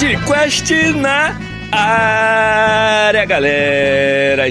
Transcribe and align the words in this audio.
Podcast 0.00 0.72
na 0.96 1.36
área, 1.70 3.26
galera! 3.26 4.48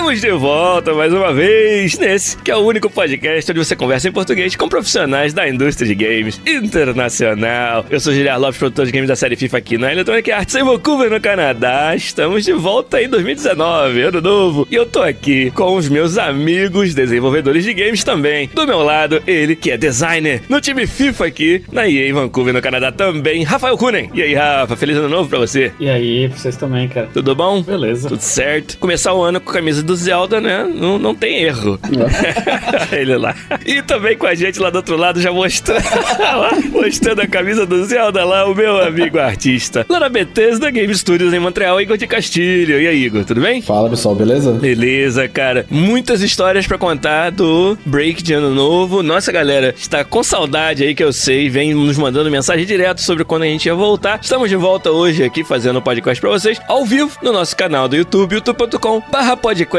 Estamos 0.00 0.22
de 0.22 0.30
volta 0.30 0.94
mais 0.94 1.12
uma 1.12 1.30
vez 1.30 1.98
nesse 1.98 2.34
que 2.38 2.50
é 2.50 2.56
o 2.56 2.60
único 2.60 2.88
podcast 2.88 3.52
onde 3.52 3.62
você 3.62 3.76
conversa 3.76 4.08
em 4.08 4.12
português 4.12 4.56
com 4.56 4.66
profissionais 4.66 5.34
da 5.34 5.46
indústria 5.46 5.86
de 5.86 5.94
games 5.94 6.40
internacional. 6.46 7.84
Eu 7.90 8.00
sou 8.00 8.10
Giliar 8.10 8.40
Lopes, 8.40 8.56
produtor 8.56 8.86
de 8.86 8.92
games 8.92 9.08
da 9.08 9.14
série 9.14 9.36
FIFA 9.36 9.58
aqui 9.58 9.76
na 9.76 9.92
Electronic 9.92 10.32
Arts 10.32 10.54
em 10.54 10.64
Vancouver, 10.64 11.10
no 11.10 11.20
Canadá. 11.20 11.94
Estamos 11.94 12.46
de 12.46 12.52
volta 12.54 13.00
em 13.02 13.10
2019, 13.10 14.00
ano 14.00 14.20
novo. 14.22 14.66
E 14.70 14.74
eu 14.74 14.86
tô 14.86 15.02
aqui 15.02 15.50
com 15.50 15.76
os 15.76 15.86
meus 15.86 16.16
amigos 16.16 16.94
desenvolvedores 16.94 17.62
de 17.62 17.74
games 17.74 18.02
também. 18.02 18.48
Do 18.54 18.66
meu 18.66 18.82
lado, 18.82 19.22
ele 19.26 19.54
que 19.54 19.70
é 19.70 19.76
designer 19.76 20.40
no 20.48 20.62
time 20.62 20.86
FIFA 20.86 21.26
aqui 21.26 21.62
na 21.70 21.86
EA 21.86 22.08
em 22.08 22.14
Vancouver, 22.14 22.54
no 22.54 22.62
Canadá 22.62 22.90
também, 22.90 23.44
Rafael 23.44 23.76
Kunen. 23.76 24.10
E 24.14 24.22
aí, 24.22 24.32
Rafa, 24.32 24.76
feliz 24.76 24.96
ano 24.96 25.10
novo 25.10 25.28
pra 25.28 25.38
você. 25.38 25.72
E 25.78 25.90
aí, 25.90 26.26
pra 26.30 26.38
vocês 26.38 26.56
também, 26.56 26.88
cara. 26.88 27.10
Tudo 27.12 27.34
bom? 27.34 27.62
Beleza. 27.62 28.08
Tudo 28.08 28.22
certo. 28.22 28.78
Começar 28.78 29.12
o 29.12 29.22
ano 29.22 29.38
com 29.42 29.50
a 29.50 29.54
camisa 29.54 29.82
do 29.82 29.89
Zelda, 29.94 30.40
né? 30.40 30.68
Não, 30.72 30.98
não 30.98 31.14
tem 31.14 31.42
erro. 31.42 31.78
Ele 32.92 33.16
lá. 33.16 33.34
E 33.64 33.82
também 33.82 34.16
com 34.16 34.26
a 34.26 34.34
gente 34.34 34.58
lá 34.58 34.70
do 34.70 34.76
outro 34.76 34.96
lado, 34.96 35.20
já 35.20 35.32
mostrando, 35.32 35.82
mostrando 36.72 37.20
a 37.20 37.26
camisa 37.26 37.66
do 37.66 37.84
Zelda 37.84 38.24
lá, 38.24 38.46
o 38.46 38.54
meu 38.54 38.80
amigo 38.80 39.18
artista. 39.18 39.84
Lá 39.88 40.00
na 40.00 40.08
Bethesda 40.08 40.70
Game 40.70 40.94
Studios 40.94 41.32
em 41.32 41.38
Montreal, 41.38 41.80
Igor 41.80 41.96
de 41.96 42.06
Castilho. 42.06 42.80
E 42.80 42.86
aí, 42.86 43.04
Igor, 43.04 43.24
tudo 43.24 43.40
bem? 43.40 43.62
Fala 43.62 43.88
pessoal, 43.90 44.14
beleza? 44.14 44.52
Beleza, 44.52 45.28
cara. 45.28 45.66
Muitas 45.70 46.22
histórias 46.22 46.66
pra 46.66 46.78
contar 46.78 47.30
do 47.30 47.76
break 47.84 48.22
de 48.22 48.32
ano 48.34 48.54
novo. 48.54 49.02
Nossa, 49.02 49.32
galera, 49.32 49.74
está 49.76 50.04
com 50.04 50.22
saudade 50.22 50.84
aí 50.84 50.94
que 50.94 51.04
eu 51.04 51.12
sei, 51.12 51.48
vem 51.48 51.74
nos 51.74 51.98
mandando 51.98 52.30
mensagem 52.30 52.66
direto 52.66 53.00
sobre 53.00 53.24
quando 53.24 53.42
a 53.42 53.46
gente 53.46 53.66
ia 53.66 53.74
voltar. 53.74 54.20
Estamos 54.22 54.48
de 54.48 54.56
volta 54.56 54.90
hoje 54.90 55.24
aqui 55.24 55.44
fazendo 55.44 55.78
o 55.78 55.82
podcast 55.82 56.20
pra 56.20 56.30
vocês, 56.30 56.60
ao 56.68 56.84
vivo, 56.84 57.16
no 57.22 57.32
nosso 57.32 57.56
canal 57.56 57.88
do 57.88 57.96
YouTube, 57.96 58.36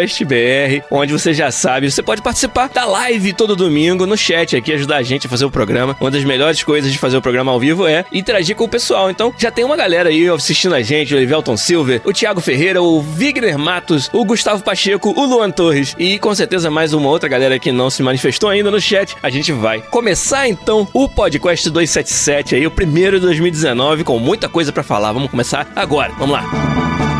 youtube.com 0.01 0.21
podcastbr, 0.21 0.83
onde 0.89 1.13
você 1.13 1.33
já 1.33 1.51
sabe, 1.51 1.89
você 1.89 2.01
pode 2.01 2.21
participar 2.21 2.69
da 2.69 2.85
live 2.85 3.33
todo 3.33 3.55
domingo 3.55 4.05
no 4.05 4.17
chat 4.17 4.55
aqui, 4.55 4.73
ajudar 4.73 4.97
a 4.97 5.03
gente 5.03 5.27
a 5.27 5.29
fazer 5.29 5.45
o 5.45 5.51
programa. 5.51 5.95
Uma 5.99 6.11
das 6.11 6.23
melhores 6.23 6.63
coisas 6.63 6.91
de 6.91 6.97
fazer 6.97 7.17
o 7.17 7.21
programa 7.21 7.51
ao 7.51 7.59
vivo 7.59 7.87
é 7.87 8.05
interagir 8.11 8.55
com 8.55 8.63
o 8.63 8.69
pessoal. 8.69 9.09
Então, 9.09 9.33
já 9.37 9.51
tem 9.51 9.63
uma 9.63 9.75
galera 9.75 10.09
aí 10.09 10.27
assistindo 10.29 10.75
a 10.75 10.81
gente, 10.81 11.13
o 11.13 11.17
Elivelton 11.17 11.57
Silver, 11.57 12.01
o 12.03 12.13
Thiago 12.13 12.41
Ferreira, 12.41 12.81
o 12.81 13.01
Wigner 13.01 13.57
Matos, 13.57 14.09
o 14.13 14.25
Gustavo 14.25 14.63
Pacheco, 14.63 15.13
o 15.15 15.25
Luan 15.25 15.51
Torres 15.51 15.95
e 15.97 16.19
com 16.19 16.33
certeza 16.33 16.69
mais 16.69 16.93
uma 16.93 17.09
outra 17.09 17.29
galera 17.29 17.59
que 17.59 17.71
não 17.71 17.89
se 17.89 18.03
manifestou 18.03 18.49
ainda 18.49 18.71
no 18.71 18.79
chat. 18.79 19.15
A 19.21 19.29
gente 19.29 19.51
vai 19.51 19.81
começar 19.81 20.47
então 20.47 20.87
o 20.93 21.07
podcast 21.07 21.69
277 21.69 22.55
aí, 22.55 22.67
o 22.67 22.71
primeiro 22.71 23.19
de 23.19 23.25
2019, 23.25 24.03
com 24.03 24.19
muita 24.19 24.49
coisa 24.49 24.71
para 24.71 24.83
falar. 24.83 25.11
Vamos 25.11 25.29
começar 25.29 25.67
agora. 25.75 26.11
Vamos 26.17 26.33
lá. 26.33 27.10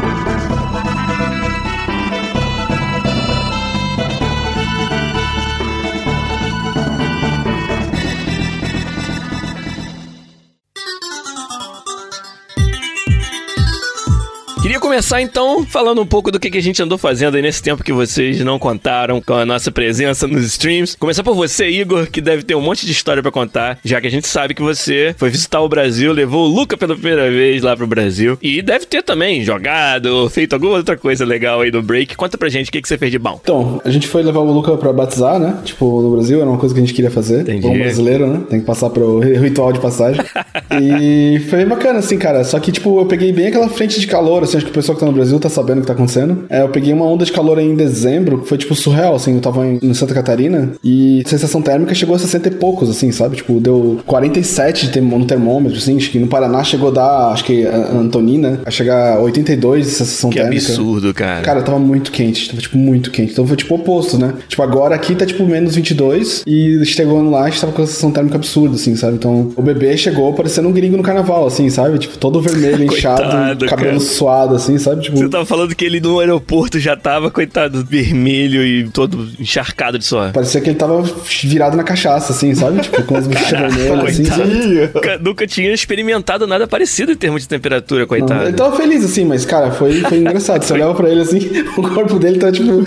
Começar 14.91 15.21
então 15.21 15.65
falando 15.65 16.01
um 16.01 16.05
pouco 16.05 16.29
do 16.29 16.37
que, 16.37 16.49
que 16.49 16.57
a 16.57 16.61
gente 16.61 16.83
andou 16.83 16.97
fazendo 16.97 17.35
aí 17.35 17.41
nesse 17.41 17.63
tempo 17.63 17.81
que 17.81 17.93
vocês 17.93 18.41
não 18.41 18.59
contaram 18.59 19.21
com 19.21 19.35
a 19.35 19.45
nossa 19.45 19.71
presença 19.71 20.27
nos 20.27 20.43
streams. 20.43 20.97
Começar 20.97 21.23
por 21.23 21.33
você, 21.33 21.69
Igor, 21.69 22.07
que 22.11 22.19
deve 22.19 22.43
ter 22.43 22.55
um 22.55 22.61
monte 22.61 22.85
de 22.85 22.91
história 22.91 23.23
para 23.23 23.31
contar, 23.31 23.79
já 23.85 24.01
que 24.01 24.07
a 24.07 24.11
gente 24.11 24.27
sabe 24.27 24.53
que 24.53 24.61
você 24.61 25.15
foi 25.17 25.29
visitar 25.29 25.61
o 25.61 25.69
Brasil, 25.69 26.11
levou 26.11 26.45
o 26.45 26.53
Luca 26.53 26.75
pela 26.75 26.93
primeira 26.93 27.31
vez 27.31 27.63
lá 27.63 27.73
pro 27.73 27.87
Brasil 27.87 28.37
e 28.41 28.61
deve 28.61 28.85
ter 28.85 29.01
também 29.01 29.45
jogado, 29.45 30.29
feito 30.29 30.55
alguma 30.55 30.75
outra 30.75 30.97
coisa 30.97 31.23
legal 31.23 31.61
aí 31.61 31.71
no 31.71 31.81
break. 31.81 32.17
Conta 32.17 32.37
pra 32.37 32.49
gente 32.49 32.67
o 32.67 32.71
que, 32.73 32.81
que 32.81 32.87
você 32.89 32.97
fez 32.97 33.13
de 33.13 33.17
bom. 33.17 33.39
Então, 33.41 33.79
a 33.85 33.89
gente 33.89 34.09
foi 34.09 34.21
levar 34.21 34.41
o 34.41 34.51
Luca 34.51 34.75
pra 34.75 34.91
batizar, 34.91 35.39
né? 35.39 35.57
Tipo, 35.63 36.01
no 36.01 36.11
Brasil, 36.11 36.41
era 36.41 36.49
uma 36.49 36.59
coisa 36.59 36.75
que 36.75 36.81
a 36.81 36.83
gente 36.85 36.93
queria 36.93 37.11
fazer. 37.11 37.43
Entendi. 37.43 37.61
Bom 37.61 37.77
brasileiro, 37.77 38.27
né? 38.27 38.41
Tem 38.49 38.59
que 38.59 38.65
passar 38.65 38.89
pro 38.89 39.19
ritual 39.39 39.71
de 39.71 39.79
passagem. 39.79 40.21
e 40.81 41.39
foi 41.49 41.63
bacana, 41.63 41.99
assim, 41.99 42.17
cara. 42.17 42.43
Só 42.43 42.59
que, 42.59 42.73
tipo, 42.73 42.99
eu 42.99 43.05
peguei 43.05 43.31
bem 43.31 43.47
aquela 43.47 43.69
frente 43.69 43.97
de 43.97 44.05
calor, 44.05 44.43
assim, 44.43 44.57
acho 44.57 44.65
que 44.65 44.71
o 44.71 44.80
pessoal 44.81 44.95
que 44.95 44.99
tá 45.01 45.05
no 45.05 45.13
Brasil 45.13 45.39
tá 45.39 45.49
sabendo 45.49 45.79
o 45.79 45.81
que 45.81 45.87
tá 45.87 45.93
acontecendo. 45.93 46.45
É, 46.49 46.61
eu 46.61 46.69
peguei 46.69 46.93
uma 46.93 47.05
onda 47.05 47.25
de 47.25 47.31
calor 47.31 47.57
aí 47.57 47.65
em 47.67 47.75
dezembro, 47.75 48.39
que 48.39 48.47
foi, 48.47 48.57
tipo, 48.57 48.75
surreal, 48.75 49.15
assim. 49.15 49.35
Eu 49.35 49.41
tava 49.41 49.65
em, 49.65 49.79
em 49.81 49.93
Santa 49.93 50.13
Catarina 50.13 50.71
e 50.83 51.21
a 51.25 51.29
sensação 51.29 51.61
térmica 51.61 51.93
chegou 51.93 52.15
a 52.15 52.19
60 52.19 52.47
e 52.47 52.51
poucos, 52.51 52.89
assim, 52.89 53.11
sabe? 53.11 53.37
Tipo, 53.37 53.59
deu 53.59 53.99
47 54.05 54.87
de 54.87 54.91
term- 54.93 55.17
no 55.17 55.25
termômetro, 55.25 55.77
assim. 55.77 55.97
Acho 55.97 56.09
que 56.11 56.19
no 56.19 56.27
Paraná 56.27 56.63
chegou 56.63 56.89
a 56.89 56.91
dar, 56.91 57.31
acho 57.31 57.43
que 57.43 57.65
a 57.65 57.91
Antonina, 57.93 58.59
a 58.65 58.71
chegar 58.71 59.17
a 59.17 59.19
82 59.21 59.85
de 59.85 59.91
sensação 59.91 60.29
Que 60.29 60.39
térmica. 60.39 60.61
absurdo, 60.67 61.13
cara. 61.13 61.41
Cara, 61.41 61.61
tava 61.61 61.79
muito 61.79 62.11
quente, 62.11 62.49
tava 62.49 62.61
tipo 62.61 62.77
muito 62.77 63.11
quente. 63.11 63.31
Então 63.33 63.45
foi 63.47 63.57
tipo 63.57 63.75
oposto, 63.75 64.17
né? 64.17 64.33
Tipo, 64.47 64.61
agora 64.63 64.95
aqui 64.95 65.15
tá 65.15 65.25
tipo 65.25 65.45
menos 65.45 65.75
22 65.75 66.43
e 66.47 66.83
chegando 66.85 67.29
lá 67.29 67.43
a 67.45 67.49
gente 67.49 67.61
tava 67.61 67.73
com 67.73 67.81
a 67.81 67.85
sensação 67.85 68.11
térmica 68.11 68.35
absurda, 68.37 68.75
assim, 68.75 68.95
sabe? 68.95 69.15
Então 69.15 69.51
o 69.55 69.61
bebê 69.61 69.95
chegou 69.97 70.33
parecendo 70.33 70.67
um 70.67 70.71
gringo 70.71 70.97
no 70.97 71.03
carnaval, 71.03 71.45
assim, 71.47 71.69
sabe? 71.69 71.97
Tipo, 71.99 72.17
todo 72.17 72.41
vermelho, 72.41 72.83
inchado, 72.91 73.21
Coitado, 73.21 73.65
cabelo 73.65 73.91
cara. 73.99 73.99
suado, 73.99 74.55
assim, 74.55 74.70
sabe? 74.77 75.01
Tipo, 75.03 75.17
Você 75.17 75.29
tava 75.29 75.45
falando 75.45 75.75
que 75.75 75.85
ele 75.85 75.99
no 75.99 76.19
aeroporto 76.19 76.79
já 76.79 76.95
tava, 76.95 77.29
coitado, 77.31 77.83
vermelho 77.85 78.63
e 78.65 78.89
todo 78.89 79.27
encharcado 79.39 79.97
de 79.99 80.05
suor. 80.05 80.31
parecia 80.31 80.61
que 80.61 80.69
ele 80.69 80.77
tava 80.77 81.01
virado 81.43 81.75
na 81.77 81.83
cachaça, 81.83 82.33
assim, 82.33 82.53
sabe? 82.55 82.81
Tipo, 82.81 83.03
com 83.03 83.15
as 83.17 83.27
bochechas 83.27 83.73
vermelhas, 83.75 84.19
assim. 84.19 84.91
Nunca, 84.93 85.17
nunca 85.17 85.47
tinha 85.47 85.73
experimentado 85.73 86.45
nada 86.47 86.67
parecido 86.67 87.11
em 87.11 87.15
termos 87.15 87.41
de 87.43 87.47
temperatura, 87.47 88.05
coitado. 88.07 88.43
Ele 88.45 88.53
tava 88.53 88.75
feliz, 88.75 89.03
assim, 89.03 89.25
mas, 89.25 89.45
cara, 89.45 89.71
foi, 89.71 90.01
foi 90.01 90.17
engraçado. 90.19 90.63
Você 90.63 90.73
olhava 90.73 90.93
pra 90.93 91.09
ele, 91.09 91.21
assim, 91.21 91.39
o 91.77 91.81
corpo 91.89 92.19
dele 92.19 92.37
tá, 92.39 92.51
tipo, 92.51 92.83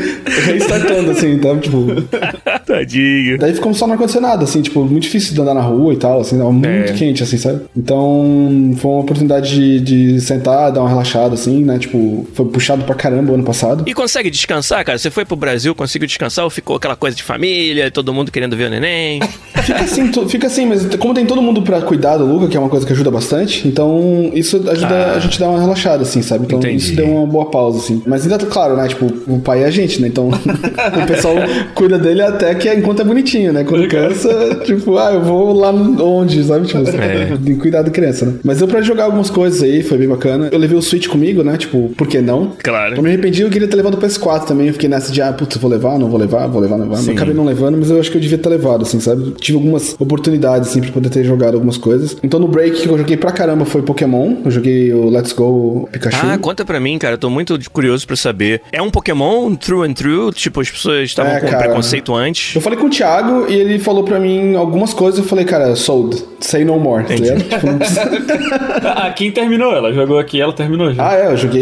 restartando, 0.46 1.10
assim, 1.10 1.38
tá, 1.38 1.54
tipo... 1.56 1.86
Tadinho. 2.66 3.38
Daí 3.38 3.54
ficamos 3.54 3.76
só 3.78 3.86
no 3.86 3.92
ar-condicionado, 3.92 4.44
assim, 4.44 4.62
tipo, 4.62 4.84
muito 4.84 5.02
difícil 5.04 5.34
de 5.34 5.40
andar 5.40 5.54
na 5.54 5.60
rua 5.60 5.92
e 5.92 5.96
tal, 5.96 6.20
assim, 6.20 6.38
tava 6.38 6.52
muito 6.52 6.66
É. 6.66 6.92
quente, 6.94 7.22
assim, 7.22 7.36
sabe? 7.36 7.62
Então, 7.76 8.74
foi 8.78 8.90
uma 8.90 9.00
oportunidade 9.00 9.50
de, 9.54 9.80
de 9.80 10.20
sentar, 10.20 10.72
dar 10.72 10.80
uma 10.80 10.88
relaxada, 10.88 11.34
assim, 11.34 11.64
né? 11.64 11.73
Tipo, 11.78 12.26
foi 12.34 12.46
puxado 12.46 12.84
pra 12.84 12.94
caramba 12.94 13.32
o 13.32 13.34
ano 13.34 13.44
passado. 13.44 13.84
E 13.86 13.94
consegue 13.94 14.30
descansar, 14.30 14.84
cara? 14.84 14.98
Você 14.98 15.10
foi 15.10 15.24
pro 15.24 15.36
Brasil, 15.36 15.74
conseguiu 15.74 16.06
descansar 16.06 16.44
ou 16.44 16.50
ficou 16.50 16.76
aquela 16.76 16.96
coisa 16.96 17.16
de 17.16 17.22
família, 17.22 17.90
todo 17.90 18.12
mundo 18.12 18.30
querendo 18.32 18.56
ver 18.56 18.66
o 18.66 18.70
neném? 18.70 19.20
Fica 19.64 19.80
assim, 19.80 20.12
fica 20.28 20.46
assim, 20.48 20.66
mas 20.66 20.84
como 20.96 21.14
tem 21.14 21.24
todo 21.24 21.40
mundo 21.40 21.62
pra 21.62 21.80
cuidar 21.80 22.16
do 22.18 22.26
Luca, 22.26 22.48
que 22.48 22.56
é 22.56 22.60
uma 22.60 22.68
coisa 22.68 22.84
que 22.84 22.92
ajuda 22.92 23.10
bastante, 23.10 23.66
então 23.66 24.30
isso 24.34 24.56
ajuda 24.68 25.12
a 25.12 25.18
gente 25.20 25.36
a 25.36 25.46
dar 25.46 25.52
uma 25.52 25.60
relaxada, 25.60 26.02
assim, 26.02 26.20
sabe? 26.22 26.44
Então 26.44 26.58
Ah. 26.58 26.62
Entendi. 26.62 26.76
isso 26.84 26.96
deu 26.96 27.06
uma 27.06 27.26
boa 27.26 27.46
pausa, 27.50 27.78
assim. 27.78 28.02
Mas 28.06 28.22
ainda, 28.24 28.36
claro, 28.46 28.76
né? 28.76 28.88
Tipo, 28.88 29.06
o 29.26 29.38
pai 29.40 29.62
é 29.62 29.66
a 29.66 29.70
gente, 29.70 30.02
né? 30.02 30.08
Então 30.08 30.28
o 31.02 31.06
pessoal 31.06 31.34
cuida 31.74 31.98
dele 31.98 32.20
até 32.22 32.54
que 32.54 32.68
enquanto 32.74 33.00
é 33.00 33.04
bonitinho, 33.04 33.52
né? 33.52 33.64
Quando 33.64 33.88
cansa, 33.88 34.56
tipo, 34.66 34.98
ah, 34.98 35.12
eu 35.12 35.22
vou 35.22 35.52
lá 35.54 35.70
onde, 35.70 36.42
sabe? 36.44 36.66
Tipo, 36.66 36.82
É. 36.90 37.54
cuidar 37.58 37.82
da 37.82 37.90
criança, 37.90 38.26
né? 38.26 38.34
Mas 38.44 38.60
eu 38.60 38.68
pra 38.68 38.82
jogar 38.82 39.04
algumas 39.04 39.30
coisas 39.30 39.62
aí, 39.62 39.82
foi 39.82 39.96
bem 39.98 40.08
bacana. 40.08 40.48
Eu 40.52 40.58
levei 40.58 40.76
o 40.76 40.82
Switch 40.82 41.06
comigo, 41.06 41.42
né? 41.42 41.56
Tipo, 41.64 41.88
por 41.96 42.06
que 42.06 42.20
não? 42.20 42.52
Claro. 42.62 42.96
Eu 42.96 43.02
me 43.02 43.08
arrependi, 43.08 43.42
eu 43.42 43.50
queria 43.50 43.66
ter 43.68 43.76
levado 43.76 43.94
o 43.94 43.98
PS4 43.98 44.44
também. 44.44 44.66
Eu 44.68 44.72
fiquei 44.72 44.88
nessa 44.88 45.10
de, 45.12 45.20
ah, 45.22 45.32
putz, 45.32 45.56
vou 45.56 45.70
levar, 45.70 45.98
não 45.98 46.08
vou 46.08 46.18
levar, 46.18 46.46
vou 46.46 46.60
levar, 46.60 46.76
não 46.76 46.86
vou 46.86 46.96
levar. 46.96 47.08
Eu 47.10 47.14
acabei 47.14 47.34
não 47.34 47.44
levando, 47.44 47.76
mas 47.78 47.90
eu 47.90 47.98
acho 47.98 48.10
que 48.10 48.16
eu 48.16 48.20
devia 48.20 48.38
ter 48.38 48.48
levado, 48.48 48.82
assim, 48.82 49.00
sabe? 49.00 49.32
Tive 49.40 49.56
algumas 49.58 49.96
oportunidades, 49.98 50.68
assim, 50.68 50.80
pra 50.80 50.92
poder 50.92 51.08
ter 51.10 51.24
jogado 51.24 51.54
algumas 51.54 51.76
coisas. 51.76 52.16
Então 52.22 52.38
no 52.40 52.48
break 52.48 52.82
que 52.82 52.88
eu 52.88 52.98
joguei 52.98 53.16
pra 53.16 53.32
caramba 53.32 53.64
foi 53.64 53.82
Pokémon. 53.82 54.36
Eu 54.44 54.50
joguei 54.50 54.92
o 54.92 55.08
Let's 55.08 55.32
Go 55.32 55.88
Pikachu. 55.90 56.18
Ah, 56.22 56.38
conta 56.38 56.64
pra 56.64 56.78
mim, 56.80 56.98
cara. 56.98 57.14
Eu 57.14 57.18
tô 57.18 57.30
muito 57.30 57.58
curioso 57.70 58.06
pra 58.06 58.16
saber. 58.16 58.60
É 58.72 58.80
um 58.82 58.90
Pokémon 58.90 59.54
true 59.54 59.88
and 59.88 59.92
true? 59.94 60.32
Tipo, 60.32 60.60
as 60.60 60.70
pessoas 60.70 61.04
estavam 61.04 61.32
É, 61.32 61.40
com 61.40 61.46
cara. 61.48 61.64
preconceito 61.64 62.14
antes 62.14 62.54
Eu 62.54 62.60
falei 62.60 62.78
com 62.78 62.86
o 62.86 62.90
Thiago 62.90 63.46
e 63.48 63.54
ele 63.54 63.78
falou 63.78 64.04
pra 64.04 64.18
mim 64.20 64.54
algumas 64.54 64.92
coisas. 64.92 65.18
Eu 65.20 65.24
falei, 65.26 65.44
cara, 65.44 65.74
sold. 65.76 66.22
Say 66.40 66.64
no 66.64 66.78
more. 66.78 67.04
Tá 67.04 67.14
ligado? 67.14 67.42
Tipo, 67.42 67.66
não 67.66 67.78
precisa- 67.78 68.02
A 68.96 69.10
Kim 69.10 69.30
terminou, 69.30 69.72
ela 69.72 69.92
jogou 69.92 70.18
aqui, 70.18 70.40
ela 70.40 70.52
terminou 70.52 70.92
já. 70.92 71.08
Ah, 71.10 71.14
é, 71.14 71.26
eu 71.32 71.36
joguei. 71.36 71.53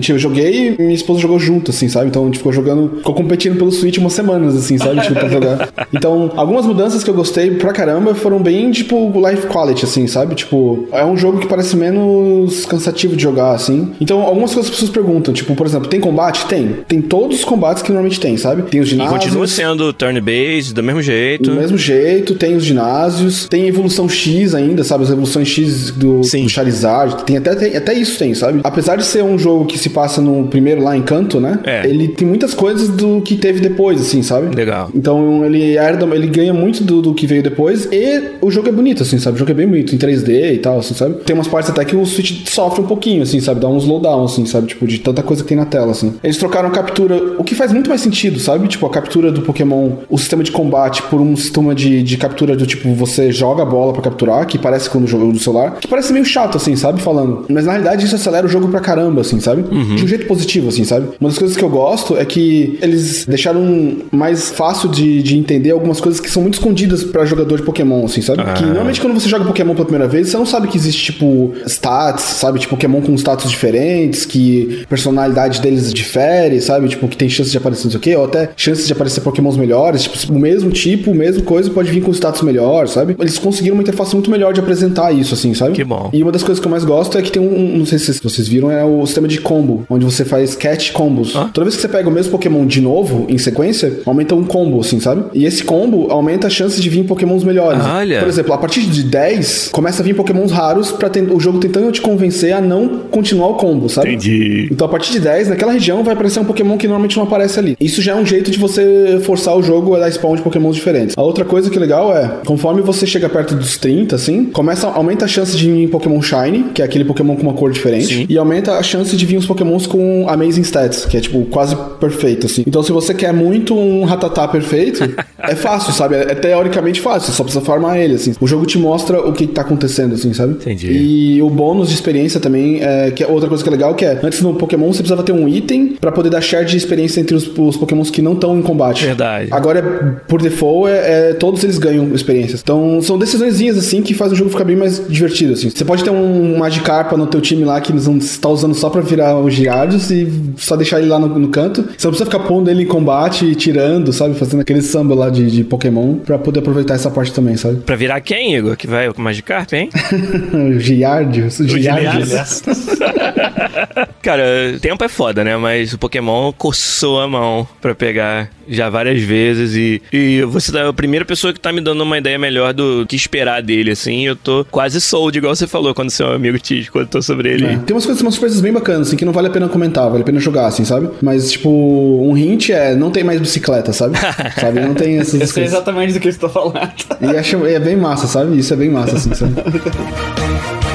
Tipo, 0.00 0.12
Eu 0.12 0.18
joguei 0.18 0.68
e 0.78 0.82
minha 0.82 0.94
esposa 0.94 1.20
jogou 1.20 1.38
junto, 1.38 1.70
assim, 1.70 1.88
sabe? 1.88 2.08
Então 2.08 2.22
a 2.22 2.26
gente 2.26 2.38
ficou 2.38 2.52
jogando, 2.52 2.96
ficou 2.98 3.14
competindo 3.14 3.56
pelo 3.56 3.70
Switch 3.70 3.98
umas 3.98 4.12
semanas, 4.12 4.56
assim, 4.56 4.78
sabe? 4.78 5.00
Tipo, 5.00 5.14
pra 5.14 5.28
jogar. 5.28 5.68
Então, 5.92 6.32
algumas 6.36 6.64
mudanças 6.66 7.02
que 7.02 7.10
eu 7.10 7.14
gostei 7.14 7.50
pra 7.52 7.72
caramba 7.72 8.14
foram 8.14 8.40
bem, 8.40 8.70
tipo, 8.70 9.12
life 9.28 9.46
quality, 9.48 9.84
assim, 9.84 10.06
sabe? 10.06 10.34
Tipo, 10.34 10.86
é 10.92 11.04
um 11.04 11.16
jogo 11.16 11.38
que 11.40 11.46
parece 11.48 11.76
menos 11.76 12.64
cansativo 12.64 13.16
de 13.16 13.22
jogar, 13.22 13.52
assim. 13.54 13.92
Então, 14.00 14.22
algumas 14.22 14.52
coisas 14.54 14.70
as 14.70 14.76
pessoas 14.76 14.90
perguntam, 14.90 15.34
tipo, 15.34 15.54
por 15.54 15.66
exemplo, 15.66 15.88
tem 15.88 16.00
combate? 16.00 16.46
Tem. 16.46 16.76
Tem 16.86 17.00
todos 17.02 17.38
os 17.40 17.44
combates 17.44 17.82
que 17.82 17.90
normalmente 17.90 18.20
tem, 18.20 18.36
sabe? 18.36 18.62
Tem 18.62 18.80
os 18.80 18.86
E 18.88 18.90
ginásios. 18.92 19.18
continua 19.24 19.46
sendo 19.46 19.92
turn-based, 19.92 20.72
do 20.74 20.82
mesmo 20.82 21.02
jeito. 21.02 21.50
Do 21.50 21.56
mesmo 21.56 21.76
jeito, 21.76 22.34
tem 22.34 22.54
os 22.56 22.64
ginásios, 22.64 23.48
tem 23.48 23.66
evolução 23.66 24.08
X 24.08 24.54
ainda, 24.54 24.84
sabe? 24.84 25.04
As 25.04 25.10
evoluções 25.10 25.48
X 25.48 25.90
do, 25.90 26.20
do 26.20 26.48
Charizard, 26.48 27.24
tem 27.24 27.36
até, 27.36 27.54
tem- 27.54 27.76
até 27.76 27.94
isso 27.94 28.18
tem, 28.18 28.34
sabe? 28.34 28.60
Apesar 28.62 28.96
de 28.96 29.04
ser 29.04 29.22
um 29.24 29.36
jogo 29.40 29.64
que 29.64 29.78
se 29.78 29.90
passa 29.90 30.20
no 30.20 30.46
primeiro 30.48 30.82
lá 30.82 30.96
em 30.96 31.02
Canto, 31.02 31.40
né? 31.40 31.58
É. 31.64 31.86
Ele 31.86 32.08
tem 32.08 32.26
muitas 32.26 32.54
coisas 32.54 32.88
do 32.88 33.20
que 33.20 33.36
teve 33.36 33.60
depois, 33.60 34.00
assim, 34.00 34.22
sabe? 34.22 34.54
Legal. 34.54 34.90
Então 34.94 35.44
ele 35.44 35.76
herda, 35.76 36.06
ele 36.14 36.26
ganha 36.26 36.52
muito 36.52 36.84
do, 36.84 37.02
do 37.02 37.14
que 37.14 37.26
veio 37.26 37.42
depois 37.42 37.88
e 37.90 38.36
o 38.40 38.50
jogo 38.50 38.68
é 38.68 38.72
bonito, 38.72 39.02
assim, 39.02 39.18
sabe? 39.18 39.36
O 39.36 39.38
jogo 39.38 39.50
é 39.50 39.54
bem 39.54 39.66
bonito, 39.66 39.94
em 39.94 39.98
3D 39.98 40.54
e 40.54 40.58
tal, 40.58 40.78
assim, 40.78 40.94
sabe? 40.94 41.14
Tem 41.24 41.34
umas 41.34 41.48
partes 41.48 41.70
até 41.70 41.84
que 41.84 41.96
o 41.96 42.04
Switch 42.06 42.48
sofre 42.48 42.82
um 42.82 42.86
pouquinho, 42.86 43.22
assim, 43.22 43.40
sabe? 43.40 43.60
Dá 43.60 43.68
um 43.68 43.78
slowdown, 43.78 44.24
assim, 44.24 44.46
sabe? 44.46 44.68
Tipo, 44.68 44.86
de 44.86 44.98
tanta 44.98 45.22
coisa 45.22 45.42
que 45.42 45.48
tem 45.48 45.56
na 45.56 45.64
tela, 45.64 45.92
assim. 45.92 46.14
Eles 46.22 46.36
trocaram 46.36 46.70
captura, 46.70 47.16
o 47.38 47.44
que 47.44 47.54
faz 47.54 47.72
muito 47.72 47.88
mais 47.88 48.00
sentido, 48.00 48.38
sabe? 48.38 48.68
Tipo, 48.68 48.86
a 48.86 48.90
captura 48.90 49.32
do 49.32 49.42
Pokémon, 49.42 49.90
o 50.08 50.18
sistema 50.18 50.42
de 50.42 50.50
combate 50.50 51.02
por 51.04 51.20
um 51.20 51.36
sistema 51.36 51.74
de, 51.74 52.02
de 52.02 52.16
captura 52.16 52.56
do 52.56 52.66
tipo, 52.66 52.92
você 52.94 53.32
joga 53.32 53.62
a 53.62 53.66
bola 53.66 53.92
pra 53.92 54.02
capturar, 54.02 54.46
que 54.46 54.58
parece 54.58 54.88
quando 54.88 55.06
jogo 55.06 55.32
do 55.32 55.38
celular, 55.38 55.78
que 55.80 55.88
parece 55.88 56.12
meio 56.12 56.24
chato, 56.24 56.56
assim, 56.56 56.76
sabe? 56.76 57.00
Falando. 57.00 57.46
Mas 57.48 57.64
na 57.64 57.72
realidade 57.72 58.04
isso 58.04 58.14
acelera 58.14 58.46
o 58.46 58.50
jogo 58.50 58.68
pra 58.68 58.80
caramba, 58.80 59.20
assim, 59.20 59.29
sabe? 59.38 59.62
De 59.62 60.04
um 60.04 60.08
jeito 60.08 60.26
positivo, 60.26 60.68
assim, 60.68 60.84
sabe? 60.84 61.08
Uma 61.20 61.28
das 61.28 61.38
coisas 61.38 61.56
que 61.56 61.62
eu 61.62 61.68
gosto 61.68 62.16
é 62.16 62.24
que 62.24 62.78
eles 62.82 63.26
deixaram 63.26 63.96
mais 64.10 64.50
fácil 64.50 64.88
de, 64.88 65.22
de 65.22 65.36
entender 65.36 65.70
algumas 65.70 66.00
coisas 66.00 66.20
que 66.20 66.30
são 66.30 66.42
muito 66.42 66.54
escondidas 66.54 67.04
pra 67.04 67.24
jogador 67.24 67.56
de 67.56 67.62
Pokémon, 67.62 68.04
assim, 68.04 68.22
sabe? 68.22 68.42
Que 68.54 68.64
normalmente 68.64 69.00
quando 69.00 69.14
você 69.14 69.28
joga 69.28 69.44
Pokémon 69.44 69.74
pela 69.74 69.84
primeira 69.84 70.08
vez, 70.08 70.28
você 70.28 70.36
não 70.36 70.46
sabe 70.46 70.68
que 70.68 70.76
existe, 70.76 71.12
tipo, 71.12 71.52
stats, 71.66 72.22
sabe? 72.22 72.58
Tipo, 72.58 72.70
Pokémon 72.70 73.00
com 73.02 73.14
status 73.16 73.50
diferentes, 73.50 74.24
que 74.24 74.84
personalidade 74.88 75.60
deles 75.60 75.92
difere, 75.92 76.60
sabe? 76.60 76.88
Tipo, 76.88 77.08
que 77.08 77.16
tem 77.16 77.28
chances 77.28 77.52
de 77.52 77.58
aparecer 77.58 77.84
não 77.84 77.90
sei 77.90 77.98
o 77.98 78.00
quê, 78.00 78.16
ou 78.16 78.24
até 78.24 78.50
chances 78.56 78.86
de 78.86 78.92
aparecer 78.92 79.20
Pokémons 79.20 79.56
melhores, 79.56 80.04
tipo, 80.04 80.32
o 80.32 80.38
mesmo 80.38 80.70
tipo, 80.70 81.10
o 81.10 81.14
mesmo 81.14 81.42
coisa 81.42 81.70
pode 81.70 81.90
vir 81.90 82.02
com 82.02 82.10
status 82.12 82.42
melhor, 82.42 82.88
sabe? 82.88 83.16
Eles 83.18 83.38
conseguiram 83.38 83.76
uma 83.76 83.82
interface 83.82 84.14
muito 84.14 84.30
melhor 84.30 84.52
de 84.52 84.60
apresentar 84.60 85.12
isso, 85.12 85.34
assim, 85.34 85.52
sabe? 85.54 85.72
Que 85.72 85.84
bom. 85.84 86.10
E 86.12 86.22
uma 86.22 86.32
das 86.32 86.42
coisas 86.42 86.60
que 86.60 86.66
eu 86.66 86.70
mais 86.70 86.84
gosto 86.84 87.18
é 87.18 87.22
que 87.22 87.30
tem 87.30 87.42
um, 87.42 87.78
não 87.78 87.86
sei 87.86 87.98
se 87.98 88.20
vocês 88.22 88.48
viram, 88.48 88.70
é 88.70 88.84
o 88.84 89.02
sistema 89.10 89.28
de 89.28 89.40
combo, 89.40 89.84
onde 89.90 90.04
você 90.04 90.24
faz 90.24 90.54
catch 90.54 90.92
combos. 90.92 91.34
Ah. 91.36 91.50
Toda 91.52 91.64
vez 91.64 91.76
que 91.76 91.82
você 91.82 91.88
pega 91.88 92.08
o 92.08 92.12
mesmo 92.12 92.30
Pokémon 92.32 92.66
de 92.66 92.80
novo, 92.80 93.26
em 93.28 93.38
sequência, 93.38 94.00
aumenta 94.06 94.34
um 94.34 94.44
combo, 94.44 94.80
assim, 94.80 95.00
sabe? 95.00 95.24
E 95.34 95.44
esse 95.44 95.64
combo 95.64 96.10
aumenta 96.10 96.46
a 96.46 96.50
chance 96.50 96.80
de 96.80 96.88
vir 96.88 97.04
Pokémons 97.04 97.44
melhores. 97.44 97.82
Olha. 97.84 98.20
Por 98.20 98.28
exemplo, 98.28 98.52
a 98.52 98.58
partir 98.58 98.82
de 98.82 99.02
10, 99.02 99.68
começa 99.72 100.02
a 100.02 100.04
vir 100.04 100.14
Pokémons 100.14 100.50
raros 100.50 100.92
pra 100.92 101.08
ten- 101.08 101.28
o 101.30 101.40
jogo 101.40 101.58
tentando 101.58 101.90
te 101.92 102.00
convencer 102.00 102.52
a 102.52 102.60
não 102.60 102.88
continuar 103.10 103.48
o 103.48 103.54
combo, 103.54 103.88
sabe? 103.88 104.10
Entendi. 104.10 104.68
Então, 104.70 104.86
a 104.86 104.90
partir 104.90 105.12
de 105.12 105.20
10, 105.20 105.48
naquela 105.48 105.72
região 105.72 106.02
vai 106.04 106.14
aparecer 106.14 106.40
um 106.40 106.44
Pokémon 106.44 106.76
que 106.76 106.86
normalmente 106.86 107.16
não 107.16 107.24
aparece 107.24 107.58
ali. 107.58 107.76
Isso 107.80 108.00
já 108.02 108.12
é 108.12 108.14
um 108.16 108.26
jeito 108.26 108.50
de 108.50 108.58
você 108.58 109.20
forçar 109.22 109.56
o 109.56 109.62
jogo 109.62 109.94
a 109.94 109.98
dar 109.98 110.10
spawn 110.10 110.36
de 110.36 110.42
Pokémons 110.42 110.76
diferentes. 110.76 111.16
A 111.16 111.22
outra 111.22 111.44
coisa 111.44 111.70
que 111.70 111.76
é 111.76 111.80
legal 111.80 112.14
é, 112.16 112.28
conforme 112.46 112.82
você 112.82 113.06
chega 113.06 113.28
perto 113.28 113.54
dos 113.54 113.76
30, 113.78 114.16
assim, 114.16 114.44
começa, 114.46 114.86
aumenta 114.88 115.24
a 115.24 115.28
chance 115.28 115.56
de 115.56 115.70
vir 115.70 115.88
Pokémon 115.88 116.20
Shiny, 116.20 116.66
que 116.74 116.82
é 116.82 116.84
aquele 116.84 117.04
Pokémon 117.04 117.34
com 117.36 117.42
uma 117.42 117.54
cor 117.54 117.70
diferente, 117.70 118.06
Sim. 118.14 118.26
e 118.28 118.36
aumenta 118.36 118.72
a 118.74 118.82
chance 118.82 118.99
de 119.08 119.26
vir 119.26 119.36
os 119.36 119.46
Pokémons 119.46 119.86
com 119.86 120.26
Amazing 120.28 120.62
Stats, 120.62 121.06
que 121.06 121.16
é, 121.16 121.20
tipo, 121.20 121.44
quase 121.46 121.76
perfeito, 121.98 122.46
assim. 122.46 122.62
Então, 122.66 122.82
se 122.82 122.92
você 122.92 123.14
quer 123.14 123.32
muito 123.32 123.74
um 123.74 124.04
Ratatá 124.04 124.46
perfeito, 124.46 125.02
é 125.38 125.54
fácil, 125.54 125.92
sabe? 125.92 126.16
É, 126.16 126.32
é 126.32 126.34
teoricamente 126.34 127.00
fácil, 127.00 127.32
só 127.32 127.42
precisa 127.42 127.64
farmar 127.64 127.98
ele, 127.98 128.14
assim. 128.14 128.34
O 128.40 128.46
jogo 128.46 128.66
te 128.66 128.78
mostra 128.78 129.20
o 129.20 129.32
que 129.32 129.46
tá 129.46 129.62
acontecendo, 129.62 130.14
assim, 130.14 130.32
sabe? 130.32 130.54
Entendi. 130.54 130.90
E 130.90 131.42
o 131.42 131.48
bônus 131.48 131.88
de 131.88 131.94
experiência 131.94 132.38
também, 132.40 132.80
é, 132.82 133.10
que 133.10 133.22
é 133.22 133.26
outra 133.26 133.48
coisa 133.48 133.62
que 133.62 133.68
é 133.68 133.72
legal, 133.72 133.94
que 133.94 134.04
é, 134.04 134.18
antes 134.22 134.40
no 134.42 134.54
Pokémon 134.54 134.86
você 134.92 134.98
precisava 134.98 135.22
ter 135.22 135.32
um 135.32 135.48
item 135.48 135.96
pra 136.00 136.12
poder 136.12 136.30
dar 136.30 136.40
share 136.40 136.66
de 136.66 136.76
experiência 136.76 137.20
entre 137.20 137.34
os, 137.34 137.50
os 137.56 137.76
Pokémons 137.76 138.10
que 138.10 138.20
não 138.20 138.32
estão 138.34 138.58
em 138.58 138.62
combate. 138.62 139.06
Verdade. 139.06 139.48
Agora, 139.50 139.78
é- 139.78 140.20
por 140.28 140.40
default, 140.42 140.90
é, 140.90 141.30
é- 141.30 141.34
todos 141.34 141.62
eles 141.64 141.78
ganham 141.78 142.14
experiências. 142.14 142.60
Então, 142.62 143.00
são 143.02 143.18
decisõezinhas, 143.18 143.78
assim, 143.78 144.02
que 144.02 144.14
fazem 144.14 144.34
o 144.34 144.36
jogo 144.36 144.50
ficar 144.50 144.64
bem 144.64 144.76
mais 144.76 145.00
divertido, 145.08 145.54
assim. 145.54 145.70
Você 145.70 145.84
pode 145.84 146.04
ter 146.04 146.10
um 146.10 146.58
Magikarpa 146.58 147.16
no 147.16 147.26
teu 147.26 147.40
time 147.40 147.64
lá 147.64 147.80
que 147.80 147.92
eles 147.92 148.04
vão 148.06 148.18
estar 148.18 148.48
usando 148.48 148.74
só 148.74 148.89
pra 148.90 149.00
virar 149.00 149.38
os 149.38 149.54
Girardios 149.54 150.10
e 150.10 150.28
só 150.56 150.76
deixar 150.76 150.98
ele 150.98 151.08
lá 151.08 151.18
no, 151.18 151.26
no 151.26 151.48
canto. 151.48 151.82
Você 151.82 152.06
não 152.06 152.12
precisa 152.12 152.26
ficar 152.26 152.40
pondo 152.40 152.70
ele 152.70 152.82
em 152.82 152.86
combate 152.86 153.46
e 153.46 153.54
tirando, 153.54 154.12
sabe? 154.12 154.34
Fazendo 154.34 154.60
aquele 154.60 154.82
samba 154.82 155.14
lá 155.14 155.30
de, 155.30 155.50
de 155.50 155.64
Pokémon 155.64 156.16
pra 156.16 156.38
poder 156.38 156.60
aproveitar 156.60 156.94
essa 156.94 157.10
parte 157.10 157.32
também, 157.32 157.56
sabe? 157.56 157.76
Pra 157.80 157.96
virar 157.96 158.20
quem, 158.20 158.56
Igor? 158.56 158.76
Que 158.76 158.86
vai 158.86 159.12
com 159.12 159.20
o 159.20 159.24
Magikarp, 159.24 159.72
hein? 159.72 159.90
Giardios, 160.78 161.58
Giardios. 161.58 162.62
Cara, 164.22 164.44
tempo 164.80 165.02
é 165.04 165.08
foda, 165.08 165.42
né? 165.42 165.56
Mas 165.56 165.92
o 165.92 165.98
Pokémon 165.98 166.52
coçou 166.52 167.20
a 167.20 167.28
mão 167.28 167.66
pra 167.80 167.94
pegar 167.94 168.50
já 168.68 168.88
várias 168.88 169.20
vezes 169.20 169.74
e, 169.74 170.00
e 170.12 170.42
você 170.42 170.76
é 170.78 170.86
a 170.86 170.92
primeira 170.92 171.24
pessoa 171.24 171.52
que 171.52 171.58
tá 171.58 171.72
me 171.72 171.80
dando 171.80 172.02
uma 172.02 172.18
ideia 172.18 172.38
melhor 172.38 172.72
do 172.72 173.04
que 173.08 173.16
esperar 173.16 173.62
dele, 173.62 173.90
assim. 173.90 174.26
Eu 174.26 174.36
tô 174.36 174.64
quase 174.70 175.00
sold, 175.00 175.36
igual 175.36 175.54
você 175.54 175.66
falou 175.66 175.94
quando 175.94 176.10
seu 176.10 176.32
amigo 176.32 176.58
te 176.58 176.88
contou 176.90 177.20
sobre 177.20 177.52
ele. 177.52 177.66
É. 177.66 177.76
Tem 177.78 177.94
umas 177.94 178.06
coisas, 178.06 178.22
umas 178.22 178.34
surpresas 178.34 178.60
bem 178.60 178.72
bacanas, 178.80 179.08
assim, 179.08 179.16
que 179.16 179.24
não 179.24 179.32
vale 179.32 179.48
a 179.48 179.50
pena 179.50 179.68
comentar, 179.68 180.08
vale 180.10 180.22
a 180.22 180.26
pena 180.26 180.40
jogar, 180.40 180.66
assim, 180.66 180.84
sabe? 180.84 181.08
Mas, 181.22 181.52
tipo, 181.52 181.68
um 181.70 182.36
hint 182.36 182.70
é 182.70 182.94
não 182.94 183.10
tem 183.10 183.22
mais 183.22 183.40
bicicleta, 183.40 183.92
sabe? 183.92 184.16
sabe? 184.60 184.80
Não 184.80 184.94
tem 184.94 185.18
essas 185.18 185.34
Eu 185.40 185.46
sei 185.46 185.54
coisas. 185.62 185.72
exatamente 185.72 186.12
do 186.14 186.20
que 186.20 186.32
você 186.32 186.38
tá 186.38 186.48
falando. 186.48 186.78
E 187.20 187.36
acho, 187.36 187.64
é 187.66 187.78
bem 187.78 187.96
massa, 187.96 188.26
sabe? 188.26 188.58
Isso 188.58 188.72
é 188.72 188.76
bem 188.76 188.90
massa, 188.90 189.16
assim, 189.16 189.34
sabe? 189.34 189.54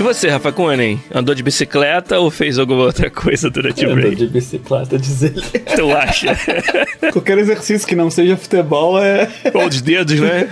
E 0.00 0.02
você, 0.02 0.30
Rafa 0.30 0.50
Kunen? 0.50 0.98
Andou 1.14 1.34
de 1.34 1.42
bicicleta 1.42 2.18
ou 2.18 2.30
fez 2.30 2.58
alguma 2.58 2.84
outra 2.84 3.10
coisa 3.10 3.50
durante 3.50 3.84
o 3.84 3.90
Andou 3.90 4.00
break? 4.00 4.16
de 4.16 4.28
bicicleta, 4.28 4.98
diz 4.98 5.22
ele. 5.22 5.42
Tu 5.76 5.94
acha? 5.94 6.34
Qualquer 7.12 7.36
exercício 7.36 7.86
que 7.86 7.94
não 7.94 8.08
seja 8.08 8.34
futebol 8.34 8.98
é. 8.98 9.28
Com 9.52 9.66
os 9.66 9.82
dedos, 9.82 10.18
né? 10.18 10.48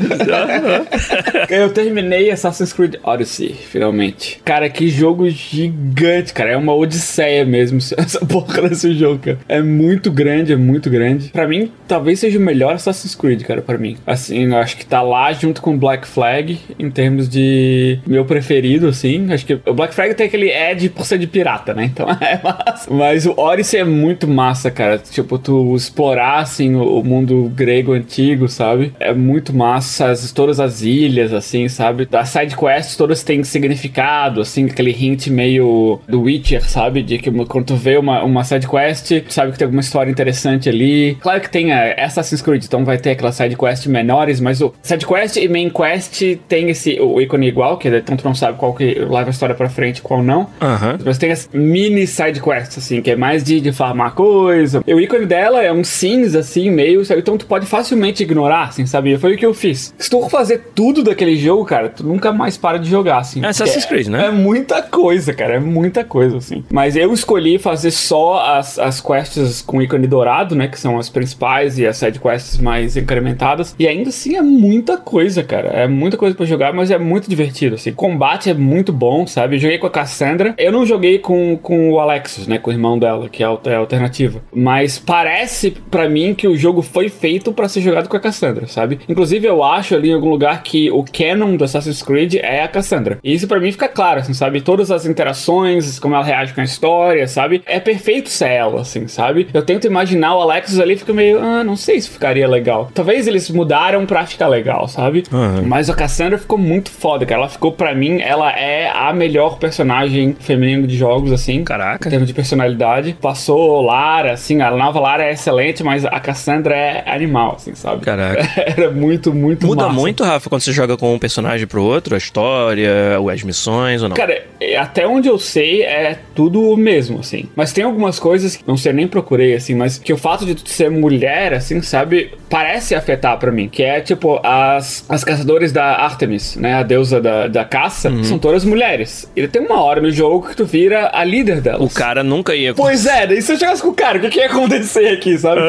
Eu 1.49 1.71
terminei 1.71 2.31
Assassin's 2.31 2.75
Creed 2.75 2.97
Odyssey, 3.03 3.55
finalmente. 3.55 4.39
Cara, 4.45 4.69
que 4.69 4.87
jogo 4.91 5.31
gigante, 5.31 6.35
cara. 6.35 6.50
É 6.50 6.56
uma 6.56 6.75
odisseia 6.75 7.47
mesmo 7.47 7.78
essa 7.97 8.21
porra 8.26 8.69
desse 8.69 8.93
jogo, 8.93 9.19
cara. 9.19 9.38
É 9.49 9.62
muito 9.62 10.12
grande, 10.12 10.52
é 10.52 10.57
muito 10.57 10.90
grande. 10.90 11.28
Pra 11.31 11.49
mim, 11.49 11.73
talvez 11.87 12.21
seja 12.21 12.38
o 12.38 12.43
melhor 12.43 12.75
Assassin's 12.75 13.14
Creed, 13.14 13.43
cara, 13.45 13.62
pra 13.62 13.78
mim. 13.78 13.97
Assim, 14.07 14.45
eu 14.45 14.59
acho 14.59 14.76
que 14.76 14.85
tá 14.85 15.00
lá 15.00 15.33
junto 15.33 15.62
com 15.62 15.78
Black 15.78 16.07
Flag, 16.07 16.59
em 16.78 16.90
termos 16.90 17.31
de 17.31 17.99
meu 18.07 18.26
preferido, 18.26 18.87
assim. 18.88 19.38
Acho 19.38 19.47
que 19.47 19.61
o 19.66 19.75
Black 19.75 19.95
Flag 19.95 20.14
tem 20.14 20.26
aquele 20.26 20.50
edge 20.50 20.88
por 20.88 21.07
ser 21.07 21.18
de 21.18 21.26
pirata, 21.26 21.73
né? 21.73 21.85
Então 21.85 22.07
é 22.21 22.40
massa. 22.42 22.92
Mas 22.92 23.25
o 23.25 23.35
Odyssey 23.37 23.80
é 23.80 23.85
muito 23.85 24.26
massa, 24.26 24.71
cara. 24.71 24.99
Tipo, 24.99 25.38
tu 25.38 25.75
explorar, 25.76 26.40
assim, 26.40 26.75
o, 26.75 27.02
mundo 27.02 27.50
grego 27.54 27.92
antigo, 27.92 28.49
sabe? 28.49 28.92
É 28.99 29.12
muito 29.14 29.54
massa. 29.54 30.11
As, 30.11 30.33
todas 30.33 30.61
as 30.61 30.83
ilhas, 30.83 31.33
assim, 31.33 31.68
sabe? 31.68 32.09
As 32.12 32.28
side 32.28 32.57
quests 32.57 32.97
todas 32.97 33.23
têm 33.23 33.45
significado, 33.45 34.40
assim, 34.40 34.66
aquele 34.66 34.90
hint 34.90 35.28
meio 35.28 36.00
do 36.09 36.23
Witcher, 36.23 36.68
sabe? 36.68 37.02
De 37.02 37.18
que 37.18 37.30
quando 37.47 37.66
tu 37.66 37.76
vê 37.76 37.97
uma, 37.97 38.23
uma 38.25 38.45
side 38.45 38.66
quest, 38.68 39.21
tu 39.21 39.33
sabe 39.33 39.52
que 39.52 39.59
tem 39.59 39.66
alguma 39.66 39.80
história 39.80 40.11
interessante 40.11 40.68
ali. 40.68 41.16
Claro 41.21 41.40
que 41.40 41.50
tem 41.50 41.73
a 41.73 42.04
Assassin's 42.04 42.42
Creed, 42.42 42.64
então 42.64 42.85
vai 42.85 42.99
ter 42.99 43.11
aquelas 43.11 43.37
side 43.37 43.57
quests 43.57 43.87
menores, 43.87 44.40
mas 44.40 44.61
o 44.61 44.75
side 44.83 45.07
quest 45.07 45.37
e 45.37 45.49
main 45.49 45.71
quest 45.71 46.23
tem 46.49 46.71
esse 46.71 46.99
o 47.00 47.21
ícone 47.21 47.47
igual, 47.49 47.76
que 47.78 47.88
então 47.88 48.16
tu 48.16 48.25
não 48.25 48.35
sabe 48.35 48.59
qual 48.59 48.75
que 48.75 49.04
leva 49.28 49.30
a 49.30 49.30
história 49.30 49.54
pra 49.54 49.68
frente 49.68 50.02
qual 50.02 50.23
não. 50.23 50.49
Aham. 50.61 50.99
Mas 51.04 51.18
tem 51.18 51.30
as 51.30 51.49
mini 51.52 52.06
side 52.06 52.40
quests, 52.40 52.78
assim, 52.78 53.00
que 53.00 53.11
é 53.11 53.16
mais 53.16 53.44
de, 53.44 53.61
de 53.61 53.73
farmar 53.73 54.12
coisa. 54.12 54.82
E 54.87 54.94
o 54.94 55.00
ícone 55.00 55.26
dela 55.26 55.62
é 55.62 55.73
um 55.73 55.85
cinza, 55.85 56.40
assim, 56.40 56.70
meio, 56.70 57.04
sabe? 57.04 57.20
Então 57.20 57.37
tu 57.37 57.47
pode 57.47 57.66
facilmente 57.66 58.23
ignorar, 58.23 58.68
assim, 58.68 58.87
sabe? 58.87 59.16
Foi 59.18 59.35
o 59.35 59.38
que 59.38 59.47
eu 59.47 59.54
fiz. 59.54 59.94
Se 59.99 60.11
tu 60.11 60.28
fazer 60.28 60.70
tudo 60.75 61.02
daquele 61.02 61.37
jogo, 61.37 61.64
cara, 61.64 61.88
tu 61.88 62.04
nunca 62.04 62.32
mais 62.32 62.56
para 62.56 62.78
de 62.78 62.88
jogar, 62.88 63.18
assim. 63.18 63.44
É 63.44 63.49
Assassin's 63.49 63.85
Creed, 63.85 64.08
né? 64.08 64.26
É 64.26 64.30
muita 64.30 64.82
coisa, 64.82 65.32
cara, 65.32 65.54
é 65.54 65.61
muita 65.61 66.04
coisa, 66.04 66.38
assim. 66.38 66.64
Mas 66.73 66.97
eu 66.97 67.12
escolhi 67.12 67.58
fazer 67.58 67.90
só 67.90 68.56
as, 68.56 68.78
as 68.78 69.00
quests 69.00 69.62
com 69.62 69.82
ícone 69.82 70.06
dourado, 70.06 70.54
né? 70.54 70.68
Que 70.68 70.78
são 70.78 70.99
as 70.99 71.08
principais 71.08 71.78
e 71.78 71.87
as 71.87 71.97
side 71.97 72.18
quests 72.18 72.58
mais 72.58 72.97
incrementadas. 72.97 73.75
E 73.78 73.87
ainda 73.87 74.08
assim 74.08 74.37
é 74.37 74.42
muita 74.42 74.97
coisa, 74.97 75.42
cara. 75.42 75.68
É 75.68 75.87
muita 75.87 76.16
coisa 76.16 76.35
pra 76.35 76.47
jogar, 76.47 76.73
mas 76.73 76.90
é 76.90 76.99
muito 76.99 77.28
divertido, 77.28 77.75
assim. 77.75 77.92
Combate 77.92 78.50
é 78.50 78.54
muito 78.54 78.92
bom. 78.92 79.18
Bom, 79.19 79.27
sabe? 79.27 79.57
Eu 79.57 79.61
joguei 79.61 79.79
com 79.79 79.87
a 79.87 79.91
Cassandra. 79.91 80.55
Eu 80.57 80.71
não 80.71 80.87
joguei 80.87 81.19
com, 81.19 81.57
com 81.57 81.91
o 81.91 81.99
Alexis, 81.99 82.47
né? 82.47 82.59
Com 82.59 82.71
o 82.71 82.73
irmão 82.73 82.99
dela, 82.99 83.29
que 83.29 83.43
é 83.43 83.47
a, 83.47 83.59
é 83.65 83.75
a 83.75 83.79
alternativa. 83.79 84.41
Mas 84.53 84.99
parece 84.99 85.71
para 85.71 86.09
mim 86.09 86.35
que 86.35 86.47
o 86.47 86.57
jogo 86.57 86.83
foi 86.83 87.09
feito 87.09 87.53
para 87.53 87.69
ser 87.69 87.81
jogado 87.81 88.09
com 88.09 88.17
a 88.17 88.21
Cassandra, 88.21 88.67
sabe? 88.67 89.01
Inclusive, 89.09 89.47
eu 89.47 89.63
acho 89.65 89.95
ali 89.95 90.11
em 90.11 90.15
algum 90.15 90.31
lugar 90.31 90.63
que 90.63 90.91
o 90.91 91.05
canon 91.05 91.57
do 91.57 91.65
Assassin's 91.65 92.03
Creed 92.03 92.37
é 92.37 92.63
a 92.63 92.69
Cassandra. 92.69 93.19
E 93.23 93.35
isso 93.35 93.49
para 93.49 93.61
mim 93.61 93.73
fica 93.73 93.89
claro, 93.89 94.21
assim, 94.21 94.35
sabe? 94.35 94.61
Todas 94.61 94.91
as 94.91 95.07
interações, 95.07 95.99
como 95.99 96.15
ela 96.15 96.25
reage 96.25 96.55
com 96.55 96.61
a 96.61 96.65
história, 96.65 97.27
sabe? 97.27 97.63
É 97.67 97.81
perfeito 97.81 98.29
ser 98.29 98.49
ela, 98.49 98.83
assim, 98.83 99.09
sabe? 99.09 99.49
Eu 99.53 99.63
tento 99.63 99.87
imaginar 99.87 100.37
o 100.37 100.41
Alexis 100.41 100.79
ali 100.79 100.95
e 100.95 100.97
fico 100.97 101.15
meio, 101.15 101.41
ah, 101.41 101.65
não 101.65 101.77
sei 101.77 102.01
se 102.01 102.09
ficaria 102.09 102.49
legal. 102.49 102.91
Talvez 102.95 103.27
eles 103.27 103.51
mudaram 103.51 104.07
pra 104.07 104.27
ficar 104.27 104.49
legal, 104.49 104.87
sabe? 104.89 105.25
Uhum. 105.33 105.63
Mas 105.67 105.91
a 105.91 105.95
Cassandra 105.95 106.39
ficou 106.39 106.59
muito 106.59 106.91
foda, 106.91 107.27
cara. 107.27 107.41
Ela 107.43 107.49
ficou, 107.49 107.73
para 107.73 107.95
mim, 107.95 108.21
ela 108.21 108.51
é 108.53 108.89
a 108.89 109.08
melhor 109.12 109.59
personagem 109.59 110.37
feminino 110.38 110.87
de 110.87 110.97
jogos, 110.97 111.33
assim. 111.33 111.65
Caraca. 111.65 112.09
Em 112.09 112.11
termos 112.11 112.29
de 112.29 112.35
personalidade. 112.35 113.17
Passou 113.21 113.83
Lara, 113.83 114.33
assim, 114.33 114.61
a 114.61 114.71
nova 114.71 115.00
Lara 115.00 115.25
é 115.25 115.33
excelente, 115.33 115.83
mas 115.83 116.05
a 116.05 116.19
Cassandra 116.21 116.75
é 116.77 117.05
animal, 117.07 117.55
assim, 117.57 117.75
sabe? 117.75 118.03
Caraca. 118.05 118.47
Era 118.77 118.91
muito, 118.91 119.33
muito 119.33 119.67
Muda 119.67 119.85
massa. 119.88 119.95
muito, 120.00 120.25
Rafa, 120.25 120.49
quando 120.49 120.62
você 120.62 120.73
joga 120.73 120.97
com 120.97 121.15
um 121.15 121.19
personagem 121.19 121.67
pro 121.67 121.83
outro, 121.83 122.15
a 122.15 122.19
história, 122.19 122.91
as 123.33 123.43
missões 123.43 124.03
ou 124.03 124.09
não? 124.09 124.17
Cara, 124.17 124.43
é, 124.61 124.77
até 124.77 125.07
onde 125.07 125.29
eu 125.29 125.38
sei 125.38 125.83
é 125.83 126.19
tudo 126.35 126.61
o 126.62 126.77
mesmo, 126.77 127.21
assim. 127.21 127.45
Mas 127.55 127.73
tem 127.73 127.85
algumas 127.85 128.19
coisas 128.19 128.57
que 128.57 128.65
não 128.67 128.77
sei 128.77 128.93
nem 128.93 129.07
procurei, 129.07 129.55
assim, 129.55 129.75
mas 129.75 129.99
que 129.99 130.12
o 130.12 130.17
fato 130.19 130.45
de 130.47 130.69
ser 130.71 130.91
mulher, 130.91 131.53
assim, 131.55 131.81
sabe, 131.83 132.33
parece 132.49 132.95
afetar 132.95 133.38
pra 133.38 133.50
mim. 133.53 133.69
Que 133.69 133.83
é 133.83 134.00
tipo, 134.00 134.41
as, 134.45 135.05
as 135.09 135.23
caçadoras 135.25 135.73
da 135.73 135.85
Artemis, 135.97 136.57
né? 136.57 136.75
A 136.75 136.83
deusa 136.83 137.21
da, 137.21 137.47
da 137.49 137.65
caça, 137.65 138.09
Uhum. 138.09 138.25
são 138.25 138.38
todas 138.38 138.65
mulheres. 138.65 138.98
E 139.37 139.47
tem 139.49 139.62
uma 139.62 139.83
hora 139.83 140.00
no 140.00 140.11
jogo 140.11 140.49
que 140.49 140.57
tu 140.57 140.64
vira 140.64 141.11
a 141.12 141.25
líder 141.25 141.61
delas. 141.61 141.81
O 141.81 141.95
cara 141.95 142.23
nunca 142.23 142.55
ia. 142.55 142.75
Pois 142.75 143.07
é, 143.07 143.26
daí 143.26 143.43
se 143.43 143.52
eu 143.52 143.59
chegasse 143.59 143.83
com 143.83 143.88
o 143.88 143.95
cara, 143.95 144.19
o 144.19 144.21
que, 144.21 144.31
que 144.31 144.38
ia 144.38 144.47
acontecer 144.47 145.09
aqui, 145.09 145.37
sabe? 145.38 145.61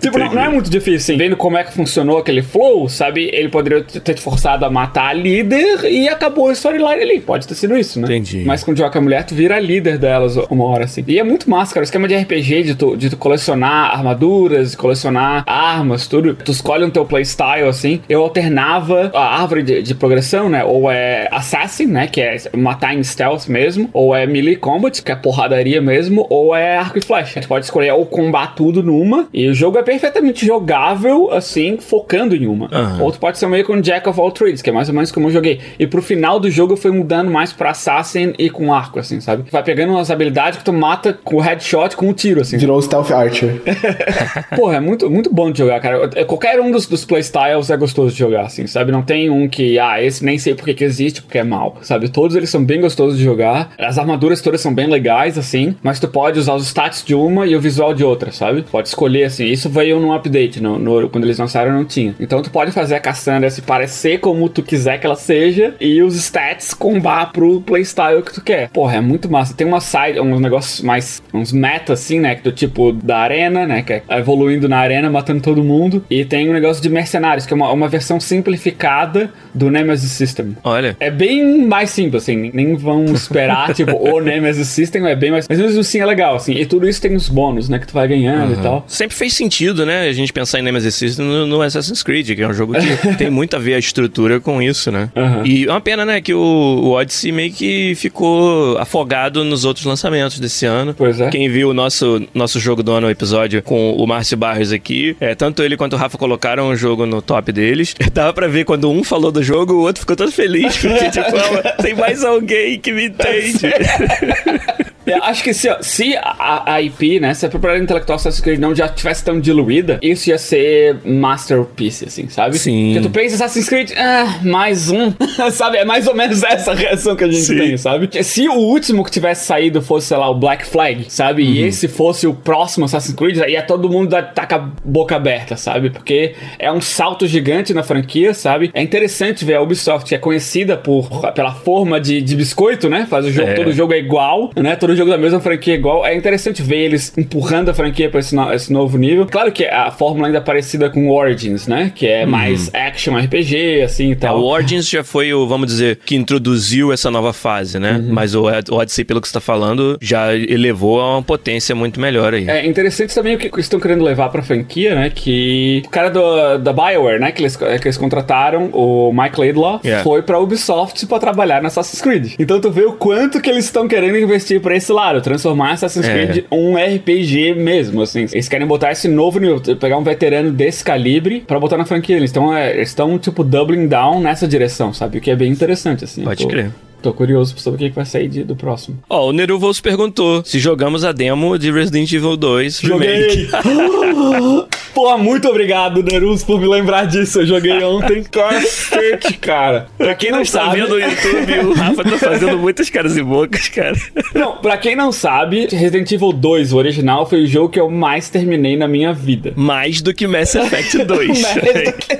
Tipo, 0.00 0.18
não, 0.18 0.32
não 0.32 0.42
é 0.42 0.48
muito 0.48 0.70
difícil, 0.70 1.14
assim. 1.14 1.16
Vendo 1.16 1.36
como 1.36 1.56
é 1.56 1.64
que 1.64 1.72
funcionou 1.72 2.18
aquele 2.18 2.42
flow, 2.42 2.88
sabe? 2.88 3.30
Ele 3.32 3.48
poderia 3.48 3.82
ter 3.82 4.14
te 4.14 4.20
forçado 4.20 4.64
a 4.64 4.70
matar 4.70 5.08
a 5.08 5.12
líder 5.12 5.84
e 5.84 6.08
acabou 6.08 6.48
a 6.48 6.52
storyline 6.52 7.02
ali. 7.02 7.20
Pode 7.20 7.46
ter 7.46 7.54
sido 7.54 7.76
isso, 7.76 8.00
né? 8.00 8.06
Entendi. 8.06 8.44
Mas 8.44 8.62
quando 8.62 8.78
joga 8.78 8.98
a 8.98 9.02
mulher, 9.02 9.24
tu 9.24 9.34
vira 9.34 9.56
a 9.56 9.60
líder 9.60 9.98
delas 9.98 10.36
uma 10.50 10.64
hora, 10.64 10.84
assim. 10.84 11.04
E 11.06 11.18
é 11.18 11.24
muito 11.24 11.48
massa, 11.48 11.74
cara. 11.74 11.82
O 11.82 11.84
esquema 11.84 12.08
de 12.08 12.16
RPG, 12.16 12.62
de 12.62 12.74
tu, 12.74 12.96
de 12.96 13.10
tu 13.10 13.16
colecionar 13.16 13.92
armaduras, 13.94 14.72
de 14.72 14.76
colecionar 14.76 15.44
armas, 15.46 16.06
tudo. 16.06 16.34
Tu 16.34 16.52
escolhe 16.52 16.84
um 16.84 16.90
teu 16.90 17.04
playstyle, 17.04 17.68
assim. 17.68 18.00
Eu 18.08 18.22
alternava 18.22 19.10
a 19.14 19.40
árvore 19.40 19.62
de, 19.62 19.82
de 19.82 19.94
progressão, 19.94 20.48
né? 20.48 20.64
Ou 20.64 20.90
é 20.90 21.28
Assassin, 21.30 21.86
né? 21.86 22.06
Que 22.06 22.20
é 22.20 22.36
matar 22.76 22.94
em 22.94 23.02
stealth 23.02 23.48
mesmo. 23.48 23.88
Ou 23.92 24.14
é 24.14 24.26
Melee 24.26 24.56
Combat, 24.56 25.02
que 25.02 25.10
é 25.10 25.16
porradaria 25.16 25.80
mesmo. 25.80 26.26
Ou 26.28 26.54
é 26.54 26.76
arco 26.76 26.98
e 26.98 27.00
flecha. 27.00 27.40
Tu 27.40 27.48
pode 27.48 27.64
escolher 27.64 27.92
ou 27.92 28.04
combar 28.04 28.54
tudo 28.54 28.82
numa. 28.82 29.26
E 29.32 29.48
o 29.48 29.54
jogo 29.54 29.78
é 29.78 29.82
perfeitamente 29.82 30.46
jogável, 30.46 31.32
assim, 31.32 31.78
focando 31.78 32.36
em 32.36 32.46
uma. 32.46 32.68
Aham. 32.70 33.02
Ou 33.02 33.12
tu 33.12 33.18
pode 33.18 33.38
ser 33.38 33.46
meio 33.48 33.64
com 33.64 33.80
Jack 33.80 34.08
of 34.08 34.20
all 34.20 34.30
trades, 34.30 34.60
que 34.62 34.70
é 34.70 34.72
mais 34.72 34.88
ou 34.88 34.94
menos 34.94 35.10
como 35.10 35.28
eu 35.28 35.32
joguei. 35.32 35.60
E 35.78 35.86
pro 35.86 36.02
final 36.02 36.38
do 36.38 36.50
jogo 36.50 36.74
eu 36.74 36.76
fui 36.76 36.90
mudando 36.90 37.30
mais 37.30 37.52
pra 37.52 37.70
Assassin 37.70 38.34
e 38.38 38.50
com 38.50 38.72
arco, 38.72 38.98
assim, 38.98 39.20
sabe? 39.20 39.44
Vai 39.50 39.62
pegando 39.62 39.92
umas 39.92 40.10
habilidades 40.10 40.58
que 40.58 40.64
tu 40.64 40.72
mata 40.72 41.12
com 41.24 41.36
o 41.36 41.40
headshot 41.40 41.96
com 41.96 42.10
o 42.10 42.12
tiro, 42.12 42.40
assim. 42.40 42.58
Virou 42.58 42.78
o 42.78 42.82
Stealth 42.82 43.10
Archer. 43.10 43.62
Porra, 44.54 44.76
é 44.76 44.80
muito, 44.80 45.10
muito 45.10 45.32
bom 45.32 45.50
de 45.50 45.58
jogar, 45.58 45.80
cara. 45.80 46.10
É, 46.14 46.24
Qualquer 46.24 46.60
um 46.60 46.70
dos, 46.70 46.86
dos 46.86 47.04
playstyles 47.04 47.70
é 47.70 47.76
gostoso 47.76 48.12
de 48.12 48.18
jogar, 48.18 48.42
assim, 48.42 48.66
sabe? 48.66 48.92
Não 48.92 49.02
tem 49.02 49.30
um 49.30 49.48
que, 49.48 49.78
ah, 49.78 50.02
esse 50.02 50.24
nem 50.24 50.38
sei 50.38 50.54
porque 50.54 50.74
que 50.74 50.84
existe, 50.84 51.22
porque 51.22 51.38
é 51.38 51.44
mal, 51.44 51.76
sabe? 51.82 52.08
Todos 52.08 52.36
eles 52.36 52.50
são 52.50 52.55
bem 52.64 52.80
gostosos 52.80 53.18
de 53.18 53.24
jogar. 53.24 53.70
As 53.78 53.98
armaduras 53.98 54.40
todas 54.40 54.60
são 54.60 54.74
bem 54.74 54.86
legais, 54.86 55.38
assim, 55.38 55.74
mas 55.82 55.98
tu 56.00 56.08
pode 56.08 56.38
usar 56.38 56.54
os 56.54 56.66
stats 56.66 57.02
de 57.04 57.14
uma 57.14 57.46
e 57.46 57.54
o 57.56 57.60
visual 57.60 57.94
de 57.94 58.04
outra, 58.04 58.32
sabe? 58.32 58.62
Pode 58.70 58.88
escolher, 58.88 59.24
assim. 59.24 59.46
Isso 59.46 59.68
veio 59.68 59.98
num 60.00 60.12
update, 60.12 60.60
no, 60.60 60.78
no- 60.78 61.08
quando 61.08 61.24
eles 61.24 61.38
lançaram 61.38 61.72
não 61.72 61.84
tinha. 61.84 62.14
Então 62.20 62.42
tu 62.42 62.50
pode 62.50 62.72
fazer 62.72 62.94
a 62.94 63.00
Cassandra 63.00 63.50
se 63.50 63.62
parecer 63.62 64.18
como 64.20 64.48
tu 64.48 64.62
quiser 64.62 64.98
que 64.98 65.06
ela 65.06 65.16
seja 65.16 65.74
e 65.80 66.02
os 66.02 66.14
stats 66.16 66.72
combar 66.74 67.32
pro 67.32 67.60
playstyle 67.60 68.22
que 68.22 68.32
tu 68.34 68.40
quer. 68.42 68.68
Porra, 68.70 68.96
é 68.96 69.00
muito 69.00 69.30
massa. 69.30 69.54
Tem 69.54 69.66
uma 69.66 69.80
side, 69.80 70.20
uns 70.20 70.40
negócios 70.40 70.80
mais, 70.82 71.22
uns 71.32 71.52
meta, 71.52 71.92
assim, 71.92 72.20
né? 72.20 72.34
Que 72.34 72.42
do 72.42 72.52
tipo 72.52 72.92
da 72.92 73.18
arena, 73.18 73.66
né? 73.66 73.82
Que 73.82 73.94
é 73.94 74.02
evoluindo 74.18 74.68
na 74.68 74.78
arena, 74.78 75.08
matando 75.10 75.40
todo 75.40 75.62
mundo. 75.62 76.04
E 76.10 76.24
tem 76.24 76.48
um 76.48 76.52
negócio 76.52 76.82
de 76.82 76.88
mercenários, 76.88 77.46
que 77.46 77.52
é 77.52 77.56
uma, 77.56 77.70
uma 77.72 77.88
versão 77.88 78.18
simplificada 78.20 79.30
do 79.54 79.70
Nemesis 79.70 80.10
System. 80.12 80.56
Olha. 80.64 80.96
É 81.00 81.10
bem 81.10 81.66
mais 81.66 81.90
simples, 81.90 82.22
assim, 82.22 82.45
nem 82.52 82.74
vão 82.74 83.04
esperar, 83.06 83.74
tipo, 83.74 83.92
o 83.96 84.20
Nemesis 84.20 84.68
System 84.68 85.06
é 85.06 85.14
bem 85.16 85.30
mais. 85.30 85.46
Mas 85.48 85.58
mesmo 85.58 85.80
assim 85.80 86.00
é 86.00 86.06
legal, 86.06 86.36
assim. 86.36 86.54
E 86.54 86.66
tudo 86.66 86.88
isso 86.88 87.00
tem 87.00 87.14
os 87.14 87.28
bônus, 87.28 87.68
né? 87.68 87.78
Que 87.78 87.86
tu 87.86 87.94
vai 87.94 88.06
ganhando 88.08 88.54
e 88.54 88.56
tal. 88.62 88.84
Sempre 88.86 89.16
fez 89.16 89.32
sentido, 89.34 89.84
né? 89.86 90.08
A 90.08 90.12
gente 90.12 90.32
pensar 90.32 90.58
em 90.58 90.62
Nemesis 90.62 90.94
System 90.94 91.24
no, 91.26 91.46
no 91.46 91.62
Assassin's 91.62 92.02
Creed, 92.02 92.34
que 92.34 92.42
é 92.42 92.48
um 92.48 92.54
jogo 92.54 92.74
que 92.74 93.16
tem 93.16 93.30
muito 93.30 93.56
a 93.56 93.58
ver 93.58 93.74
a 93.74 93.78
estrutura 93.78 94.40
com 94.40 94.60
isso, 94.60 94.90
né? 94.90 95.10
Aham. 95.16 95.42
E 95.44 95.64
é 95.66 95.70
uma 95.70 95.80
pena, 95.80 96.04
né, 96.04 96.20
que 96.20 96.34
o, 96.34 96.38
o 96.38 96.90
Odyssey 96.92 97.32
meio 97.32 97.52
que 97.52 97.94
ficou 97.96 98.78
afogado 98.78 99.44
nos 99.44 99.64
outros 99.64 99.84
lançamentos 99.84 100.38
desse 100.38 100.66
ano. 100.66 100.94
Pois 100.96 101.20
é. 101.20 101.28
Quem 101.30 101.48
viu 101.48 101.70
o 101.70 101.74
nosso, 101.74 102.22
nosso 102.34 102.58
jogo 102.58 102.82
do 102.82 102.92
ano, 102.92 103.06
o 103.06 103.10
episódio 103.10 103.62
com 103.62 103.92
o 103.92 104.06
Márcio 104.06 104.36
Barros 104.36 104.72
aqui, 104.72 105.16
é, 105.20 105.34
tanto 105.34 105.62
ele 105.62 105.76
quanto 105.76 105.94
o 105.94 105.96
Rafa 105.96 106.16
colocaram 106.18 106.68
o 106.68 106.76
jogo 106.76 107.06
no 107.06 107.20
top 107.22 107.52
deles. 107.52 107.94
Dava 108.12 108.32
pra 108.32 108.46
ver 108.48 108.64
quando 108.64 108.90
um 108.90 109.02
falou 109.04 109.30
do 109.32 109.42
jogo, 109.42 109.74
o 109.74 109.80
outro 109.80 110.00
ficou 110.00 110.16
todo 110.16 110.30
feliz, 110.32 110.76
porque, 110.76 111.10
tipo, 111.10 111.36
"Ah, 111.36 111.82
tem 111.82 111.94
mais 111.94 112.24
alguém 112.36 112.78
que 112.78 112.92
me 112.92 113.06
entende. 113.06 113.72
Eu 115.06 115.22
acho 115.24 115.42
que 115.42 115.54
se, 115.54 115.68
se 115.82 116.16
a, 116.16 116.74
a 116.74 116.82
IP, 116.82 117.20
né, 117.20 117.32
se 117.34 117.46
a 117.46 117.48
propriedade 117.48 117.84
intelectual 117.84 118.16
Assassin's 118.16 118.40
Creed 118.42 118.58
não 118.58 118.74
já 118.74 118.88
tivesse 118.88 119.24
tão 119.24 119.40
diluída, 119.40 119.98
isso 120.02 120.28
ia 120.30 120.38
ser 120.38 120.96
masterpiece, 121.04 122.04
assim, 122.06 122.28
sabe? 122.28 122.58
Sim. 122.58 122.92
Porque 122.94 123.08
tu 123.08 123.12
pensa 123.12 123.34
Assassin's 123.36 123.68
Creed, 123.68 123.92
ah, 123.96 124.40
mais 124.42 124.90
um, 124.90 125.12
sabe? 125.52 125.76
É 125.78 125.84
mais 125.84 126.06
ou 126.06 126.14
menos 126.14 126.42
essa 126.42 126.74
reação 126.74 127.14
que 127.14 127.24
a 127.24 127.28
gente 127.28 127.42
Sim. 127.44 127.56
tem, 127.56 127.76
sabe? 127.76 128.08
Se 128.24 128.48
o 128.48 128.54
último 128.54 129.04
que 129.04 129.10
tivesse 129.10 129.46
saído 129.46 129.80
fosse, 129.82 130.08
sei 130.08 130.16
lá, 130.16 130.28
o 130.30 130.34
Black 130.34 130.64
Flag, 130.66 131.06
sabe? 131.08 131.42
E 131.42 131.60
Uhum. 131.62 131.68
esse 131.68 131.88
fosse 131.88 132.26
o 132.26 132.34
próximo 132.34 132.84
Assassin's 132.84 133.14
Creed, 133.14 133.38
aí 133.40 133.52
ia 133.52 133.62
todo 133.62 133.88
mundo 133.88 134.10
tá 134.34 134.46
com 134.46 134.54
a 134.54 134.70
boca 134.84 135.16
aberta, 135.16 135.56
sabe? 135.56 135.90
Porque 135.90 136.34
é 136.58 136.70
um 136.72 136.80
salto 136.80 137.26
gigante 137.26 137.72
na 137.72 137.82
franquia, 137.82 138.34
sabe? 138.34 138.70
É 138.74 138.82
interessante 138.82 139.44
ver 139.44 139.54
a 139.54 139.62
Ubisoft, 139.62 140.08
que 140.08 140.14
é 140.14 140.18
conhecida 140.18 140.76
por, 140.76 141.08
pela 141.32 141.52
forma 141.54 142.00
de, 142.00 142.20
de 142.20 142.36
biscoito, 142.36 142.88
né? 142.88 143.06
Faz 143.08 143.24
o 143.26 143.30
jogo, 143.32 143.48
É. 143.50 143.54
todo 143.54 143.72
jogo 143.72 143.92
é 143.92 143.98
igual, 143.98 144.50
né? 144.56 144.76
Todo 144.76 144.95
jogo 144.96 145.10
da 145.10 145.18
mesma 145.18 145.40
franquia 145.40 145.74
é 145.74 145.76
igual. 145.76 146.04
É 146.06 146.14
interessante 146.16 146.62
ver 146.62 146.78
eles 146.78 147.12
empurrando 147.16 147.68
a 147.70 147.74
franquia 147.74 148.08
pra 148.10 148.20
esse, 148.20 148.34
no- 148.34 148.52
esse 148.52 148.72
novo 148.72 148.96
nível. 148.98 149.26
Claro 149.26 149.52
que 149.52 149.64
a 149.64 149.90
fórmula 149.90 150.28
ainda 150.28 150.38
é 150.38 150.40
parecida 150.40 150.88
com 150.90 151.10
Origins, 151.10 151.66
né? 151.66 151.92
Que 151.94 152.06
é 152.06 152.26
mais 152.26 152.70
action 152.74 153.16
RPG, 153.16 153.82
assim 153.82 154.08
e 154.08 154.12
É, 154.12 154.14
tal. 154.16 154.40
o 154.40 154.44
Origins 154.44 154.88
já 154.88 155.02
foi 155.04 155.32
o, 155.32 155.46
vamos 155.46 155.66
dizer, 155.68 155.98
que 156.04 156.16
introduziu 156.16 156.92
essa 156.92 157.10
nova 157.10 157.32
fase, 157.32 157.78
né? 157.78 157.92
Uhum. 158.02 158.12
Mas 158.12 158.34
o 158.34 158.44
Od- 158.44 158.70
Odyssey, 158.72 159.04
pelo 159.04 159.20
que 159.20 159.28
você 159.28 159.34
tá 159.34 159.40
falando, 159.40 159.96
já 160.00 160.34
elevou 160.34 161.00
a 161.00 161.14
uma 161.16 161.22
potência 161.22 161.74
muito 161.74 162.00
melhor 162.00 162.34
aí. 162.34 162.48
É 162.48 162.66
interessante 162.66 163.14
também 163.14 163.34
o 163.34 163.38
que 163.38 163.46
eles 163.46 163.66
estão 163.66 163.80
querendo 163.80 164.04
levar 164.04 164.28
pra 164.30 164.42
franquia, 164.42 164.94
né? 164.94 165.10
Que 165.14 165.82
o 165.86 165.88
cara 165.90 166.08
do, 166.10 166.58
da 166.58 166.72
BioWare, 166.72 167.20
né? 167.20 167.32
Que 167.32 167.42
eles, 167.42 167.56
que 167.56 167.64
eles 167.64 167.96
contrataram, 167.96 168.70
o 168.72 169.12
Mike 169.12 169.38
Laidlaw, 169.38 169.80
Yeah. 169.84 170.02
foi 170.04 170.22
pra 170.22 170.38
Ubisoft 170.38 171.06
pra 171.06 171.18
trabalhar 171.18 171.60
no 171.60 171.68
Assassin's 171.68 172.00
Creed. 172.02 172.34
Então 172.38 172.60
tu 172.60 172.70
vê 172.70 172.84
o 172.84 172.92
quanto 172.92 173.40
que 173.40 173.48
eles 173.50 173.64
estão 173.66 173.86
querendo 173.88 174.16
investir 174.18 174.60
pra 174.60 174.74
esse 174.76 174.85
lado, 174.92 175.20
transformar 175.20 175.72
Assassin's 175.72 176.06
É. 176.06 176.26
Creed 176.26 176.44
um 176.50 176.74
RPG 176.76 177.54
mesmo, 177.54 178.02
assim. 178.02 178.26
Eles 178.32 178.48
querem 178.48 178.66
botar 178.66 178.92
esse 178.92 179.08
novo 179.08 179.38
nível, 179.38 179.60
pegar 179.76 179.96
um 179.98 180.04
veterano 180.04 180.50
desse 180.50 180.82
calibre 180.84 181.44
pra 181.46 181.58
botar 181.60 181.76
na 181.76 181.84
franquia. 181.84 182.16
Eles 182.16 182.30
estão, 182.30 182.54
é, 182.54 182.80
estão 182.80 183.18
tipo, 183.18 183.42
doubling 183.44 183.86
down 183.88 184.20
nessa 184.20 184.46
direção, 184.48 184.92
sabe? 184.92 185.18
O 185.18 185.20
que 185.20 185.30
é 185.30 185.36
bem 185.36 185.50
interessante, 185.52 186.04
assim. 186.04 186.22
Pode 186.24 186.42
tô- 186.42 186.48
crer. 186.48 186.70
Tô 187.02 187.12
curioso 187.12 187.54
pra 187.54 187.62
saber 187.62 187.76
o 187.76 187.78
que 187.78 187.94
vai 187.94 188.06
sair 188.06 188.26
de- 188.26 188.42
do 188.42 188.56
próximo. 188.56 188.98
Ó, 189.08 189.28
o 189.28 189.32
Neruvos 189.32 189.80
perguntou 189.80 190.42
se 190.44 190.58
jogamos 190.58 191.04
a 191.04 191.12
demo 191.12 191.56
de 191.58 191.70
Resident 191.70 192.10
Evil 192.12 192.36
2 192.36 192.80
Remake. 192.80 193.48
Pô, 194.96 195.18
muito 195.18 195.46
obrigado, 195.46 196.02
Nerus, 196.02 196.42
por 196.42 196.58
me 196.58 196.66
lembrar 196.66 197.06
disso. 197.06 197.42
Eu 197.42 197.46
joguei 197.46 197.84
ontem. 197.84 198.22
Cacete, 198.32 199.34
cara. 199.34 199.88
Pra 199.98 200.14
quem 200.14 200.30
não 200.30 200.38
Tá 200.38 200.44
sabe. 200.46 200.80
vendo 200.80 200.88
no 200.88 200.98
YouTube, 200.98 201.58
o 201.66 201.74
Rafa 201.74 202.02
tá 202.02 202.16
fazendo 202.16 202.56
muitas 202.56 202.88
caras 202.88 203.14
e 203.14 203.22
bocas, 203.22 203.68
cara. 203.68 203.94
Não, 204.34 204.56
pra 204.56 204.78
quem 204.78 204.96
não 204.96 205.12
sabe, 205.12 205.66
Resident 205.70 206.10
Evil 206.12 206.32
2, 206.32 206.72
o 206.72 206.78
original, 206.78 207.26
foi 207.28 207.42
o 207.44 207.46
jogo 207.46 207.68
que 207.68 207.78
eu 207.78 207.90
mais 207.90 208.30
terminei 208.30 208.74
na 208.74 208.88
minha 208.88 209.12
vida. 209.12 209.52
Mais 209.54 210.00
do 210.00 210.14
que 210.14 210.26
Mass 210.26 210.54
Effect 210.54 210.96
2. 211.04 211.42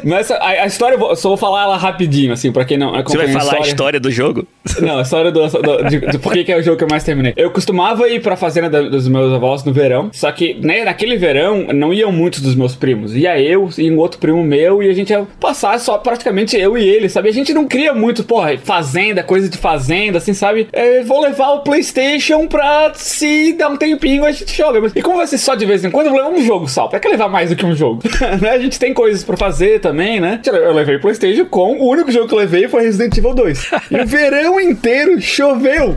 Mas 0.04 0.30
a, 0.30 0.44
a 0.46 0.66
história, 0.66 0.96
eu 0.96 1.16
só 1.16 1.28
vou 1.30 1.38
falar 1.38 1.62
ela 1.62 1.78
rapidinho, 1.78 2.34
assim, 2.34 2.52
pra 2.52 2.66
quem 2.66 2.76
não 2.76 2.92
Você 3.04 3.16
vai 3.16 3.28
falar 3.28 3.54
a 3.56 3.60
história 3.60 3.98
do 3.98 4.10
jogo? 4.10 4.46
Não, 4.82 4.98
a 4.98 5.02
história 5.02 5.32
do, 5.32 5.46
do- 5.48 5.82
de, 5.88 5.98
de 6.10 6.18
por 6.18 6.30
que 6.34 6.44
que 6.44 6.52
é 6.52 6.58
o 6.58 6.62
jogo 6.62 6.76
que 6.76 6.84
eu 6.84 6.88
mais 6.90 7.04
terminei. 7.04 7.32
Eu 7.38 7.50
costumava 7.50 8.06
ir 8.06 8.20
pra 8.20 8.36
fazenda 8.36 8.68
da- 8.68 8.82
dos 8.82 9.08
meus 9.08 9.32
avós 9.32 9.64
no 9.64 9.72
verão, 9.72 10.10
só 10.12 10.30
que 10.30 10.52
né, 10.60 10.84
naquele 10.84 11.16
verão 11.16 11.68
não 11.72 11.90
iam 11.90 12.12
muitos 12.12 12.40
dos 12.42 12.54
meus 12.54 12.65
meus 12.66 12.74
primos. 12.74 13.14
Ia 13.14 13.40
eu 13.40 13.70
e 13.78 13.90
um 13.90 13.98
outro 13.98 14.18
primo 14.18 14.42
meu 14.42 14.82
e 14.82 14.90
a 14.90 14.92
gente 14.92 15.10
ia 15.10 15.26
passar 15.40 15.78
só 15.78 15.96
praticamente 15.98 16.56
eu 16.56 16.76
e 16.76 16.86
ele, 16.86 17.08
sabe? 17.08 17.28
A 17.28 17.32
gente 17.32 17.54
não 17.54 17.66
cria 17.66 17.94
muito, 17.94 18.24
porra, 18.24 18.58
fazenda, 18.58 19.22
coisa 19.22 19.48
de 19.48 19.56
fazenda, 19.56 20.18
assim, 20.18 20.34
sabe? 20.34 20.68
É, 20.72 21.02
vou 21.02 21.20
levar 21.20 21.52
o 21.52 21.60
PlayStation 21.60 22.46
pra 22.46 22.92
se 22.94 23.52
dar 23.52 23.68
um 23.68 23.76
tempinho 23.76 24.24
a 24.24 24.32
gente 24.32 24.56
joga. 24.56 24.80
Mas, 24.80 24.92
e 24.94 25.02
como 25.02 25.16
vai 25.18 25.26
ser 25.26 25.38
só 25.38 25.54
de 25.54 25.64
vez 25.64 25.84
em 25.84 25.90
quando, 25.90 26.06
eu 26.06 26.12
vou 26.12 26.20
levar 26.20 26.34
um 26.34 26.44
jogo 26.44 26.68
só. 26.68 26.88
Pra 26.88 26.98
que 26.98 27.08
levar 27.08 27.28
mais 27.28 27.50
do 27.50 27.56
que 27.56 27.64
um 27.64 27.74
jogo? 27.74 28.02
né? 28.42 28.50
A 28.50 28.58
gente 28.58 28.78
tem 28.78 28.92
coisas 28.92 29.22
pra 29.22 29.36
fazer 29.36 29.80
também, 29.80 30.20
né? 30.20 30.40
Eu 30.44 30.74
levei 30.74 30.96
o 30.96 31.00
PlayStation 31.00 31.46
com 31.46 31.78
o 31.78 31.88
único 31.88 32.10
jogo 32.10 32.26
que 32.26 32.34
eu 32.34 32.38
levei 32.38 32.68
foi 32.68 32.82
Resident 32.82 33.16
Evil 33.16 33.34
2. 33.34 33.70
E 33.90 34.00
o 34.00 34.06
verão 34.06 34.60
inteiro 34.60 35.20
choveu. 35.20 35.96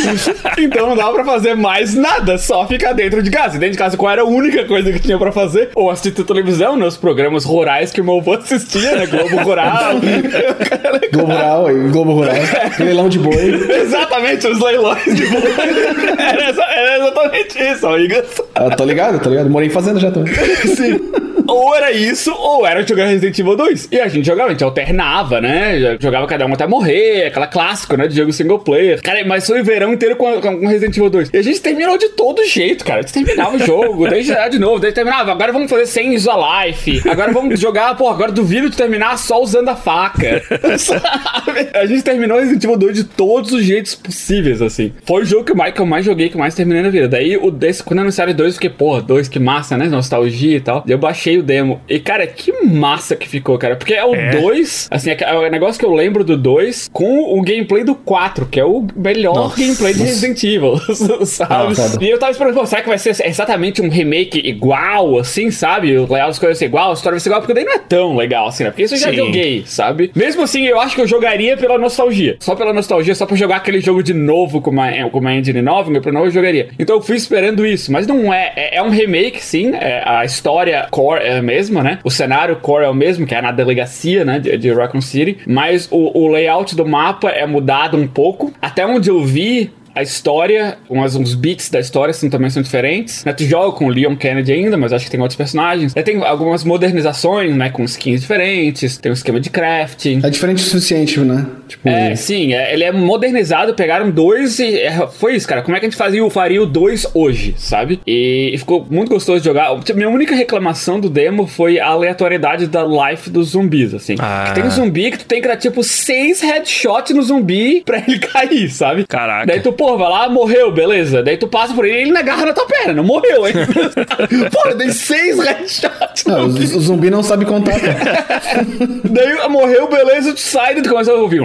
então 0.58 0.88
não 0.88 0.96
dava 0.96 1.12
pra 1.14 1.24
fazer 1.24 1.54
mais 1.54 1.94
nada, 1.94 2.36
só 2.38 2.66
ficar 2.66 2.92
dentro 2.92 3.22
de 3.22 3.30
casa. 3.30 3.56
E 3.56 3.60
dentro 3.60 3.72
de 3.72 3.78
casa, 3.78 3.96
qual 3.96 4.10
era 4.10 4.22
a 4.22 4.24
única 4.24 4.64
coisa 4.64 4.92
que 4.92 4.98
tinha 4.98 5.18
pra 5.18 5.30
fazer? 5.30 5.70
Ou 5.74 5.90
assistir 6.00 6.24
televisão, 6.24 6.76
nos 6.76 6.94
né? 6.94 7.00
programas 7.00 7.44
rurais 7.44 7.92
que 7.92 8.00
o 8.00 8.04
meu 8.04 8.18
avô 8.18 8.32
assistia, 8.34 8.96
né? 8.96 9.06
Globo 9.06 9.36
Rural. 9.42 10.00
Globo 11.12 11.32
Rural, 11.32 11.66
Globo 11.92 12.12
Rural. 12.12 12.34
Leilão 12.78 13.08
de 13.08 13.18
boi. 13.18 13.70
Exatamente, 13.82 14.46
os 14.46 14.58
leilões 14.58 15.04
de 15.04 15.26
boi. 15.26 15.42
era, 16.18 16.72
era 16.72 16.96
exatamente 16.96 17.62
isso, 17.62 17.86
amigas. 17.86 18.42
Ah, 18.54 18.70
tô 18.70 18.84
ligado, 18.84 19.20
tô 19.20 19.28
ligado. 19.28 19.50
Morei 19.50 19.68
em 19.68 19.70
fazenda 19.70 20.00
já 20.00 20.10
também. 20.10 20.32
Sim. 20.74 21.00
ou 21.46 21.74
era 21.74 21.92
isso, 21.92 22.32
ou 22.32 22.66
era 22.66 22.86
jogar 22.86 23.06
Resident 23.06 23.38
Evil 23.38 23.56
2. 23.56 23.88
E 23.92 24.00
a 24.00 24.08
gente 24.08 24.26
jogava, 24.26 24.48
a 24.48 24.52
gente 24.52 24.64
alternava, 24.64 25.40
né? 25.40 25.98
Jogava 26.00 26.26
cada 26.26 26.46
um 26.46 26.54
até 26.54 26.66
morrer, 26.66 27.26
aquela 27.26 27.46
clássico, 27.46 27.96
né? 27.96 28.06
De 28.06 28.16
jogo 28.16 28.32
single 28.32 28.58
player. 28.58 29.02
Cara, 29.02 29.24
mas 29.26 29.46
foi 29.46 29.60
o 29.60 29.64
verão 29.64 29.92
inteiro 29.92 30.16
com, 30.16 30.40
com 30.40 30.66
Resident 30.66 30.96
Evil 30.96 31.10
2. 31.10 31.30
E 31.32 31.36
a 31.36 31.42
gente 31.42 31.60
terminou 31.60 31.98
de 31.98 32.08
todo 32.10 32.44
jeito, 32.44 32.84
cara. 32.84 33.00
A 33.00 33.02
gente 33.02 33.12
terminava 33.12 33.56
o 33.56 33.58
jogo, 33.58 34.08
daí 34.08 34.22
já 34.22 34.48
de 34.48 34.58
novo, 34.58 34.78
daí 34.78 34.92
terminava. 34.92 35.32
Agora 35.32 35.52
vamos 35.52 35.70
fazer 35.70 35.79
sem 35.86 36.14
Isola 36.14 36.66
Life. 36.66 37.08
Agora 37.08 37.32
vamos 37.32 37.58
jogar, 37.58 37.96
pô, 37.96 38.08
agora 38.08 38.32
duvido 38.32 38.70
de 38.70 38.76
terminar 38.76 39.18
só 39.18 39.42
usando 39.42 39.68
a 39.68 39.76
faca. 39.76 40.42
Sabe? 40.78 41.70
A 41.74 41.86
gente 41.86 42.02
terminou 42.02 42.38
Resident 42.38 42.64
Evil 42.64 42.76
2 42.76 42.94
de 42.96 43.04
todos 43.04 43.52
os 43.52 43.64
jeitos 43.64 43.94
possíveis, 43.94 44.62
assim. 44.62 44.92
Foi 45.04 45.22
o 45.22 45.24
jogo 45.24 45.44
que 45.44 45.52
eu 45.52 45.56
mais, 45.56 45.74
que 45.74 45.80
eu 45.80 45.86
mais 45.86 46.04
joguei, 46.04 46.28
que 46.28 46.36
eu 46.36 46.40
mais 46.40 46.54
terminei 46.54 46.82
na 46.82 46.90
vida. 46.90 47.08
Daí, 47.08 47.36
o 47.36 47.50
desse, 47.50 47.82
quando 47.82 48.00
anunciaram 48.00 48.32
2, 48.32 48.48
eu 48.48 48.54
fiquei, 48.54 48.70
porra, 48.70 49.02
2, 49.02 49.28
que 49.28 49.38
massa, 49.38 49.76
né? 49.76 49.88
Nostalgia 49.88 50.56
e 50.56 50.60
tal. 50.60 50.84
Eu 50.86 50.98
baixei 50.98 51.38
o 51.38 51.42
demo. 51.42 51.80
E, 51.88 51.98
cara, 51.98 52.26
que 52.26 52.52
massa 52.64 53.16
que 53.16 53.28
ficou, 53.28 53.58
cara. 53.58 53.76
Porque 53.76 53.94
é 53.94 54.04
o 54.04 54.40
2, 54.40 54.88
é. 54.90 54.94
assim, 54.94 55.10
é 55.10 55.34
o 55.34 55.50
negócio 55.50 55.78
que 55.78 55.84
eu 55.84 55.92
lembro 55.92 56.24
do 56.24 56.36
2 56.36 56.90
com 56.92 57.38
o 57.38 57.42
gameplay 57.42 57.84
do 57.84 57.94
4, 57.94 58.46
que 58.46 58.60
é 58.60 58.64
o 58.64 58.86
melhor 58.96 59.34
nossa, 59.34 59.60
gameplay 59.60 59.94
de 59.94 60.02
Resident 60.02 60.42
Evil, 60.42 60.78
sabe? 61.26 61.68
Nossa. 61.68 61.98
E 62.00 62.08
eu 62.08 62.18
tava 62.18 62.32
esperando, 62.32 62.54
pô, 62.54 62.66
será 62.66 62.82
que 62.82 62.88
vai 62.88 62.98
ser 62.98 63.16
exatamente 63.24 63.82
um 63.82 63.88
remake 63.88 64.38
igual, 64.38 65.18
assim, 65.18 65.50
sabe? 65.50 65.69
O 65.78 66.12
layout 66.12 66.30
das 66.30 66.38
coisas 66.38 66.58
ser 66.58 66.66
igual, 66.66 66.90
a 66.90 66.94
história 66.94 67.14
vai 67.14 67.20
ser 67.20 67.28
igual, 67.30 67.40
porque 67.40 67.54
daí 67.54 67.64
não 67.64 67.72
é 67.72 67.78
tão 67.78 68.16
legal, 68.16 68.48
assim, 68.48 68.64
né? 68.64 68.70
Porque 68.70 68.82
isso 68.82 68.94
eu 68.94 68.98
já 68.98 69.10
Sim. 69.10 69.16
joguei, 69.16 69.62
sabe? 69.66 70.10
Mesmo 70.14 70.42
assim, 70.42 70.66
eu 70.66 70.80
acho 70.80 70.94
que 70.94 71.00
eu 71.00 71.06
jogaria 71.06 71.56
pela 71.56 71.78
nostalgia. 71.78 72.36
Só 72.40 72.54
pela 72.54 72.72
nostalgia, 72.72 73.14
só 73.14 73.26
pra 73.26 73.36
jogar 73.36 73.56
aquele 73.56 73.80
jogo 73.80 74.02
de 74.02 74.14
novo 74.14 74.60
com 74.60 74.70
uma, 74.70 74.90
com 75.10 75.18
uma 75.18 75.34
engine 75.34 75.62
nova, 75.62 75.90
meu 75.90 76.02
novo 76.12 76.26
eu 76.26 76.30
jogaria. 76.30 76.68
Então 76.78 76.96
eu 76.96 77.02
fui 77.02 77.16
esperando 77.16 77.66
isso, 77.66 77.90
mas 77.90 78.06
não 78.06 78.32
é. 78.32 78.52
É, 78.56 78.76
é 78.76 78.82
um 78.82 78.90
remake, 78.90 79.42
sim. 79.42 79.72
É, 79.74 80.02
a 80.04 80.24
história 80.24 80.86
core 80.90 81.22
é 81.22 81.38
a 81.38 81.42
mesma, 81.42 81.82
né? 81.82 81.98
O 82.04 82.10
cenário 82.10 82.56
core 82.56 82.84
é 82.84 82.88
o 82.88 82.94
mesmo, 82.94 83.26
que 83.26 83.34
é 83.34 83.40
na 83.40 83.52
delegacia, 83.52 84.24
né? 84.24 84.38
De, 84.38 84.56
de 84.56 84.72
Raccoon 84.72 85.00
City. 85.00 85.38
Mas 85.46 85.88
o, 85.90 86.18
o 86.18 86.28
layout 86.28 86.76
do 86.76 86.86
mapa 86.86 87.30
é 87.30 87.46
mudado 87.46 87.96
um 87.96 88.06
pouco. 88.06 88.52
Até 88.60 88.86
onde 88.86 89.10
eu 89.10 89.24
vi, 89.24 89.70
a 89.94 90.02
história, 90.02 90.78
umas, 90.88 91.16
uns 91.16 91.34
beats 91.34 91.68
da 91.68 91.80
história 91.80 92.10
assim, 92.10 92.30
também 92.30 92.50
são 92.50 92.62
diferentes. 92.62 93.24
Né? 93.24 93.32
Tu 93.32 93.44
joga 93.44 93.76
com 93.76 93.86
o 93.86 93.88
Leon 93.88 94.16
Kennedy 94.16 94.52
ainda, 94.52 94.76
mas 94.76 94.92
acho 94.92 95.04
que 95.04 95.10
tem 95.10 95.20
outros 95.20 95.36
personagens. 95.36 95.96
Aí 95.96 96.02
tem 96.02 96.22
algumas 96.24 96.64
modernizações, 96.64 97.54
né? 97.54 97.70
Com 97.70 97.84
skins 97.84 98.20
diferentes, 98.20 98.96
tem 98.98 99.10
um 99.10 99.14
esquema 99.14 99.40
de 99.40 99.50
crafting. 99.50 100.20
É 100.22 100.30
diferente 100.30 100.58
o 100.58 100.66
suficiente, 100.66 101.20
né? 101.20 101.46
Tipo... 101.68 101.88
É, 101.88 102.14
sim, 102.16 102.52
é, 102.52 102.72
ele 102.72 102.84
é 102.84 102.92
modernizado, 102.92 103.74
pegaram 103.74 104.10
dois 104.10 104.58
e 104.58 104.78
é, 104.78 105.06
foi 105.06 105.36
isso, 105.36 105.46
cara. 105.46 105.62
Como 105.62 105.76
é 105.76 105.80
que 105.80 105.86
a 105.86 105.88
gente 105.88 105.98
fazia 105.98 106.24
o 106.24 106.30
faria 106.30 106.62
o 106.62 106.66
2 106.66 107.08
hoje, 107.14 107.54
sabe? 107.58 108.00
E, 108.06 108.50
e, 108.54 108.58
ficou 108.58 108.86
muito 108.90 109.10
gostoso 109.10 109.40
de 109.40 109.44
jogar. 109.44 109.70
Minha 109.94 110.08
única 110.08 110.34
reclamação 110.34 110.98
do 110.98 111.10
demo 111.10 111.46
foi 111.46 111.78
a 111.78 111.88
aleatoriedade 111.88 112.66
da 112.66 112.82
life 112.82 113.28
dos 113.28 113.50
zumbis, 113.50 113.94
assim. 113.94 114.16
Ah. 114.18 114.44
Que 114.48 114.54
tem 114.54 114.64
um 114.64 114.70
zumbi 114.70 115.10
que 115.10 115.18
tu 115.18 115.24
tem 115.26 115.40
que 115.42 115.48
dar 115.48 115.56
tipo 115.56 115.82
seis 115.82 116.40
headshots 116.40 117.14
no 117.14 117.22
zumbi 117.22 117.82
pra 117.84 117.98
ele 117.98 118.18
cair, 118.26 118.70
sabe? 118.70 119.06
Caraca. 119.06 119.46
Daí 119.46 119.60
tu 119.60 119.72
pô, 119.80 119.96
vai 119.96 120.10
lá, 120.10 120.28
morreu, 120.28 120.70
beleza. 120.70 121.22
Daí 121.22 121.38
tu 121.38 121.48
passa 121.48 121.72
por 121.72 121.86
ele 121.86 121.96
e 121.96 122.02
ele 122.10 122.18
agarra 122.18 122.44
na 122.44 122.52
tua 122.52 122.66
perna, 122.66 122.92
não 122.92 123.02
morreu, 123.02 123.48
hein? 123.48 123.54
pô, 124.52 124.68
eu 124.68 124.76
dei 124.76 124.90
seis 124.90 125.38
headshots. 125.38 126.24
Não, 126.26 126.44
o, 126.44 126.50
zumbi 126.50 127.08
não 127.08 127.22
sabe 127.22 127.46
contar, 127.46 127.72
pô. 127.80 129.08
Daí 129.08 129.48
morreu, 129.48 129.88
beleza, 129.88 130.34
tu 130.34 130.40
sai 130.40 130.76
e 130.76 130.82
tu 130.82 130.90
começa 130.90 131.10
a 131.10 131.14
ouvir. 131.14 131.40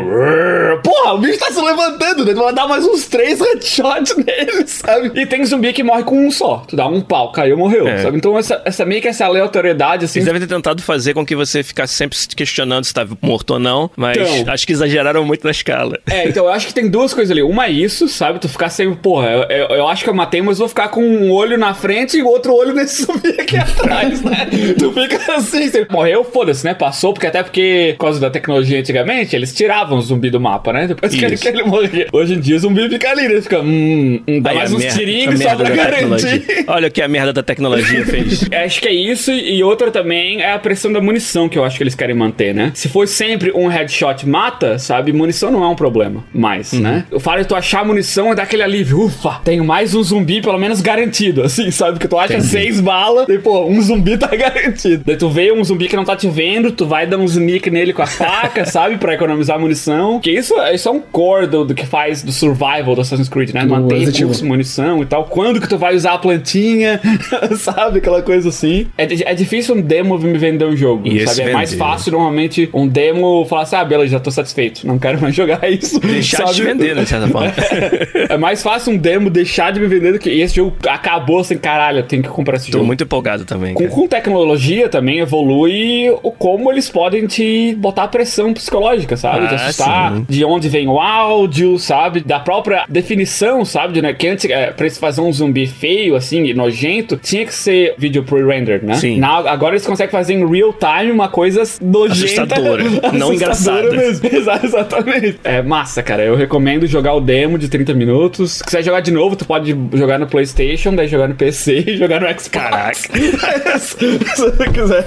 Porra, 0.84 1.14
o 1.14 1.18
bicho 1.20 1.40
tá 1.40 1.50
se 1.50 1.62
levantando, 1.62 2.26
daí 2.26 2.36
tu 2.36 2.42
vai 2.42 2.54
dar 2.54 2.68
mais 2.68 2.86
uns 2.86 3.06
três 3.08 3.40
headshots 3.40 4.18
nele, 4.20 4.68
sabe? 4.68 5.12
E 5.16 5.26
tem 5.26 5.46
zumbi 5.46 5.72
que 5.72 5.82
morre 5.82 6.04
com 6.04 6.28
um 6.28 6.30
só. 6.30 6.58
Tu 6.68 6.76
dá 6.76 6.88
um 6.88 7.00
pau, 7.00 7.32
caiu, 7.32 7.58
morreu, 7.58 7.88
é. 7.88 8.04
sabe? 8.04 8.18
Então 8.18 8.38
essa, 8.38 8.62
essa 8.66 8.84
meio 8.86 9.02
que 9.02 9.08
essa 9.08 9.26
aleatoriedade, 9.26 10.06
assim. 10.06 10.20
Eles 10.20 10.26
devem 10.26 10.42
ter 10.42 10.54
tentado 10.54 10.82
fazer 10.82 11.14
com 11.14 11.26
que 11.26 11.38
você 11.38 11.64
ficasse 11.64 11.94
sempre 11.94 12.18
se 12.18 12.28
questionando 12.28 12.84
se 12.84 12.94
tava 12.94 13.18
morto 13.22 13.52
ou 13.52 13.60
não, 13.60 13.90
mas 13.96 14.18
então, 14.18 14.54
acho 14.54 14.68
que 14.68 14.74
exageraram 14.74 15.24
muito 15.24 15.46
na 15.46 15.52
escala. 15.52 15.98
É, 16.10 16.28
então 16.28 16.46
eu 16.46 16.52
acho 16.52 16.68
que 16.68 16.74
tem 16.74 16.90
duas 16.90 17.14
coisas 17.14 17.32
ali. 17.32 17.42
Uma 17.42 17.68
é 17.68 17.72
isso, 17.72 18.10
sabe? 18.10 18.25
Sabe? 18.26 18.40
Tu 18.40 18.50
ficar 18.50 18.70
sem, 18.70 18.94
porra, 18.94 19.30
eu, 19.30 19.44
eu, 19.44 19.68
eu, 19.78 19.88
acho 19.88 20.04
que 20.04 20.10
eu 20.10 20.14
matei, 20.14 20.42
mas 20.42 20.58
vou 20.58 20.68
ficar 20.68 20.88
com 20.90 21.02
um 21.02 21.32
olho 21.32 21.58
na 21.58 21.74
frente 21.74 22.18
e 22.18 22.24
outro 22.24 22.54
olho 22.54 22.74
nesse 22.74 23.04
zumbi 23.06 23.30
aqui 23.40 23.58
atrás, 23.58 24.22
né? 24.22 24.48
tu 24.78 24.92
fica 24.92 25.36
assim, 25.36 25.70
você 25.70 25.86
morreu, 25.90 26.24
foda-se, 26.24 26.66
né? 26.66 26.74
Passou, 26.74 27.14
porque 27.14 27.28
até 27.28 27.44
porque, 27.44 27.94
por 27.98 28.06
causa 28.06 28.20
da 28.20 28.30
tecnologia 28.30 28.80
antigamente, 28.80 29.36
eles 29.36 29.54
tiravam 29.54 29.98
o 29.98 30.02
zumbi 30.02 30.30
do 30.30 30.40
mapa, 30.40 30.74
né? 30.74 30.88
Depois 30.88 31.14
que 31.14 31.24
ele, 31.24 31.38
que 31.38 31.48
ele 31.48 31.64
morria. 31.64 32.08
Hoje 32.12 32.34
em 32.34 32.40
dia 32.40 32.56
o 32.56 32.60
zumbi 32.60 32.90
fica 32.90 33.12
ali, 33.12 33.28
né? 33.28 33.42
Fica, 33.42 33.62
hum, 33.62 34.22
hum 34.28 34.42
dá 34.42 34.52
Aí, 34.52 34.58
mais 34.58 34.74
uns 34.74 34.86
tirinhos 34.94 35.40
só 35.40 35.56
pra 35.56 35.70
garantir. 35.70 36.66
Olha 36.68 36.88
o 36.88 36.92
que 36.92 37.02
a 37.02 37.08
merda 37.08 37.34
da 37.34 37.44
tecnologia 37.44 38.06
fez. 38.06 38.48
acho 38.66 38.82
que 38.82 38.88
é 38.88 38.94
isso, 38.94 39.32
e 39.32 39.64
outra 39.64 39.92
também 39.92 40.42
é 40.42 40.54
a 40.54 40.60
pressão 40.60 40.92
da 40.92 41.02
munição 41.02 41.48
que 41.48 41.58
eu 41.58 41.64
acho 41.64 41.78
que 41.78 41.84
eles 41.84 41.96
querem 41.96 42.16
manter, 42.16 42.54
né? 42.54 42.72
Se 42.74 42.90
for 42.90 43.08
sempre 43.08 43.52
um 43.54 43.68
headshot 43.68 44.28
mata, 44.28 44.80
sabe? 44.80 45.14
Munição 45.14 45.52
não 45.52 45.64
é 45.64 45.68
um 45.68 45.76
problema 45.76 46.24
mais, 46.34 46.74
uhum. 46.74 46.80
né? 46.80 47.06
O 47.12 47.20
fato 47.20 47.40
de 47.40 47.48
tu 47.48 47.56
achar 47.56 47.86
munição 47.86 48.15
munição 48.16 48.32
e 48.32 48.36
dá 48.36 48.44
aquele 48.44 48.64
alívio. 48.64 49.06
Ufa, 49.06 49.42
tenho 49.44 49.66
mais 49.66 49.94
um 49.94 50.02
zumbi 50.02 50.42
pelo 50.42 50.58
menos 50.58 50.82
garantido, 50.82 51.44
assim, 51.44 51.70
sabe? 51.72 52.00
Que 52.00 52.08
tu 52.08 52.18
acha 52.18 52.34
Entendi. 52.34 52.48
seis 52.48 52.80
balas 52.80 53.28
e, 53.28 53.38
pô, 53.40 53.66
um 53.66 53.82
zumbi 53.82 54.18
tá 54.18 54.28
garantido. 54.36 55.04
Daí 55.06 55.18
tu 55.18 55.30
vê 55.30 55.52
um 55.52 55.64
zumbi 55.64 55.88
que 55.88 55.96
não 55.96 56.06
tá 56.06 56.16
te 56.16 56.30
vendo, 56.30 56.72
tu 56.72 56.86
vai 56.86 57.06
dar 57.06 57.18
um 57.18 57.26
sneak 57.26 57.70
nele 57.70 57.94
com 57.94 58.02
a 58.02 58.08
faca, 58.08 58.64
sabe? 58.66 58.98
Pra 58.98 59.14
economizar 59.14 59.60
munição. 59.60 60.20
Que 60.20 60.32
isso, 60.32 60.54
isso 60.74 60.88
é 60.88 60.92
um 60.92 61.00
core 61.00 61.48
do, 61.48 61.66
do 61.66 61.76
que 61.76 61.86
faz 61.86 62.24
do 62.24 62.32
survival 62.32 62.96
do 62.96 63.02
Assassin's 63.02 63.30
Creed, 63.30 63.54
né? 63.54 63.66
Manter 63.66 64.00
recursos, 64.00 64.42
munição 64.42 65.02
e 65.02 65.06
tal. 65.06 65.26
Quando 65.26 65.60
que 65.60 65.68
tu 65.68 65.78
vai 65.78 65.96
usar 65.96 66.14
a 66.14 66.18
plantinha, 66.18 67.02
sabe? 67.58 67.98
Aquela 67.98 68.22
coisa 68.22 68.50
assim. 68.50 68.88
É, 68.98 69.32
é 69.32 69.34
difícil 69.34 69.76
um 69.76 69.82
demo 69.82 70.18
me 70.18 70.38
vender 70.38 70.66
um 70.66 70.76
jogo, 70.76 71.08
e 71.08 71.28
sabe? 71.28 71.50
É 71.50 71.54
mais 71.54 71.74
fácil, 71.74 72.14
normalmente, 72.14 72.70
um 72.74 72.88
demo 72.88 73.46
falar 73.46 73.64
assim, 73.64 73.76
ah, 73.76 73.84
beleza, 73.84 74.12
já 74.12 74.20
tô 74.20 74.32
satisfeito. 74.32 74.86
Não 74.88 74.98
quero 74.98 75.20
mais 75.22 75.36
jogar 75.36 75.70
isso. 75.70 76.00
Deixar 76.00 76.38
sabe? 76.38 76.54
de 76.54 76.64
vender, 76.64 76.96
né, 76.96 77.04
de 77.04 77.10
certa 77.10 77.28
forma. 77.28 77.48
é 77.48 78.05
mais 78.40 78.62
fácil 78.62 78.94
um 78.94 78.98
demo 78.98 79.30
deixar 79.30 79.72
de 79.72 79.80
me 79.80 79.88
vender 79.88 80.14
do 80.14 80.20
que 80.20 80.30
esse 80.30 80.56
jogo 80.56 80.76
acabou 80.88 81.40
assim, 81.40 81.58
caralho, 81.58 82.00
eu 82.00 82.04
tenho 82.04 82.24
que 82.24 82.30
comprar 82.30 82.58
esse 82.58 82.68
Tô 82.68 82.74
jogo. 82.74 82.84
Tô 82.84 82.88
muito 82.88 83.04
empolgado 83.04 83.46
também. 83.46 83.74
Com, 83.74 83.88
com, 83.88 84.08
tecnologia 84.08 84.90
também 84.90 85.20
evolui 85.20 86.10
o 86.22 86.32
como 86.32 86.72
eles 86.72 86.90
podem 86.90 87.28
te 87.28 87.76
botar 87.76 88.08
pressão 88.08 88.54
psicológica, 88.54 89.18
sabe? 89.18 89.46
Ah, 89.46 89.50
de 89.50 89.56
assustar, 89.56 90.14
sim. 90.14 90.26
de 90.28 90.46
onde 90.46 90.70
vem 90.70 90.88
o 90.88 91.00
áudio, 91.00 91.78
sabe? 91.80 92.22
Da 92.22 92.40
própria 92.40 92.86
definição, 92.88 93.66
sabe? 93.66 93.94
De, 93.94 94.02
né? 94.02 94.14
Que 94.14 94.28
antes, 94.28 94.50
é, 94.50 94.72
pra 94.72 94.86
eles 94.86 94.98
fazer 94.98 95.22
um 95.22 95.32
zumbi 95.32 95.66
feio, 95.66 96.16
assim, 96.16 96.54
nojento, 96.54 97.18
tinha 97.18 97.46
que 97.46 97.54
ser 97.54 97.96
vídeo 97.98 98.24
pre-rendered, 98.24 98.86
né? 98.86 98.96
Sim. 98.96 99.18
Na, 99.20 99.38
agora 99.50 99.76
eles 99.76 99.86
conseguem 99.86 100.12
fazer 100.12 100.34
em 100.34 100.48
real 100.48 100.74
time 100.74 101.12
uma 101.12 101.30
coisa 101.30 101.64
nojenta. 101.82 102.44
Assustadora, 102.44 102.84
não 103.14 103.34
engraçada. 103.34 103.92
mesmo. 103.92 104.30
Exatamente. 104.64 105.40
É 105.44 105.62
massa, 105.62 106.04
cara. 106.04 106.24
Eu 106.24 106.36
recomendo 106.36 106.86
jogar 106.88 107.14
o 107.14 107.22
demo 107.22 107.58
de 107.58 107.68
30 107.68 107.94
minutos. 107.96 108.54
Se 108.54 108.64
quiser 108.64 108.84
jogar 108.84 109.02
de 109.02 109.12
novo, 109.12 109.36
tu 109.36 109.46
pode 109.46 109.76
jogar 109.94 110.20
no 110.20 110.28
PlayStation, 110.28 110.96
daí 110.96 111.08
jogar 111.08 111.28
no 111.28 111.36
PC 111.36 111.84
e 111.88 111.98
jogar 111.98 112.22
no 112.22 112.28
Xbox. 112.28 112.48
Caraca. 112.50 112.96
Se 113.80 114.18
você 114.18 114.70
quiser. 114.72 115.06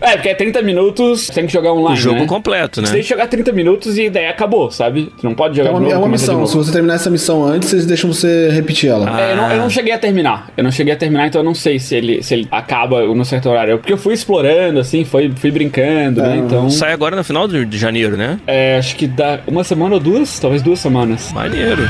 é, 0.00 0.12
porque 0.12 0.28
é 0.28 0.34
30 0.34 0.62
minutos, 0.62 1.28
tem 1.28 1.46
que 1.46 1.52
jogar 1.52 1.72
online. 1.72 1.98
O 1.98 2.02
jogo 2.02 2.20
né? 2.20 2.26
completo, 2.26 2.80
né? 2.80 2.86
Você 2.86 2.92
tem 2.94 3.02
que 3.02 3.08
jogar 3.08 3.26
30 3.26 3.52
minutos 3.52 3.98
e 3.98 4.10
daí 4.10 4.26
acabou, 4.26 4.70
sabe? 4.70 5.12
Tu 5.18 5.24
não 5.24 5.34
pode 5.34 5.56
jogar 5.56 5.70
é 5.70 5.72
uma, 5.72 5.80
de 5.80 5.84
novo. 5.86 5.96
É 5.96 5.98
uma 5.98 6.08
missão. 6.08 6.46
Se 6.46 6.56
você 6.56 6.72
terminar 6.72 6.94
essa 6.94 7.10
missão 7.10 7.44
antes, 7.44 7.72
eles 7.72 7.86
deixam 7.86 8.12
você 8.12 8.50
repetir 8.50 8.90
ela. 8.90 9.10
Ah. 9.10 9.20
É, 9.20 9.32
eu, 9.32 9.36
não, 9.36 9.50
eu 9.52 9.58
não 9.58 9.70
cheguei 9.70 9.92
a 9.92 9.98
terminar. 9.98 10.50
Eu 10.56 10.64
não 10.64 10.70
cheguei 10.70 10.92
a 10.92 10.96
terminar, 10.96 11.26
então 11.26 11.40
eu 11.40 11.44
não 11.44 11.54
sei 11.54 11.78
se 11.78 11.94
ele, 11.94 12.22
se 12.22 12.34
ele 12.34 12.48
acaba 12.50 13.02
no 13.02 13.24
certo 13.24 13.48
horário. 13.48 13.78
Porque 13.78 13.92
eu 13.92 13.98
fui 13.98 14.14
explorando, 14.14 14.80
assim, 14.80 15.04
fui, 15.04 15.32
fui 15.36 15.50
brincando, 15.50 16.22
né? 16.22 16.28
é. 16.28 16.36
né? 16.36 16.36
Então. 16.38 16.70
Sai 16.70 16.92
agora 16.92 17.16
no 17.16 17.24
final 17.24 17.46
de, 17.46 17.64
de 17.64 17.78
janeiro, 17.78 18.16
né? 18.16 18.38
É, 18.46 18.76
acho 18.78 18.96
que 18.96 19.06
dá 19.06 19.40
uma 19.46 19.64
semana 19.64 19.94
ou 19.94 20.00
duas, 20.00 20.38
talvez 20.38 20.62
duas 20.62 20.78
semanas. 20.78 21.32
Maneiro. 21.58 21.82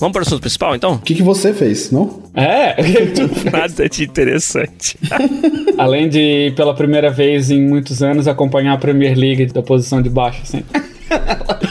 Vamos 0.00 0.12
para 0.12 0.20
o 0.20 0.22
assunto 0.22 0.40
principal, 0.40 0.74
então? 0.74 0.94
O 0.94 0.98
que, 0.98 1.14
que 1.14 1.22
você 1.22 1.52
fez, 1.52 1.90
não? 1.90 2.22
É, 2.34 2.74
Nada 3.52 3.88
de 3.88 4.04
interessante. 4.04 4.98
além 5.76 6.08
de, 6.08 6.52
pela 6.56 6.74
primeira 6.74 7.10
vez 7.10 7.50
em 7.50 7.60
muitos 7.60 8.02
anos, 8.02 8.26
acompanhar 8.26 8.72
a 8.72 8.78
Premier 8.78 9.16
League 9.16 9.46
da 9.46 9.62
posição 9.62 10.00
de 10.00 10.08
baixo, 10.08 10.40
assim. 10.42 10.64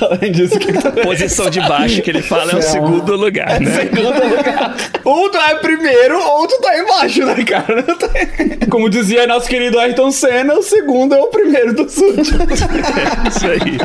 Além 0.10 0.32
disso, 0.32 0.58
que, 0.60 0.72
que 0.72 0.82
tá 0.82 0.92
Posição 1.04 1.50
de 1.50 1.60
baixo 1.62 2.02
que 2.02 2.10
ele 2.10 2.22
fala 2.22 2.52
é 2.52 2.56
o 2.56 2.60
É, 2.60 2.62
segundo 2.62 3.16
lugar, 3.16 3.60
né? 3.60 3.72
Segundo 3.72 4.36
lugar. 4.38 4.76
Ou 5.04 5.30
tu 5.30 5.38
é 5.38 5.56
primeiro, 5.56 6.20
ou 6.20 6.48
tu 6.48 6.60
tá 6.62 6.78
embaixo, 6.78 7.26
né, 7.26 7.44
cara? 7.44 7.86
Como 8.70 8.90
dizia 8.90 9.28
nosso 9.28 9.48
querido 9.48 9.80
Ayrton 9.80 10.12
Senna, 10.12 10.54
o 10.56 10.64
segundo 10.64 11.16
é 11.16 11.20
o 11.20 11.28
primeiro 11.28 11.74
dos 11.74 11.98
últimos. 11.98 12.30
Isso 13.30 13.48
aí. 13.48 13.78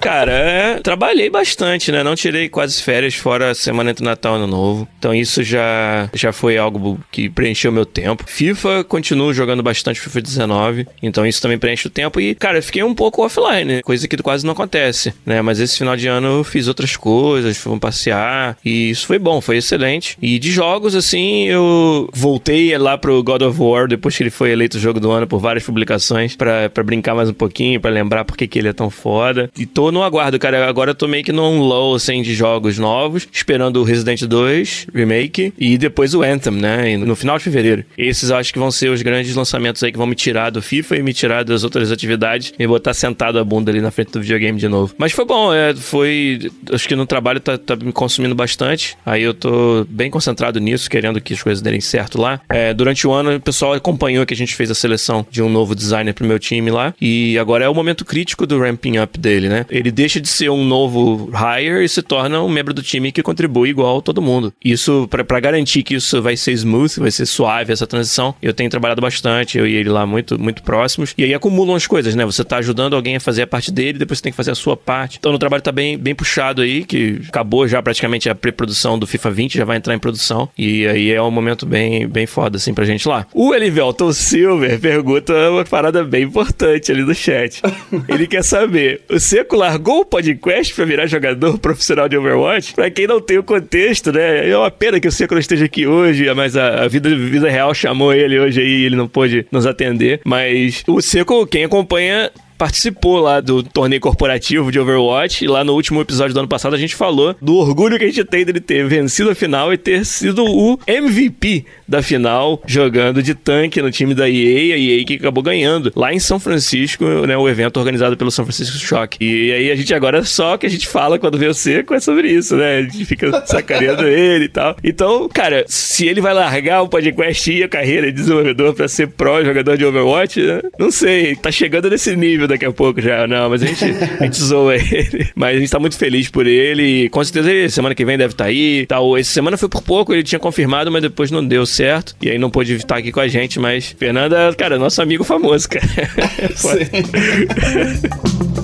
Cara, 0.00 0.32
é, 0.32 0.80
trabalhei 0.80 1.28
bastante, 1.28 1.90
né? 1.90 2.02
Não 2.02 2.14
tirei 2.14 2.48
quase 2.48 2.82
férias 2.82 3.14
fora 3.14 3.50
a 3.50 3.54
semana 3.54 3.90
entre 3.90 4.04
Natal 4.04 4.34
e 4.34 4.36
Ano 4.36 4.46
Novo. 4.46 4.88
Então 4.98 5.14
isso 5.14 5.42
já, 5.42 6.08
já 6.14 6.32
foi 6.32 6.56
algo 6.56 6.98
que 7.10 7.28
preencheu 7.28 7.72
meu 7.72 7.84
tempo. 7.84 8.24
FIFA, 8.26 8.84
continuo 8.84 9.34
jogando 9.34 9.62
bastante 9.62 10.00
FIFA 10.00 10.20
19. 10.20 10.86
Então 11.02 11.26
isso 11.26 11.42
também 11.42 11.58
preenche 11.58 11.86
o 11.88 11.90
tempo. 11.90 12.20
E, 12.20 12.34
cara, 12.34 12.62
fiquei 12.62 12.82
um 12.82 12.94
pouco 12.94 13.24
offline, 13.24 13.82
coisa 13.82 14.06
que 14.06 14.16
quase 14.18 14.44
não 14.44 14.52
acontece, 14.52 15.12
né? 15.24 15.42
Mas 15.42 15.60
esse 15.60 15.78
final 15.78 15.96
de 15.96 16.06
ano 16.06 16.38
eu 16.38 16.44
fiz 16.44 16.68
outras 16.68 16.96
coisas, 16.96 17.56
fui 17.56 17.78
passear. 17.78 18.56
E 18.64 18.90
isso 18.90 19.06
foi 19.06 19.18
bom, 19.18 19.40
foi 19.40 19.56
excelente. 19.56 20.16
E 20.20 20.38
de 20.38 20.50
jogos, 20.50 20.94
assim, 20.94 21.44
eu 21.44 22.08
voltei 22.12 22.76
lá 22.78 22.96
pro 22.96 23.22
God 23.22 23.42
of 23.42 23.60
War, 23.60 23.88
depois 23.88 24.16
que 24.16 24.22
ele 24.22 24.30
foi 24.30 24.50
eleito 24.50 24.76
o 24.76 24.80
jogo 24.80 25.00
do 25.00 25.10
ano 25.10 25.26
por 25.26 25.38
várias 25.38 25.64
publicações, 25.64 26.36
pra 26.36 26.70
brincar 26.84 27.14
mais 27.14 27.28
um 27.28 27.34
pouquinho, 27.34 27.80
pra 27.80 27.90
lembrar 27.90 28.24
por 28.24 28.36
que 28.36 28.46
que 28.46 28.58
ele 28.58 28.68
é 28.68 28.72
tão 28.72 28.90
foda. 28.90 29.50
E 29.56 29.66
tô 29.66 29.92
no 29.92 29.97
aguardo, 30.02 30.38
cara. 30.38 30.68
Agora 30.68 30.90
eu 30.90 30.94
tô 30.94 31.06
meio 31.08 31.24
que 31.24 31.32
num 31.32 31.60
low, 31.60 31.94
assim, 31.94 32.22
de 32.22 32.34
jogos 32.34 32.78
novos, 32.78 33.28
esperando 33.32 33.80
o 33.80 33.84
Resident 33.84 34.22
2 34.22 34.88
Remake 34.94 35.52
e 35.58 35.78
depois 35.78 36.14
o 36.14 36.22
Anthem, 36.22 36.52
né? 36.52 36.96
No 36.96 37.16
final 37.16 37.38
de 37.38 37.44
fevereiro. 37.44 37.84
Esses 37.96 38.30
acho 38.30 38.52
que 38.52 38.58
vão 38.58 38.70
ser 38.70 38.90
os 38.90 39.02
grandes 39.02 39.34
lançamentos 39.34 39.82
aí 39.82 39.92
que 39.92 39.98
vão 39.98 40.06
me 40.06 40.14
tirar 40.14 40.50
do 40.50 40.62
FIFA 40.62 40.96
e 40.96 41.02
me 41.02 41.12
tirar 41.12 41.44
das 41.44 41.64
outras 41.64 41.90
atividades 41.90 42.52
e 42.58 42.66
botar 42.66 42.94
sentado 42.94 43.38
a 43.38 43.44
bunda 43.44 43.70
ali 43.70 43.80
na 43.80 43.90
frente 43.90 44.12
do 44.12 44.20
videogame 44.20 44.58
de 44.58 44.68
novo. 44.68 44.94
Mas 44.98 45.12
foi 45.12 45.24
bom, 45.24 45.52
é, 45.52 45.74
foi. 45.74 46.50
Acho 46.72 46.88
que 46.88 46.96
no 46.96 47.06
trabalho 47.06 47.40
tá, 47.40 47.56
tá 47.58 47.76
me 47.76 47.92
consumindo 47.92 48.34
bastante. 48.34 48.96
Aí 49.04 49.22
eu 49.22 49.34
tô 49.34 49.86
bem 49.88 50.10
concentrado 50.10 50.60
nisso, 50.60 50.90
querendo 50.90 51.20
que 51.20 51.34
as 51.34 51.42
coisas 51.42 51.62
derem 51.62 51.80
certo 51.80 52.20
lá. 52.20 52.40
É, 52.48 52.72
durante 52.74 53.06
o 53.06 53.12
ano, 53.12 53.34
o 53.34 53.40
pessoal 53.40 53.72
acompanhou 53.72 54.24
que 54.26 54.34
a 54.34 54.36
gente 54.36 54.54
fez 54.54 54.70
a 54.70 54.74
seleção 54.74 55.26
de 55.30 55.42
um 55.42 55.48
novo 55.48 55.74
designer 55.74 56.12
pro 56.12 56.26
meu 56.26 56.38
time 56.38 56.70
lá. 56.70 56.94
E 57.00 57.38
agora 57.38 57.64
é 57.64 57.68
o 57.68 57.74
momento 57.74 58.04
crítico 58.04 58.46
do 58.46 58.58
ramping 58.58 58.98
up 58.98 59.18
dele, 59.18 59.48
né? 59.48 59.66
Ele 59.78 59.90
deixa 59.90 60.20
de 60.20 60.28
ser 60.28 60.50
um 60.50 60.64
novo 60.64 61.30
hire 61.32 61.84
e 61.84 61.88
se 61.88 62.02
torna 62.02 62.42
um 62.42 62.48
membro 62.48 62.74
do 62.74 62.82
time 62.82 63.12
que 63.12 63.22
contribui 63.22 63.70
igual 63.70 64.02
todo 64.02 64.20
mundo. 64.20 64.52
Isso, 64.64 65.08
pra 65.08 65.40
garantir 65.40 65.82
que 65.82 65.94
isso 65.94 66.20
vai 66.20 66.36
ser 66.36 66.52
smooth, 66.52 67.00
vai 67.00 67.10
ser 67.10 67.26
suave 67.26 67.72
essa 67.72 67.86
transição, 67.86 68.34
eu 68.42 68.52
tenho 68.52 68.70
trabalhado 68.70 69.00
bastante, 69.00 69.58
eu 69.58 69.66
e 69.66 69.74
ele 69.74 69.88
lá 69.88 70.06
muito, 70.06 70.38
muito 70.38 70.62
próximos. 70.62 71.14
E 71.16 71.24
aí 71.24 71.34
acumulam 71.34 71.76
as 71.76 71.86
coisas, 71.86 72.14
né? 72.14 72.24
Você 72.24 72.44
tá 72.44 72.58
ajudando 72.58 72.94
alguém 72.94 73.16
a 73.16 73.20
fazer 73.20 73.42
a 73.42 73.46
parte 73.46 73.70
dele, 73.70 73.98
depois 73.98 74.18
você 74.18 74.24
tem 74.24 74.32
que 74.32 74.36
fazer 74.36 74.50
a 74.50 74.54
sua 74.54 74.76
parte. 74.76 75.18
Então 75.18 75.32
o 75.32 75.38
trabalho 75.38 75.62
tá 75.62 75.72
bem, 75.72 75.96
bem 75.96 76.14
puxado 76.14 76.62
aí, 76.62 76.84
que 76.84 77.20
acabou 77.28 77.66
já 77.68 77.82
praticamente 77.82 78.28
a 78.28 78.34
pré-produção 78.34 78.98
do 78.98 79.06
FIFA 79.06 79.30
20, 79.30 79.58
já 79.58 79.64
vai 79.64 79.76
entrar 79.76 79.94
em 79.94 79.98
produção. 79.98 80.48
E 80.56 80.86
aí 80.86 81.12
é 81.12 81.22
um 81.22 81.30
momento 81.30 81.66
bem, 81.66 82.08
bem 82.08 82.26
foda, 82.26 82.56
assim, 82.56 82.74
pra 82.74 82.84
gente 82.84 83.06
lá. 83.06 83.26
O 83.32 83.54
Elivelton 83.54 84.12
Silver 84.12 84.78
pergunta 84.80 85.32
uma 85.50 85.64
parada 85.64 86.02
bem 86.04 86.24
importante 86.24 86.90
ali 86.90 87.02
no 87.02 87.14
chat. 87.14 87.62
Ele 88.08 88.26
quer 88.26 88.42
saber: 88.42 89.02
você 89.08 89.44
largou 89.68 90.00
o 90.00 90.04
podcast 90.04 90.74
pra 90.74 90.84
virar 90.86 91.06
jogador 91.06 91.58
profissional 91.58 92.08
de 92.08 92.16
Overwatch? 92.16 92.72
Pra 92.72 92.90
quem 92.90 93.06
não 93.06 93.20
tem 93.20 93.36
o 93.36 93.42
contexto, 93.42 94.10
né? 94.10 94.48
É 94.48 94.56
uma 94.56 94.70
pena 94.70 94.98
que 94.98 95.06
o 95.06 95.12
Seco 95.12 95.34
não 95.34 95.40
esteja 95.40 95.66
aqui 95.66 95.86
hoje, 95.86 96.32
mas 96.34 96.56
a, 96.56 96.84
a 96.84 96.88
vida, 96.88 97.14
vida 97.14 97.50
real 97.50 97.74
chamou 97.74 98.14
ele 98.14 98.38
hoje 98.38 98.60
aí 98.60 98.66
e 98.66 98.84
ele 98.86 98.96
não 98.96 99.06
pôde 99.06 99.46
nos 99.52 99.66
atender. 99.66 100.20
Mas 100.24 100.82
o 100.86 101.02
Seco, 101.02 101.46
quem 101.46 101.64
acompanha 101.64 102.30
participou 102.58 103.20
lá 103.20 103.40
do 103.40 103.62
torneio 103.62 104.00
corporativo 104.00 104.72
de 104.72 104.80
Overwatch. 104.80 105.44
E 105.44 105.48
lá 105.48 105.62
no 105.62 105.74
último 105.74 106.00
episódio 106.00 106.34
do 106.34 106.40
ano 106.40 106.48
passado 106.48 106.74
a 106.74 106.78
gente 106.78 106.96
falou 106.96 107.34
do 107.40 107.54
orgulho 107.54 107.98
que 107.98 108.04
a 108.04 108.08
gente 108.08 108.24
tem 108.24 108.44
dele 108.44 108.60
ter 108.60 108.86
vencido 108.86 109.30
a 109.30 109.34
final 109.34 109.72
e 109.72 109.78
ter 109.78 110.04
sido 110.04 110.44
o 110.44 110.78
MVP 110.86 111.64
da 111.86 112.02
final, 112.02 112.60
jogando 112.66 113.22
de 113.22 113.34
tanque 113.34 113.80
no 113.80 113.90
time 113.90 114.14
da 114.14 114.28
EA, 114.28 114.74
a 114.74 114.78
EA 114.78 115.04
que 115.04 115.14
acabou 115.14 115.42
ganhando 115.42 115.92
lá 115.94 116.12
em 116.12 116.18
São 116.18 116.38
Francisco, 116.40 117.04
né, 117.26 117.36
o 117.36 117.48
evento 117.48 117.78
organizado 117.78 118.16
pelo 118.16 118.30
São 118.30 118.44
Francisco 118.44 118.76
Shock. 118.76 119.18
E 119.20 119.52
aí 119.52 119.70
a 119.70 119.76
gente 119.76 119.94
agora 119.94 120.24
só 120.24 120.56
que 120.56 120.66
a 120.66 120.70
gente 120.70 120.88
fala 120.88 121.18
quando 121.18 121.38
vê 121.38 121.46
o 121.46 121.54
Seco 121.54 121.94
é 121.94 122.00
sobre 122.00 122.28
isso, 122.28 122.56
né? 122.56 122.78
A 122.78 122.82
gente 122.82 123.04
fica 123.04 123.30
sacaneando 123.46 124.06
ele 124.06 124.46
e 124.46 124.48
tal. 124.48 124.76
Então, 124.82 125.28
cara, 125.28 125.64
se 125.68 126.06
ele 126.06 126.20
vai 126.20 126.34
largar 126.34 126.82
o 126.82 126.88
podcast 126.88 127.52
e 127.52 127.62
a 127.62 127.68
carreira 127.68 128.08
de 128.08 128.18
desenvolvedor 128.18 128.74
pra 128.74 128.88
ser 128.88 129.08
pró 129.08 129.42
jogador 129.44 129.76
de 129.76 129.84
Overwatch, 129.84 130.40
né? 130.40 130.60
não 130.78 130.90
sei, 130.90 131.36
tá 131.36 131.50
chegando 131.50 131.88
nesse 131.88 132.16
nível 132.16 132.47
daqui 132.48 132.64
a 132.64 132.72
pouco 132.72 133.00
já. 133.00 133.26
Não, 133.26 133.50
mas 133.50 133.62
a 133.62 133.66
gente, 133.66 133.84
a 133.84 134.24
gente 134.24 134.36
zoa 134.36 134.74
ele. 134.76 135.28
Mas 135.34 135.56
a 135.56 135.60
gente 135.60 135.70
tá 135.70 135.78
muito 135.78 135.96
feliz 135.96 136.28
por 136.28 136.46
ele. 136.46 137.04
E 137.04 137.08
com 137.08 137.22
certeza 137.22 137.50
ele, 137.50 137.70
semana 137.70 137.94
que 137.94 138.04
vem 138.04 138.18
deve 138.18 138.34
estar 138.34 138.44
tá 138.44 138.50
aí. 138.50 138.86
Tal. 138.86 139.16
Essa 139.16 139.32
semana 139.32 139.56
foi 139.56 139.68
por 139.68 139.82
pouco, 139.82 140.12
ele 140.12 140.22
tinha 140.22 140.38
confirmado, 140.38 140.90
mas 140.90 141.02
depois 141.02 141.30
não 141.30 141.46
deu 141.46 141.64
certo. 141.64 142.16
E 142.20 142.30
aí 142.30 142.38
não 142.38 142.50
pôde 142.50 142.74
estar 142.74 142.96
aqui 142.96 143.12
com 143.12 143.20
a 143.20 143.28
gente. 143.28 143.60
Mas 143.60 143.94
Fernanda, 143.98 144.52
cara, 144.56 144.78
nosso 144.78 145.00
amigo 145.00 145.24
famoso, 145.24 145.68
cara. 145.68 145.86
Foda. 146.56 146.88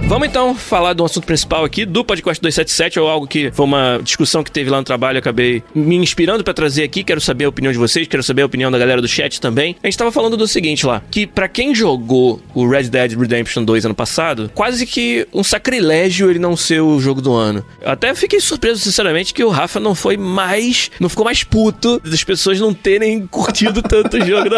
Vamos 0.08 0.26
então 0.26 0.54
falar 0.54 0.94
do 0.94 1.04
assunto 1.04 1.26
principal 1.26 1.66
aqui 1.66 1.84
do 1.84 2.02
podcast 2.02 2.40
277, 2.40 2.98
ou 2.98 3.10
algo 3.10 3.26
que 3.26 3.50
foi 3.50 3.66
uma 3.66 4.00
discussão 4.02 4.42
que 4.42 4.50
teve 4.50 4.70
lá 4.70 4.78
no 4.78 4.82
trabalho, 4.82 5.18
acabei 5.18 5.62
me 5.74 5.96
inspirando 5.96 6.42
pra 6.42 6.54
trazer 6.54 6.82
aqui, 6.82 7.04
quero 7.04 7.20
saber 7.20 7.44
a 7.44 7.50
opinião 7.50 7.70
de 7.70 7.78
vocês, 7.78 8.08
quero 8.08 8.22
saber 8.22 8.40
a 8.40 8.46
opinião 8.46 8.70
da 8.70 8.78
galera 8.78 9.02
do 9.02 9.06
chat 9.06 9.38
também. 9.38 9.76
A 9.82 9.86
gente 9.86 9.98
tava 9.98 10.10
falando 10.10 10.34
do 10.34 10.48
seguinte 10.48 10.86
lá, 10.86 11.02
que 11.10 11.26
pra 11.26 11.46
quem 11.46 11.74
jogou 11.74 12.40
o 12.54 12.66
Red 12.66 12.84
Dead 12.84 13.18
Redemption 13.20 13.62
2 13.64 13.84
ano 13.84 13.94
passado, 13.94 14.50
quase 14.54 14.86
que 14.86 15.28
um 15.30 15.44
sacrilégio 15.44 16.30
ele 16.30 16.38
não 16.38 16.56
ser 16.56 16.80
o 16.80 16.98
jogo 16.98 17.20
do 17.20 17.34
ano. 17.34 17.62
Eu 17.82 17.90
até 17.90 18.14
fiquei 18.14 18.40
surpreso, 18.40 18.80
sinceramente, 18.80 19.34
que 19.34 19.44
o 19.44 19.50
Rafa 19.50 19.78
não 19.78 19.94
foi 19.94 20.16
mais, 20.16 20.90
não 20.98 21.10
ficou 21.10 21.26
mais 21.26 21.44
puto 21.44 22.00
das 22.00 22.24
pessoas 22.24 22.58
não 22.58 22.72
terem 22.72 23.26
curtido 23.28 23.82
tanto 23.82 24.16
o 24.16 24.24
jogo. 24.24 24.48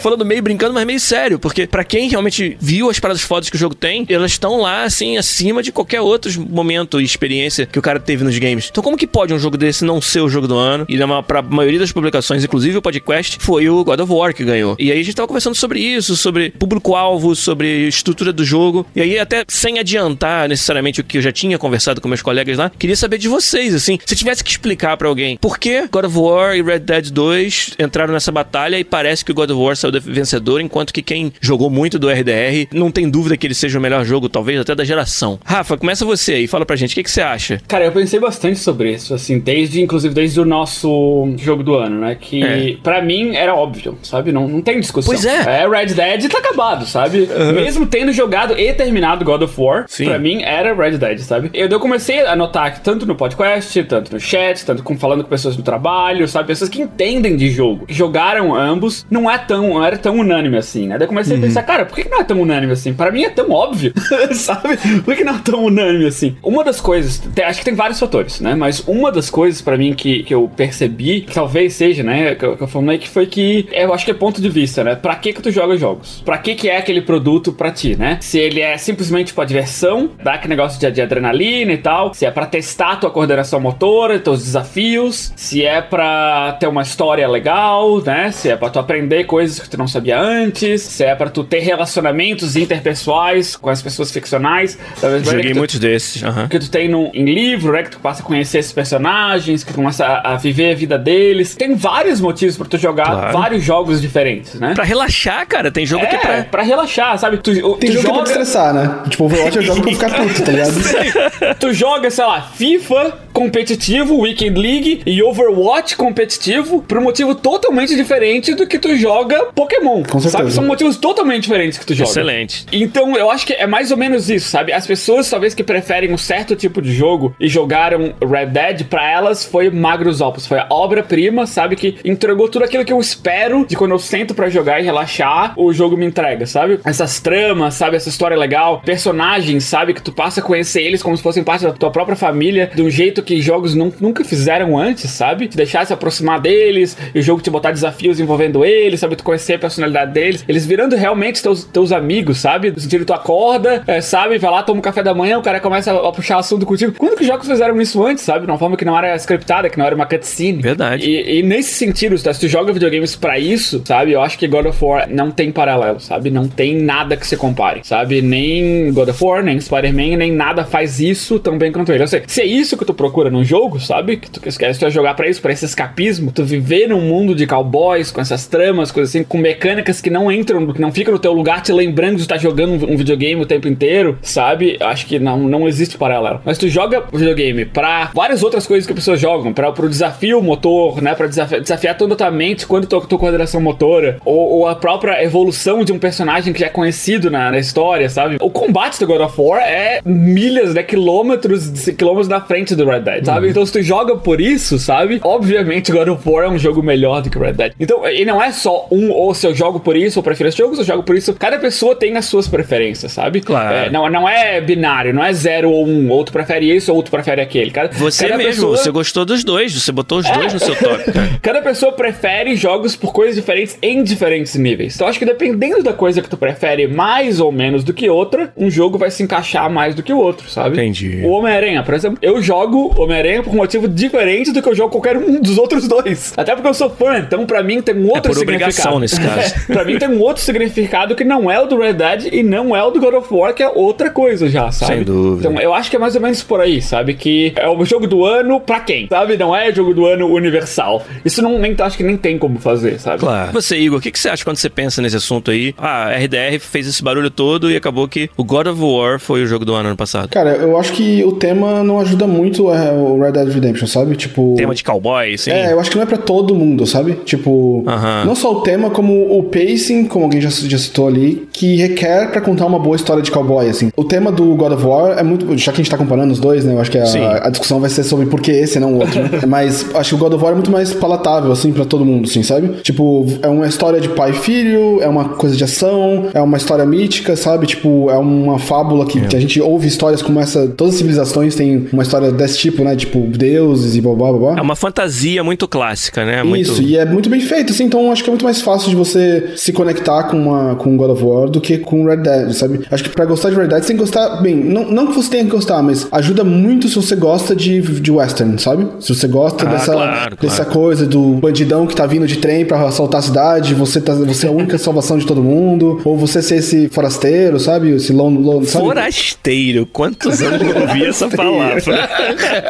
Falando 0.00 0.24
meio 0.24 0.42
brincando, 0.42 0.72
mas 0.72 0.86
meio 0.86 1.00
sério, 1.00 1.38
porque 1.38 1.66
pra 1.66 1.84
quem 1.84 2.08
realmente 2.08 2.56
viu 2.58 2.88
as 2.88 2.98
paradas 2.98 3.20
fodas 3.20 3.50
que 3.50 3.56
o 3.56 3.58
jogo 3.58 3.74
tem, 3.74 4.06
elas 4.08 4.30
estão 4.30 4.62
lá, 4.62 4.88
assim, 4.94 5.16
acima 5.16 5.62
de 5.62 5.72
qualquer 5.72 6.00
outro 6.00 6.30
momento 6.48 7.00
e 7.00 7.04
experiência 7.04 7.66
que 7.66 7.78
o 7.78 7.82
cara 7.82 7.98
teve 7.98 8.22
nos 8.24 8.38
games. 8.38 8.68
Então, 8.70 8.82
como 8.82 8.96
que 8.96 9.06
pode 9.06 9.34
um 9.34 9.38
jogo 9.38 9.56
desse 9.56 9.84
não 9.84 10.00
ser 10.00 10.20
o 10.20 10.28
jogo 10.28 10.46
do 10.46 10.56
ano? 10.56 10.86
E 10.88 10.96
pra 11.26 11.42
maioria 11.42 11.80
das 11.80 11.92
publicações, 11.92 12.44
inclusive 12.44 12.78
o 12.78 12.82
podcast, 12.82 13.38
foi 13.40 13.68
o 13.68 13.84
God 13.84 14.00
of 14.00 14.12
War 14.12 14.34
que 14.34 14.44
ganhou. 14.44 14.76
E 14.78 14.92
aí 14.92 15.00
a 15.00 15.02
gente 15.02 15.14
tava 15.14 15.26
conversando 15.26 15.54
sobre 15.54 15.80
isso, 15.80 16.16
sobre 16.16 16.50
público-alvo, 16.50 17.34
sobre 17.34 17.88
estrutura 17.88 18.32
do 18.32 18.44
jogo. 18.44 18.86
E 18.94 19.00
aí, 19.00 19.18
até 19.18 19.44
sem 19.48 19.78
adiantar 19.78 20.48
necessariamente 20.48 21.00
o 21.00 21.04
que 21.04 21.18
eu 21.18 21.22
já 21.22 21.32
tinha 21.32 21.58
conversado 21.58 22.00
com 22.00 22.08
meus 22.08 22.22
colegas 22.22 22.56
lá, 22.56 22.70
queria 22.70 22.96
saber 22.96 23.18
de 23.18 23.28
vocês, 23.28 23.74
assim, 23.74 23.98
se 24.04 24.16
tivesse 24.16 24.44
que 24.44 24.50
explicar 24.50 24.96
pra 24.96 25.08
alguém 25.08 25.36
por 25.36 25.58
que 25.58 25.86
God 25.88 26.04
of 26.04 26.16
War 26.16 26.56
e 26.56 26.62
Red 26.62 26.80
Dead 26.80 27.10
2 27.10 27.74
entraram 27.78 28.12
nessa 28.12 28.30
batalha 28.30 28.78
e 28.78 28.84
parece 28.84 29.24
que 29.24 29.32
o 29.32 29.34
God 29.34 29.50
of 29.50 29.60
War 29.60 29.76
saiu 29.76 29.92
vencedor, 30.00 30.60
enquanto 30.60 30.92
que 30.92 31.02
quem 31.02 31.32
jogou 31.40 31.68
muito 31.68 31.98
do 31.98 32.08
RDR 32.08 32.68
não 32.72 32.90
tem 32.90 33.08
dúvida 33.08 33.36
que 33.36 33.46
ele 33.46 33.54
seja 33.54 33.78
o 33.78 33.82
melhor 33.82 34.04
jogo, 34.04 34.28
talvez 34.28 34.60
até 34.60 34.74
da 34.74 34.83
geração. 34.84 35.38
Rafa, 35.44 35.76
começa 35.76 36.04
você 36.04 36.34
aí, 36.34 36.46
fala 36.46 36.64
pra 36.66 36.76
gente, 36.76 36.92
o 36.92 36.94
que, 36.94 37.02
que 37.02 37.10
você 37.10 37.20
acha? 37.20 37.60
Cara, 37.68 37.84
eu 37.84 37.92
pensei 37.92 38.18
bastante 38.20 38.58
sobre 38.58 38.92
isso, 38.92 39.14
assim, 39.14 39.38
desde, 39.38 39.80
inclusive, 39.82 40.14
desde 40.14 40.40
o 40.40 40.44
nosso 40.44 41.32
jogo 41.38 41.62
do 41.62 41.74
ano, 41.74 42.00
né? 42.00 42.16
Que 42.20 42.42
É. 42.42 42.76
pra 42.82 43.02
mim 43.02 43.34
era 43.36 43.54
óbvio, 43.54 43.96
sabe? 44.02 44.32
Não, 44.32 44.46
não 44.48 44.60
tem 44.62 44.80
discussão. 44.80 45.12
Pois 45.12 45.24
é. 45.24 45.62
É, 45.62 45.68
Red 45.68 45.86
Dead 45.94 46.28
tá 46.30 46.38
acabado, 46.38 46.86
sabe? 46.86 47.28
Mesmo 47.54 47.86
tendo 47.86 48.12
jogado 48.12 48.58
e 48.58 48.72
terminado 48.72 49.24
God 49.24 49.42
of 49.42 49.54
War, 49.60 49.84
Sim. 49.88 50.06
pra 50.06 50.18
mim 50.18 50.42
era 50.42 50.74
Red 50.74 50.98
Dead, 50.98 51.18
sabe? 51.20 51.50
Eu, 51.54 51.68
eu 51.68 51.80
comecei 51.80 52.20
a 52.24 52.34
notar 52.36 52.74
que 52.74 52.80
tanto 52.80 53.06
no 53.06 53.14
podcast, 53.14 53.82
tanto 53.84 54.12
no 54.12 54.20
chat, 54.20 54.64
tanto 54.64 54.82
com 54.82 54.96
falando 54.98 55.22
com 55.24 55.30
pessoas 55.30 55.56
no 55.56 55.62
trabalho, 55.62 56.26
sabe? 56.28 56.48
Pessoas 56.48 56.70
que 56.70 56.80
entendem 56.82 57.36
de 57.36 57.50
jogo, 57.50 57.86
que 57.86 57.94
jogaram 57.94 58.54
ambos, 58.54 59.06
não 59.10 59.30
é 59.30 59.38
tão, 59.38 59.70
não 59.70 59.84
era 59.84 59.96
tão 59.96 60.16
unânime 60.18 60.56
assim, 60.56 60.86
né? 60.86 60.98
Daí 60.98 61.04
eu 61.04 61.08
comecei 61.08 61.36
a 61.36 61.40
pensar, 61.40 61.62
cara, 61.62 61.84
por 61.84 61.96
que 61.96 62.08
não 62.08 62.20
é 62.20 62.24
tão 62.24 62.40
unânime 62.40 62.72
assim? 62.72 62.92
Pra 62.92 63.10
mim 63.10 63.24
é 63.24 63.30
tão 63.30 63.50
óbvio, 63.50 63.92
sabe? 64.34 64.73
Por 65.04 65.14
que 65.16 65.24
não 65.24 65.36
é 65.36 65.38
tão 65.38 65.64
unânime 65.64 66.06
assim? 66.06 66.36
Uma 66.42 66.64
das 66.64 66.80
coisas, 66.80 67.22
acho 67.44 67.58
que 67.58 67.64
tem 67.64 67.74
vários 67.74 67.98
fatores, 67.98 68.40
né? 68.40 68.54
Mas 68.54 68.80
uma 68.86 69.10
das 69.10 69.30
coisas 69.30 69.60
pra 69.60 69.76
mim 69.76 69.94
que, 69.94 70.22
que 70.22 70.34
eu 70.34 70.50
percebi, 70.56 71.22
que 71.22 71.34
talvez 71.34 71.74
seja, 71.74 72.02
né, 72.02 72.34
que 72.34 72.44
eu, 72.44 72.56
que 72.56 72.62
eu 72.62 72.68
falei 72.68 72.98
que 72.98 73.08
foi 73.08 73.26
que 73.26 73.66
eu 73.72 73.92
acho 73.92 74.04
que 74.04 74.10
é 74.10 74.14
ponto 74.14 74.40
de 74.40 74.48
vista, 74.48 74.84
né? 74.84 74.94
Pra 74.94 75.14
que 75.16 75.32
que 75.32 75.42
tu 75.42 75.50
joga 75.50 75.76
jogos? 75.76 76.22
Pra 76.24 76.38
que 76.38 76.54
que 76.54 76.68
é 76.68 76.76
aquele 76.76 77.02
produto 77.02 77.52
pra 77.52 77.70
ti, 77.70 77.96
né? 77.96 78.18
Se 78.20 78.38
ele 78.38 78.60
é 78.60 78.76
simplesmente 78.78 79.32
pra 79.32 79.44
diversão, 79.44 80.10
dá 80.22 80.34
aquele 80.34 80.54
negócio 80.54 80.78
de, 80.78 80.90
de 80.90 81.02
adrenalina 81.02 81.72
e 81.72 81.78
tal, 81.78 82.14
se 82.14 82.24
é 82.26 82.30
pra 82.30 82.46
testar 82.46 82.96
tua 82.96 83.10
coordenação 83.10 83.60
motora, 83.60 84.18
teus 84.18 84.42
desafios, 84.42 85.32
se 85.36 85.64
é 85.64 85.80
pra 85.80 86.56
ter 86.58 86.66
uma 86.66 86.82
história 86.82 87.26
legal, 87.28 88.00
né? 88.02 88.30
Se 88.30 88.48
é 88.50 88.56
pra 88.56 88.70
tu 88.70 88.78
aprender 88.78 89.24
coisas 89.24 89.58
que 89.58 89.68
tu 89.68 89.76
não 89.76 89.88
sabia 89.88 90.18
antes, 90.18 90.82
se 90.82 91.04
é 91.04 91.14
pra 91.14 91.28
tu 91.28 91.44
ter 91.44 91.60
relacionamentos 91.60 92.56
interpessoais 92.56 93.56
com 93.56 93.70
as 93.70 93.82
pessoas 93.82 94.10
ficcionais, 94.10 94.63
talvez 95.00 95.22
maneira 95.22 95.24
Joguei 95.42 95.52
tu- 95.52 95.58
muitos 95.58 95.78
desses. 95.78 96.22
aham. 96.22 96.48
que 96.48 96.58
tu 96.58 96.70
tem 96.70 96.88
no, 96.88 97.10
em 97.14 97.24
livro, 97.24 97.72
né? 97.72 97.82
Que 97.82 97.90
tu 97.90 97.98
passa 98.00 98.22
a 98.22 98.24
conhecer 98.24 98.58
esses 98.58 98.72
personagens, 98.72 99.62
que 99.64 99.72
tu 99.72 99.76
começa 99.76 100.04
a, 100.04 100.32
a 100.32 100.36
viver 100.36 100.72
a 100.72 100.74
vida 100.74 100.98
deles. 100.98 101.54
Tem 101.54 101.74
vários 101.74 102.20
motivos 102.20 102.56
pra 102.56 102.66
tu 102.66 102.78
jogar 102.78 103.04
Claro. 103.10 103.38
vários 103.38 103.64
jogos 103.64 104.00
diferentes, 104.00 104.54
né? 104.54 104.72
Pra 104.74 104.84
relaxar, 104.84 105.46
cara, 105.46 105.70
tem 105.70 105.84
jogo 105.86 106.06
que 106.06 106.14
é 106.14 106.18
É, 106.18 106.20
pra. 106.20 106.44
pra 106.44 106.62
relaxar, 106.62 107.18
sabe? 107.18 107.38
Tu, 107.38 107.52
Tem 107.52 107.60
tu 107.60 107.66
jogo 107.66 107.78
que 107.78 107.98
é 107.98 108.02
pra 108.02 108.10
joga, 108.10 108.22
te 108.22 108.28
estressar, 108.30 108.74
né? 108.74 108.94
Tipo, 109.08 109.24
Overwatch 109.24 109.56
eu 109.56 109.62
jogo 109.62 109.82
pra 109.82 109.92
ficar 109.92 110.10
puto, 110.10 110.42
tá 110.42 110.50
ligado? 110.52 110.72
tu 111.60 111.72
joga, 111.72 112.10
sei 112.10 112.24
lá, 112.24 112.42
FIFA 112.42 113.23
competitivo, 113.34 114.18
Weekend 114.20 114.58
League 114.58 115.02
e 115.04 115.22
Overwatch 115.22 115.96
competitivo 115.96 116.82
por 116.82 116.98
um 116.98 117.02
motivo 117.02 117.34
totalmente 117.34 117.96
diferente 117.96 118.54
do 118.54 118.66
que 118.66 118.78
tu 118.78 118.96
joga 118.96 119.46
Pokémon. 119.54 120.04
Com 120.04 120.20
certeza. 120.20 120.38
Sabe? 120.38 120.52
São 120.52 120.64
motivos 120.64 120.96
totalmente 120.96 121.42
diferentes 121.42 121.76
que 121.76 121.84
tu 121.84 121.94
joga. 121.94 122.08
Excelente. 122.08 122.64
Então, 122.72 123.16
eu 123.16 123.30
acho 123.30 123.44
que 123.44 123.52
é 123.52 123.66
mais 123.66 123.90
ou 123.90 123.96
menos 123.96 124.30
isso, 124.30 124.48
sabe? 124.48 124.72
As 124.72 124.86
pessoas, 124.86 125.28
talvez, 125.28 125.52
que 125.52 125.64
preferem 125.64 126.12
um 126.12 126.16
certo 126.16 126.54
tipo 126.54 126.80
de 126.80 126.92
jogo 126.92 127.34
e 127.40 127.48
jogaram 127.48 128.14
Red 128.22 128.46
Dead, 128.46 128.84
pra 128.84 129.10
elas 129.10 129.44
foi 129.44 129.68
Magros 129.68 130.20
Opus. 130.20 130.46
Foi 130.46 130.58
a 130.58 130.68
obra-prima, 130.70 131.44
sabe? 131.46 131.74
Que 131.74 131.96
entregou 132.04 132.48
tudo 132.48 132.64
aquilo 132.64 132.84
que 132.84 132.92
eu 132.92 133.00
espero 133.00 133.66
de 133.66 133.74
quando 133.74 133.90
eu 133.90 133.98
sento 133.98 134.32
pra 134.32 134.48
jogar 134.48 134.80
e 134.80 134.84
relaxar, 134.84 135.54
o 135.56 135.72
jogo 135.72 135.96
me 135.96 136.06
entrega, 136.06 136.46
sabe? 136.46 136.78
Essas 136.84 137.18
tramas, 137.18 137.74
sabe? 137.74 137.96
Essa 137.96 138.08
história 138.08 138.36
legal. 138.36 138.80
Personagens, 138.84 139.64
sabe? 139.64 139.92
Que 139.92 140.02
tu 140.02 140.12
passa 140.12 140.38
a 140.38 140.42
conhecer 140.42 140.82
eles 140.82 141.02
como 141.02 141.16
se 141.16 141.22
fossem 141.22 141.42
parte 141.42 141.64
da 141.64 141.72
tua 141.72 141.90
própria 141.90 142.16
família, 142.16 142.70
de 142.72 142.80
um 142.80 142.90
jeito 142.90 143.23
que 143.24 143.40
jogos 143.40 143.74
nun- 143.74 143.92
nunca 144.00 144.24
fizeram 144.24 144.78
antes, 144.78 145.10
sabe? 145.10 145.48
Te 145.48 145.56
deixar 145.56 145.86
se 145.86 145.92
aproximar 145.92 146.40
deles, 146.40 146.96
e 147.14 147.18
o 147.18 147.22
jogo 147.22 147.40
te 147.42 147.50
botar 147.50 147.70
desafios 147.72 148.20
envolvendo 148.20 148.64
eles, 148.64 149.00
sabe? 149.00 149.16
Tu 149.16 149.24
conhecer 149.24 149.54
a 149.54 149.58
personalidade 149.58 150.12
deles, 150.12 150.44
eles 150.48 150.66
virando 150.66 150.94
realmente 150.96 151.42
teus, 151.42 151.64
teus 151.64 151.92
amigos, 151.92 152.38
sabe? 152.38 152.70
No 152.70 152.80
sentido, 152.80 153.04
tu 153.04 153.12
acorda, 153.12 153.82
é, 153.86 154.00
sabe? 154.00 154.38
Vai 154.38 154.50
lá, 154.50 154.62
toma 154.62 154.78
um 154.78 154.82
café 154.82 155.02
da 155.02 155.14
manhã, 155.14 155.38
o 155.38 155.42
cara 155.42 155.60
começa 155.60 155.92
a, 155.92 156.08
a 156.08 156.12
puxar 156.12 156.38
assunto 156.38 156.66
contigo. 156.66 156.92
Quando 156.96 157.16
que 157.16 157.22
os 157.22 157.28
jogos 157.28 157.46
fizeram 157.46 157.80
isso 157.80 158.04
antes, 158.04 158.22
sabe? 158.24 158.44
De 158.46 158.50
uma 158.52 158.58
forma 158.58 158.76
que 158.76 158.84
não 158.84 158.96
era 158.96 159.14
scriptada, 159.16 159.68
que 159.70 159.78
não 159.78 159.86
era 159.86 159.94
uma 159.94 160.06
cutscene. 160.06 160.60
Verdade. 160.62 161.08
E, 161.08 161.38
e 161.38 161.42
nesse 161.42 161.74
sentido, 161.74 162.16
se 162.18 162.40
tu 162.40 162.48
joga 162.48 162.72
videogames 162.72 163.16
pra 163.16 163.38
isso, 163.38 163.82
sabe? 163.84 164.12
Eu 164.12 164.20
acho 164.20 164.38
que 164.38 164.46
God 164.46 164.66
of 164.66 164.84
War 164.84 165.08
não 165.08 165.30
tem 165.30 165.50
paralelo, 165.50 166.00
sabe? 166.00 166.30
Não 166.30 166.46
tem 166.48 166.76
nada 166.76 167.16
que 167.16 167.26
se 167.26 167.36
compare, 167.36 167.80
sabe? 167.84 168.20
Nem 168.22 168.92
God 168.92 169.08
of 169.08 169.24
War, 169.24 169.42
nem 169.42 169.60
Spider-Man, 169.60 170.16
nem 170.16 170.32
nada 170.32 170.64
faz 170.64 171.00
isso 171.00 171.38
tão 171.38 171.56
bem 171.56 171.72
quanto 171.72 171.92
ele. 171.92 172.02
Eu 172.02 172.08
sei, 172.08 172.22
se 172.26 172.40
é 172.42 172.46
isso 172.46 172.76
que 172.76 172.84
tu 172.84 172.92
procura 172.94 173.13
num 173.30 173.44
jogo, 173.44 173.80
sabe? 173.80 174.16
Que 174.16 174.30
tu 174.30 174.40
quer 174.40 174.50
se 174.50 174.80
tu 174.80 174.90
jogar 174.90 175.14
pra 175.14 175.28
isso, 175.28 175.40
pra 175.40 175.52
esse 175.52 175.64
escapismo, 175.64 176.32
tu 176.32 176.44
viver 176.44 176.88
num 176.88 177.00
mundo 177.00 177.34
de 177.34 177.46
cowboys, 177.46 178.10
com 178.10 178.20
essas 178.20 178.46
tramas, 178.46 178.90
coisas 178.90 179.14
assim, 179.14 179.24
com 179.24 179.38
mecânicas 179.38 180.00
que 180.00 180.10
não 180.10 180.30
entram, 180.30 180.72
que 180.72 180.80
não 180.80 180.92
ficam 180.92 181.12
no 181.12 181.18
teu 181.18 181.32
lugar 181.32 181.62
te 181.62 181.72
lembrando 181.72 182.16
de 182.16 182.22
estar 182.22 182.38
jogando 182.38 182.72
um 182.90 182.96
videogame 182.96 183.40
o 183.40 183.46
tempo 183.46 183.68
inteiro, 183.68 184.18
sabe? 184.22 184.76
Acho 184.80 185.06
que 185.06 185.18
não, 185.18 185.38
não 185.38 185.68
existe 185.68 185.96
paralelo. 185.98 186.40
Mas 186.44 186.58
tu 186.58 186.68
joga 186.68 187.04
videogame 187.12 187.64
pra 187.64 188.10
várias 188.14 188.42
outras 188.42 188.66
coisas 188.66 188.86
que 188.86 188.92
as 188.92 188.98
pessoas 188.98 189.20
jogam, 189.20 189.52
pra, 189.52 189.72
pro 189.72 189.88
desafio 189.88 190.42
motor, 190.42 191.02
né? 191.02 191.14
Pra 191.14 191.26
desafiar, 191.26 191.60
desafiar 191.60 191.96
toda 191.96 192.14
a 192.14 192.16
tua 192.16 192.30
mente 192.30 192.66
quando 192.66 192.86
tua, 192.86 193.00
tua 193.00 193.18
coordenação 193.18 193.60
motora, 193.60 194.18
ou, 194.24 194.58
ou 194.58 194.68
a 194.68 194.74
própria 194.74 195.22
evolução 195.22 195.84
de 195.84 195.92
um 195.92 195.98
personagem 195.98 196.52
que 196.52 196.60
já 196.60 196.66
é 196.66 196.70
conhecido 196.70 197.30
na, 197.30 197.50
na 197.50 197.58
história, 197.58 198.08
sabe? 198.08 198.36
O 198.40 198.50
combate 198.50 198.98
do 198.98 199.06
God 199.06 199.20
of 199.20 199.40
War 199.40 199.62
é 199.62 200.00
milhas, 200.04 200.74
né? 200.74 200.82
Quilômetros, 200.82 201.88
quilômetros 201.96 202.28
na 202.28 202.40
frente 202.40 202.74
do 202.74 202.84
Red 202.84 203.03
Dead, 203.04 203.24
sabe? 203.24 203.48
Então 203.50 203.64
se 203.64 203.72
tu 203.72 203.82
joga 203.82 204.16
por 204.16 204.40
isso, 204.40 204.78
sabe? 204.78 205.20
Obviamente 205.22 205.92
God 205.92 206.08
of 206.08 206.28
War 206.28 206.44
é 206.44 206.48
um 206.48 206.58
jogo 206.58 206.82
melhor 206.82 207.22
do 207.22 207.30
que 207.30 207.38
o 207.38 207.40
Red 207.40 207.52
Dead. 207.54 207.72
Então, 207.78 208.06
e 208.08 208.24
não 208.24 208.42
é 208.42 208.50
só 208.52 208.86
um, 208.90 209.10
ou 209.10 209.34
se 209.34 209.46
eu 209.46 209.54
jogo 209.54 209.80
por 209.80 209.96
isso, 209.96 210.18
ou 210.18 210.22
prefiro 210.22 210.48
esse 210.48 210.58
jogo, 210.58 210.74
se 210.74 210.80
eu 210.82 210.86
jogo 210.86 211.02
por 211.02 211.16
isso. 211.16 211.34
Cada 211.34 211.58
pessoa 211.58 211.94
tem 211.94 212.16
as 212.16 212.24
suas 212.26 212.48
preferências, 212.48 213.12
sabe? 213.12 213.40
Claro. 213.40 213.74
É, 213.76 213.90
não, 213.90 214.08
não 214.10 214.28
é 214.28 214.60
binário, 214.60 215.12
não 215.14 215.24
é 215.24 215.32
zero 215.32 215.70
ou 215.70 215.86
um. 215.86 216.10
Outro 216.10 216.32
prefere 216.32 216.74
isso, 216.74 216.90
ou 216.90 216.96
outro 216.96 217.10
prefere 217.10 217.40
aquele. 217.40 217.70
Cada, 217.70 217.92
Você 217.92 218.24
cada 218.24 218.36
mesmo, 218.38 218.52
pessoa- 218.52 218.76
você 218.76 218.90
gostou 218.90 219.24
dos 219.24 219.44
dois, 219.44 219.72
você 219.74 219.92
botou 219.92 220.18
os 220.18 220.28
dois 220.30 220.52
no 220.52 220.58
seu 220.58 220.74
top, 220.76 221.12
cara. 221.12 221.30
Cada 221.42 221.62
pessoa 221.62 221.92
prefere 221.92 222.56
jogos 222.56 222.96
por 222.96 223.12
coisas 223.12 223.36
diferentes 223.36 223.76
em 223.82 224.02
diferentes 224.02 224.54
níveis. 224.54 224.94
Então 224.94 225.06
acho 225.06 225.18
que 225.18 225.24
dependendo 225.24 225.82
da 225.82 225.92
coisa 225.92 226.22
que 226.22 226.28
tu 226.28 226.36
prefere 226.36 226.86
mais 226.86 227.40
ou 227.40 227.52
menos 227.52 227.84
do 227.84 227.92
que 227.92 228.08
outra, 228.08 228.52
um 228.56 228.70
jogo 228.70 228.96
vai 228.98 229.10
se 229.10 229.22
encaixar 229.22 229.70
mais 229.70 229.94
do 229.94 230.02
que 230.02 230.12
o 230.12 230.18
outro, 230.18 230.48
sabe? 230.48 230.76
Entendi. 230.76 231.22
O 231.24 231.30
Homem-Aranha, 231.30 231.82
por 231.82 231.94
exemplo, 231.94 232.18
eu 232.22 232.40
jogo 232.42 232.93
Homem-Aranha 232.96 233.42
por 233.42 233.52
um 233.52 233.56
motivo 233.56 233.88
diferente 233.88 234.52
do 234.52 234.62
que 234.62 234.68
eu 234.68 234.74
jogo 234.74 234.90
qualquer 234.90 235.16
um 235.16 235.40
dos 235.40 235.58
outros 235.58 235.86
dois. 235.88 236.32
Até 236.36 236.54
porque 236.54 236.68
eu 236.68 236.74
sou 236.74 236.90
fã, 236.90 237.18
então 237.18 237.46
pra 237.46 237.62
mim 237.62 237.80
tem 237.80 237.94
um 237.94 238.08
outro 238.08 238.32
É 238.32 238.34
por 238.34 238.42
obrigação 238.42 239.00
significado. 239.00 239.00
nesse 239.00 239.20
caso. 239.20 239.70
É, 239.70 239.72
pra 239.74 239.84
mim 239.84 239.98
tem 239.98 240.08
um 240.08 240.20
outro 240.20 240.42
significado 240.42 241.14
que 241.14 241.24
não 241.24 241.50
é 241.50 241.60
o 241.60 241.66
do 241.66 241.78
Red 241.78 241.94
Dead 241.94 242.28
e 242.32 242.42
não 242.42 242.74
é 242.74 242.82
o 242.82 242.90
do 242.90 243.00
God 243.00 243.14
of 243.14 243.32
War, 243.32 243.54
que 243.54 243.62
é 243.62 243.68
outra 243.68 244.10
coisa 244.10 244.48
já, 244.48 244.70
sabe? 244.70 244.94
Sem 244.94 245.02
dúvida. 245.04 245.48
Então 245.48 245.60
eu 245.60 245.72
acho 245.74 245.90
que 245.90 245.96
é 245.96 245.98
mais 245.98 246.14
ou 246.14 246.20
menos 246.20 246.42
por 246.42 246.60
aí, 246.60 246.80
sabe? 246.82 247.14
Que 247.14 247.52
é 247.56 247.68
o 247.68 247.84
jogo 247.84 248.06
do 248.06 248.24
ano 248.24 248.60
pra 248.60 248.80
quem? 248.80 249.06
Sabe? 249.08 249.36
Não 249.36 249.54
é 249.54 249.72
jogo 249.72 249.94
do 249.94 250.06
ano 250.06 250.26
universal. 250.28 251.04
Isso 251.24 251.42
não 251.42 251.58
nem 251.58 251.74
acho 251.78 251.96
que 251.96 252.02
nem 252.02 252.16
tem 252.16 252.38
como 252.38 252.58
fazer, 252.58 252.98
sabe? 252.98 253.20
Claro. 253.20 253.52
Você, 253.52 253.76
Igor, 253.76 253.98
o 253.98 254.02
que, 254.02 254.10
que 254.10 254.18
você 254.18 254.28
acha 254.28 254.44
quando 254.44 254.56
você 254.56 254.70
pensa 254.70 255.00
nesse 255.02 255.16
assunto 255.16 255.50
aí? 255.50 255.74
Ah, 255.78 256.08
a 256.08 256.16
RDR 256.16 256.58
fez 256.60 256.86
esse 256.86 257.02
barulho 257.02 257.30
todo 257.30 257.70
e 257.70 257.76
acabou 257.76 258.06
que 258.08 258.30
o 258.36 258.44
God 258.44 258.66
of 258.66 258.80
War 258.80 259.18
foi 259.18 259.42
o 259.42 259.46
jogo 259.46 259.64
do 259.64 259.74
ano 259.74 259.88
ano 259.88 259.96
passado. 259.96 260.28
Cara, 260.28 260.56
eu 260.56 260.78
acho 260.78 260.92
que 260.92 261.24
o 261.24 261.32
tema 261.32 261.82
não 261.82 262.00
ajuda 262.00 262.26
muito 262.26 262.68
é, 262.84 262.92
o 262.92 263.20
Red 263.20 263.32
Dead 263.32 263.48
Redemption, 263.48 263.86
sabe? 263.86 264.16
Tipo. 264.16 264.54
Tema 264.56 264.74
de 264.74 264.82
cowboy, 264.84 265.36
sim. 265.38 265.50
É, 265.50 265.72
eu 265.72 265.80
acho 265.80 265.90
que 265.90 265.96
não 265.96 266.02
é 266.02 266.06
pra 266.06 266.18
todo 266.18 266.54
mundo, 266.54 266.86
sabe? 266.86 267.12
Tipo, 267.24 267.84
Aham. 267.86 268.24
não 268.26 268.34
só 268.34 268.52
o 268.52 268.60
tema, 268.60 268.90
como 268.90 269.36
o 269.38 269.42
pacing, 269.44 270.04
como 270.06 270.24
alguém 270.24 270.40
já, 270.40 270.48
já 270.50 270.78
citou 270.78 271.06
ali, 271.08 271.46
que 271.52 271.76
requer 271.76 272.30
pra 272.30 272.40
contar 272.40 272.66
uma 272.66 272.78
boa 272.78 272.96
história 272.96 273.22
de 273.22 273.30
cowboy, 273.30 273.68
assim. 273.68 273.90
O 273.96 274.04
tema 274.04 274.30
do 274.30 274.54
God 274.54 274.72
of 274.72 274.84
War 274.84 275.18
é 275.18 275.22
muito. 275.22 275.56
Já 275.56 275.72
que 275.72 275.80
a 275.80 275.82
gente 275.84 275.90
tá 275.90 275.96
comparando 275.98 276.32
os 276.32 276.40
dois, 276.40 276.64
né? 276.64 276.74
Eu 276.74 276.80
acho 276.80 276.90
que 276.90 276.98
a, 276.98 277.46
a 277.46 277.50
discussão 277.50 277.80
vai 277.80 277.90
ser 277.90 278.02
sobre 278.04 278.26
por 278.26 278.40
que 278.40 278.50
esse 278.50 278.78
e 278.78 278.80
não 278.80 278.94
o 278.94 278.98
outro. 279.00 279.20
né? 279.20 279.30
Mas 279.46 279.86
acho 279.94 280.10
que 280.10 280.14
o 280.14 280.18
God 280.18 280.34
of 280.34 280.42
War 280.42 280.52
é 280.52 280.54
muito 280.54 280.70
mais 280.70 280.92
palatável, 280.92 281.50
assim, 281.52 281.72
pra 281.72 281.84
todo 281.84 282.04
mundo, 282.04 282.28
assim, 282.28 282.42
sabe? 282.42 282.68
Tipo, 282.82 283.26
é 283.42 283.48
uma 283.48 283.66
história 283.66 284.00
de 284.00 284.08
pai 284.10 284.30
e 284.30 284.34
filho, 284.34 285.00
é 285.00 285.08
uma 285.08 285.30
coisa 285.30 285.56
de 285.56 285.64
ação, 285.64 286.28
é 286.34 286.40
uma 286.40 286.56
história 286.56 286.84
mítica, 286.84 287.36
sabe? 287.36 287.66
Tipo, 287.66 288.10
é 288.10 288.16
uma 288.18 288.58
fábula 288.58 289.06
que, 289.06 289.20
que 289.20 289.36
a 289.36 289.40
gente 289.40 289.60
ouve 289.60 289.86
histórias 289.86 290.22
como 290.22 290.40
essa. 290.40 290.66
Todas 290.68 290.94
as 290.94 290.98
civilizações 290.98 291.54
têm 291.54 291.88
uma 291.92 292.02
história 292.02 292.30
desse 292.32 292.58
tipo, 292.58 292.73
né? 292.82 292.96
Tipo, 292.96 293.20
deuses 293.20 293.94
e 293.94 294.00
blá 294.00 294.14
blá. 294.14 294.32
blá. 294.32 294.54
É 294.58 294.62
uma 294.62 294.74
fantasia 294.74 295.44
muito 295.44 295.68
clássica, 295.68 296.24
né? 296.24 296.42
Muito... 296.42 296.62
Isso, 296.62 296.82
e 296.82 296.96
é 296.96 297.04
muito 297.04 297.28
bem 297.28 297.40
feito, 297.40 297.72
assim, 297.72 297.84
então 297.84 298.10
acho 298.10 298.22
que 298.24 298.30
é 298.30 298.32
muito 298.32 298.44
mais 298.44 298.60
fácil 298.60 298.88
de 298.90 298.96
você 298.96 299.52
se 299.56 299.72
conectar 299.72 300.24
com, 300.24 300.36
uma, 300.36 300.74
com 300.76 300.96
God 300.96 301.10
of 301.10 301.22
War 301.24 301.48
do 301.48 301.60
que 301.60 301.78
com 301.78 302.04
Red 302.06 302.18
Dead, 302.18 302.52
sabe? 302.52 302.80
Acho 302.90 303.04
que 303.04 303.10
pra 303.10 303.24
gostar 303.24 303.50
de 303.50 303.56
Red 303.56 303.68
Dead 303.68 303.82
você 303.82 303.88
tem 303.88 303.96
que 303.96 304.02
gostar, 304.02 304.40
bem, 304.42 304.54
não, 304.56 304.90
não 304.90 305.06
que 305.08 305.12
você 305.14 305.30
tenha 305.30 305.44
que 305.44 305.50
gostar, 305.50 305.82
mas 305.82 306.08
ajuda 306.10 306.42
muito 306.42 306.88
se 306.88 306.94
você 306.96 307.14
gosta 307.14 307.54
de, 307.54 307.80
de 307.82 308.10
western, 308.10 308.58
sabe? 308.58 308.86
Se 309.00 309.14
você 309.14 309.28
gosta 309.28 309.66
Ah, 309.66 309.70
dessa, 309.70 309.92
claro, 309.92 310.36
dessa 310.40 310.64
claro. 310.64 310.70
coisa 310.80 311.06
do 311.06 311.34
bandidão 311.34 311.86
que 311.86 311.94
tá 311.94 312.06
vindo 312.06 312.26
de 312.26 312.38
trem 312.38 312.64
pra 312.64 312.80
assaltar 312.86 313.18
a 313.18 313.22
cidade, 313.22 313.74
você, 313.74 314.00
tá, 314.00 314.14
você 314.14 314.46
é 314.46 314.48
a 314.48 314.52
única 314.52 314.78
salvação 314.78 315.18
de 315.18 315.26
todo 315.26 315.42
mundo, 315.42 316.00
ou 316.04 316.16
você 316.16 316.40
ser 316.40 316.56
esse 316.56 316.88
forasteiro, 316.88 317.58
sabe? 317.60 317.90
Esse 317.90 318.12
lone, 318.12 318.38
lone 318.38 318.66
sabe? 318.66 318.84
Forasteiro. 318.84 319.86
Quantos 319.92 320.40
anos 320.42 320.62
eu 320.62 320.80
ouvi 320.82 321.04
essa 321.04 321.28
palavra? 321.28 321.82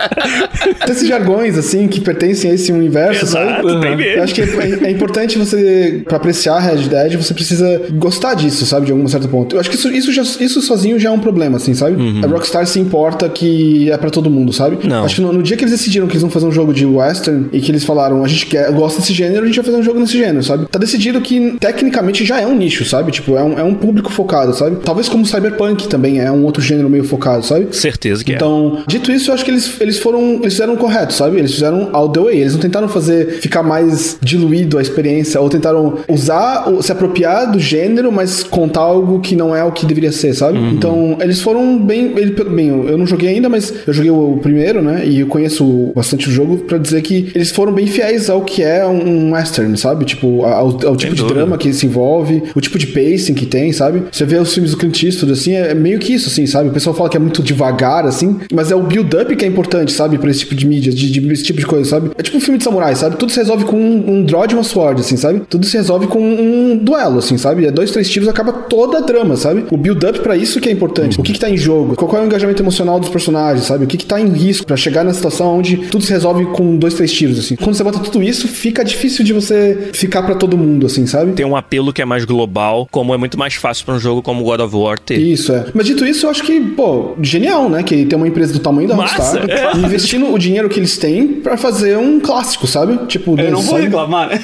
Esses 0.89 1.09
jargões, 1.09 1.57
assim, 1.59 1.87
que 1.89 2.01
pertencem 2.01 2.51
a 2.51 2.55
esse 2.55 2.73
universo, 2.73 3.27
sabe? 3.27 3.51
Exato, 3.51 3.81
tem 3.81 3.97
mesmo. 3.97 4.03
Eu 4.19 4.23
acho 4.23 4.35
que 4.35 4.41
é, 4.43 4.47
é 4.85 4.91
importante 4.91 5.39
você, 5.39 6.03
pra 6.07 6.17
apreciar 6.17 6.59
Red 6.61 6.89
Dead, 6.89 7.17
você 7.17 7.35
precisa 7.35 7.81
gostar 7.93 8.35
disso, 8.35 8.65
sabe? 8.67 8.87
De 8.87 8.93
algum 8.93 9.07
certo 9.09 9.29
ponto. 9.29 9.57
Eu 9.57 9.61
acho 9.61 9.71
que 9.71 9.77
isso, 9.77 9.91
isso, 9.93 10.13
já- 10.13 10.23
isso 10.23 10.61
sozinho 10.63 10.99
já 10.99 11.09
é 11.09 11.13
um 11.13 11.19
problema, 11.19 11.57
assim, 11.57 11.75
sabe? 11.75 11.97
A 12.23 12.27
Rockstar 12.27 12.67
se 12.67 12.79
importa 12.79 13.29
que 13.29 13.91
é 13.91 13.97
pra 13.97 14.11
todo 14.11 14.31
mundo, 14.31 14.53
sabe? 14.53 14.77
Uhum. 14.77 14.89
Não. 14.89 15.05
Acho 15.05 15.17
que 15.17 15.21
no, 15.21 15.33
no 15.33 15.43
dia 15.43 15.57
que 15.57 15.65
eles 15.65 15.73
decidiram 15.73 16.07
que 16.07 16.13
eles 16.15 16.23
vão 16.23 16.31
fazer 16.31 16.47
um 16.47 16.53
jogo 16.53 16.73
de 16.73 16.85
western 16.87 17.49
e 17.53 17.61
que 17.61 17.71
eles 17.71 17.85
falaram, 17.85 18.25
a 18.25 18.29
gente 18.29 18.47
quer, 18.47 18.71
gosta 18.73 19.01
desse 19.01 19.13
gênero, 19.13 19.43
a 19.43 19.47
gente 19.47 19.57
vai 19.57 19.65
fazer 19.65 19.77
um 19.79 19.83
jogo 19.83 20.01
nesse 20.01 20.17
gênero, 20.17 20.43
sabe? 20.43 20.67
Tá 20.67 20.79
decidido 20.79 21.21
que 21.21 21.57
tecnicamente 21.61 22.25
já 22.25 22.41
é 22.41 22.47
um 22.47 22.55
nicho, 22.57 22.85
sabe? 22.85 23.13
Tipo, 23.13 23.37
é 23.37 23.43
um, 23.43 23.59
é 23.59 23.63
um 23.63 23.75
público 23.75 24.11
focado, 24.13 24.55
sabe? 24.55 24.77
Talvez 24.85 25.09
como 25.09 25.25
Cyberpunk 25.27 25.89
também 25.89 26.21
é 26.21 26.31
um 26.31 26.45
outro 26.45 26.63
gênero 26.63 26.89
meio 26.89 27.05
focado, 27.05 27.45
sabe? 27.45 27.69
Certeza 27.73 28.25
que 28.25 28.33
é. 28.33 28.37
Então, 28.37 28.83
dito 28.87 29.11
isso, 29.13 29.31
eu 29.31 29.35
acho 29.35 29.45
que 29.45 29.51
eles 29.51 29.74
eles, 29.75 29.95
eles 29.95 29.99
foram. 29.99 30.35
Eles 30.41 30.55
fizeram 30.55 30.77
correto, 30.77 31.13
sabe? 31.13 31.39
Eles 31.39 31.53
fizeram 31.53 31.91
all 31.93 32.09
the 32.09 32.21
way. 32.21 32.41
Eles 32.41 32.55
não 32.55 32.61
tentaram 32.61 32.89
fazer 32.89 33.41
ficar 33.41 33.63
mais 33.63 34.17
diluído 34.21 34.79
a 34.79 34.83
experiência, 34.83 35.41
ou 35.41 35.49
tentaram 35.49 35.99
usar, 36.09 36.67
se 36.81 36.93
apropriar 36.93 37.51
do 37.51 37.59
gênero, 37.59 38.11
mas 38.13 38.43
contar 38.43 38.81
algo 38.81 39.21
que 39.21 39.35
não 39.37 39.55
é 39.55 39.65
o 39.65 39.73
que 39.73 39.87
deveria 39.87 40.13
ser, 40.13 40.35
sabe? 40.35 40.59
Uhum. 40.59 40.71
Então, 40.71 41.19
eles 41.21 41.41
foram 41.41 41.79
bem. 41.79 42.13
Ele, 42.17 42.35
bem, 42.45 42.69
eu 42.69 42.99
não 42.99 43.07
joguei 43.07 43.29
ainda, 43.29 43.49
mas 43.49 43.73
eu 43.87 43.93
joguei 43.93 44.11
o 44.11 44.39
primeiro, 44.43 44.83
né? 44.83 45.03
E 45.07 45.21
eu 45.21 45.27
conheço 45.27 45.93
bastante 45.95 46.29
o 46.29 46.33
jogo 46.33 46.59
para 46.59 46.79
dizer 46.79 47.03
que 47.03 47.31
eles 47.35 47.51
foram 47.51 47.73
bem 47.73 47.87
fiéis 47.87 48.29
ao 48.29 48.43
que 48.43 48.63
é 48.63 48.87
um 48.87 49.33
western, 49.33 49.77
sabe? 49.77 50.05
Tipo, 50.05 50.45
ao, 50.45 50.87
ao 50.87 50.97
tipo 50.97 51.15
de 51.15 51.25
drama 51.25 51.57
que 51.57 51.73
se 51.73 51.87
envolve, 51.87 52.43
o 52.55 52.61
tipo 52.61 52.79
de 52.79 52.89
pacing 52.89 53.35
que 53.35 53.47
tem, 53.47 53.73
sabe? 53.73 54.03
Você 54.11 54.25
vê 54.25 54.37
os 54.37 54.53
filmes 54.53 54.73
do 54.73 54.77
Clint 54.77 55.03
Eastwood, 55.03 55.33
assim, 55.33 55.55
é 55.55 55.75
meio 55.75 55.99
que 55.99 56.13
isso, 56.13 56.29
assim, 56.29 56.47
sabe? 56.47 56.69
O 56.69 56.73
pessoal 56.73 56.95
fala 56.95 57.09
que 57.09 57.17
é 57.17 57.21
muito 57.21 57.43
devagar, 57.43 58.07
assim, 58.07 58.41
mas 58.53 58.71
é 58.71 58.77
o 58.77 58.83
build-up 58.83 59.35
que 59.37 59.45
é 59.45 59.49
importante, 59.49 59.64
sabe? 59.89 60.19
Pra 60.19 60.31
esse 60.31 60.41
tipo 60.41 60.55
de 60.55 60.67
mídia, 60.67 60.93
de, 60.93 61.11
de, 61.11 61.33
esse 61.33 61.45
tipo 61.45 61.59
de 61.59 61.67
coisa, 61.67 61.89
sabe? 61.89 62.11
É 62.17 62.23
tipo 62.23 62.37
um 62.37 62.41
filme 62.41 62.59
de 62.59 62.65
samurai, 62.65 62.95
sabe? 62.95 63.17
Tudo 63.17 63.33
se 63.33 63.39
resolve 63.39 63.65
com 63.65 63.77
um, 63.77 64.11
um 64.11 64.25
draw 64.25 64.47
de 64.47 64.55
uma 64.55 64.63
sword, 64.63 65.01
assim, 65.01 65.17
sabe? 65.17 65.41
Tudo 65.49 65.67
se 65.67 65.77
resolve 65.77 66.07
com 66.07 66.21
um 66.21 66.77
duelo, 66.77 67.19
assim, 67.19 67.37
sabe? 67.39 67.67
É 67.67 67.71
dois, 67.71 67.91
três 67.91 68.09
tiros, 68.09 68.29
acaba 68.29 68.53
toda 68.53 68.99
a 68.99 69.03
trama, 69.03 69.37
sabe? 69.37 69.65
O 69.71 69.77
build-up 69.77 70.21
para 70.21 70.37
isso 70.37 70.61
que 70.61 70.69
é 70.69 70.73
importante. 70.73 71.19
O 71.19 71.23
que 71.23 71.33
que 71.33 71.39
tá 71.39 71.49
em 71.49 71.57
jogo? 71.57 71.95
Qual 71.97 72.21
é 72.21 72.23
o 72.23 72.27
engajamento 72.27 72.63
emocional 72.63 72.99
dos 73.01 73.09
personagens, 73.09 73.67
sabe? 73.67 73.85
O 73.85 73.87
que 73.87 73.97
que 73.97 74.07
tá 74.07 74.21
em 74.21 74.29
risco 74.29 74.67
para 74.67 74.77
chegar 74.77 75.05
na 75.05 75.13
situação 75.13 75.59
onde 75.59 75.77
tudo 75.77 76.05
se 76.05 76.13
resolve 76.13 76.47
com 76.47 76.77
dois, 76.77 76.95
três 76.95 77.13
tiros, 77.13 77.39
assim. 77.39 77.57
Quando 77.57 77.75
você 77.75 77.85
bota 77.85 77.99
tudo 77.99 78.23
isso, 78.23 78.49
fica 78.49 78.85
difícil 78.85 79.25
de 79.25 79.33
você 79.33 79.91
ficar 79.93 80.23
para 80.23 80.35
todo 80.35 80.57
mundo, 80.57 80.87
assim, 80.87 81.07
sabe? 81.07 81.33
Tem 81.33 81.47
um 81.47 81.57
apelo 81.57 81.93
que 81.93 82.03
é 82.03 82.05
mais 82.05 82.25
global, 82.25 82.89
como 82.91 83.15
é 83.15 83.17
muito 83.17 83.39
mais 83.39 83.55
fácil 83.55 83.85
para 83.85 83.95
um 83.95 84.01
jogo 84.01 84.23
como 84.23 84.45
God 84.45 84.61
of 84.61 84.75
War 84.77 84.99
ter. 84.99 85.19
Isso, 85.19 85.53
é. 85.53 85.67
Mas 85.75 85.87
dito 85.87 86.05
isso, 86.05 86.27
eu 86.27 86.31
acho 86.31 86.43
que, 86.43 86.61
pô, 86.61 87.15
genial, 87.21 87.69
né? 87.69 87.83
Que 87.83 88.05
tem 88.05 88.17
uma 88.17 88.29
empresa 88.29 88.53
do 88.53 88.59
tamanho 88.59 88.89
da 88.89 88.97
Massa, 88.97 89.17
Rockstar 89.17 89.54
é. 89.55 89.77
investindo 89.79 90.33
o 90.33 90.39
dinheiro 90.39 90.69
que 90.69 90.79
eles 90.79 90.97
têm 90.99 91.29
para 91.41 91.57
fazer 91.57 91.97
um 91.97 92.21
clássico, 92.21 92.67
sabe? 92.67 93.07
Tipo, 93.07 93.39
eu 93.39 93.51
não 93.51 93.61
vou 93.61 93.79
reclamar, 93.79 94.29
né? 94.29 94.41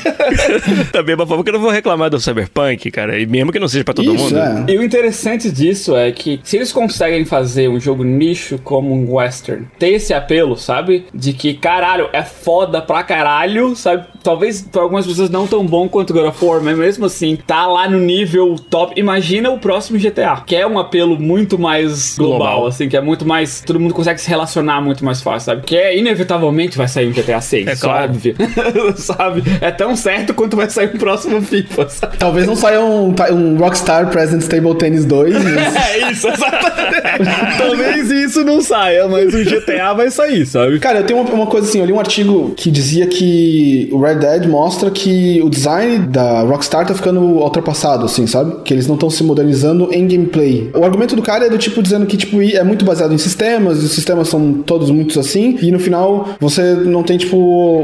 da 0.92 1.02
mesma 1.02 1.26
forma 1.26 1.42
que 1.42 1.50
eu 1.50 1.54
não 1.54 1.60
vou 1.60 1.70
reclamar 1.70 2.10
do 2.10 2.20
Cyberpunk, 2.20 2.90
cara. 2.90 3.18
E 3.18 3.26
mesmo 3.26 3.52
que 3.52 3.58
não 3.58 3.68
seja 3.68 3.84
para 3.84 3.94
todo 3.94 4.14
isso, 4.14 4.24
mundo. 4.24 4.38
É. 4.38 4.64
E 4.68 4.78
o 4.78 4.82
interessante 4.82 5.50
disso 5.50 5.96
é 5.96 6.10
que 6.12 6.40
se 6.42 6.56
eles 6.56 6.72
conseguem 6.72 7.24
fazer 7.24 7.68
um 7.68 7.80
jogo 7.80 8.04
nicho 8.04 8.58
como 8.62 8.92
um 8.92 9.14
western, 9.14 9.66
ter 9.78 9.90
esse 9.90 10.12
apelo, 10.12 10.56
sabe? 10.56 11.06
De 11.14 11.32
que, 11.32 11.54
caralho, 11.54 12.08
é 12.12 12.22
foda 12.22 12.80
pra 12.80 13.02
caralho, 13.02 13.74
sabe? 13.74 14.06
Talvez 14.22 14.62
pra 14.62 14.82
algumas 14.82 15.06
pessoas 15.06 15.30
não 15.30 15.46
tão 15.46 15.64
bom 15.66 15.88
quanto 15.88 16.12
God 16.12 16.26
of 16.26 16.44
War, 16.44 16.62
mas 16.62 16.76
mesmo 16.76 17.06
assim, 17.06 17.36
tá 17.36 17.66
lá 17.66 17.88
no 17.88 17.98
nível 17.98 18.56
top. 18.68 18.98
Imagina 18.98 19.50
o 19.50 19.58
próximo 19.58 19.98
GTA, 19.98 20.42
que 20.46 20.54
é 20.54 20.66
um 20.66 20.78
apelo 20.78 21.18
muito 21.18 21.58
mais 21.58 22.16
global, 22.16 22.38
global. 22.38 22.66
assim, 22.66 22.88
que 22.88 22.96
é 22.96 23.00
muito 23.00 23.26
mais. 23.26 23.62
Todo 23.62 23.80
mundo 23.80 23.94
consegue 23.94 24.20
se 24.20 24.28
relacionar 24.28 24.80
muito 24.80 24.99
mais 25.04 25.20
fácil, 25.20 25.46
sabe? 25.46 25.62
Que 25.62 25.76
é 25.76 25.96
inevitavelmente 25.96 26.76
vai 26.76 26.88
sair 26.88 27.08
um 27.08 27.12
GTA 27.12 27.40
6, 27.40 27.66
é 27.66 27.76
claro. 27.76 28.12
óbvio. 28.12 28.34
sabe? 28.96 29.42
É 29.60 29.70
tão 29.70 29.96
certo 29.96 30.34
quanto 30.34 30.56
vai 30.56 30.68
sair 30.68 30.86
o 30.94 30.98
próximo 30.98 31.40
FIFA. 31.42 31.88
Sabe? 31.88 32.16
Talvez 32.18 32.46
não 32.46 32.56
saia 32.56 32.80
um, 32.80 33.14
um 33.32 33.56
Rockstar 33.56 34.08
Present 34.10 34.42
Stable 34.42 34.74
Tennis 34.76 35.04
2. 35.04 35.34
Mas... 35.42 35.76
é 35.76 36.10
isso, 36.10 36.28
exatamente. 36.28 37.00
Talvez 37.58 38.10
isso 38.10 38.44
não 38.44 38.60
saia, 38.60 39.08
mas 39.08 39.32
o 39.34 39.44
GTA 39.44 39.92
vai 39.94 40.10
sair, 40.10 40.46
sabe? 40.46 40.78
Cara, 40.78 41.00
eu 41.00 41.06
tenho 41.06 41.20
uma, 41.20 41.30
uma, 41.30 41.46
coisa 41.46 41.68
assim, 41.68 41.80
eu 41.80 41.86
li 41.86 41.92
um 41.92 41.98
artigo 41.98 42.52
que 42.56 42.70
dizia 42.70 43.06
que 43.06 43.88
o 43.92 44.00
Red 44.00 44.16
Dead 44.16 44.46
mostra 44.46 44.90
que 44.90 45.40
o 45.42 45.50
design 45.50 46.06
da 46.06 46.42
Rockstar 46.42 46.86
tá 46.86 46.94
ficando 46.94 47.20
ultrapassado, 47.20 48.04
assim, 48.04 48.26
sabe? 48.26 48.62
Que 48.64 48.74
eles 48.74 48.86
não 48.86 48.94
estão 48.94 49.10
se 49.10 49.22
modernizando 49.22 49.88
em 49.92 50.06
gameplay. 50.06 50.70
O 50.74 50.84
argumento 50.84 51.16
do 51.16 51.22
cara 51.22 51.46
é 51.46 51.50
do 51.50 51.58
tipo 51.58 51.82
dizendo 51.82 52.06
que 52.06 52.16
tipo 52.16 52.40
é 52.40 52.62
muito 52.62 52.84
baseado 52.84 53.12
em 53.12 53.18
sistemas, 53.18 53.82
e 53.82 53.86
os 53.86 53.92
sistemas 53.92 54.28
são 54.28 54.52
todos 54.52 54.89
muitos 54.90 55.18
assim, 55.18 55.58
e 55.62 55.70
no 55.70 55.78
final 55.78 56.30
você 56.40 56.74
não 56.74 57.02
tem 57.02 57.18
tipo 57.18 57.36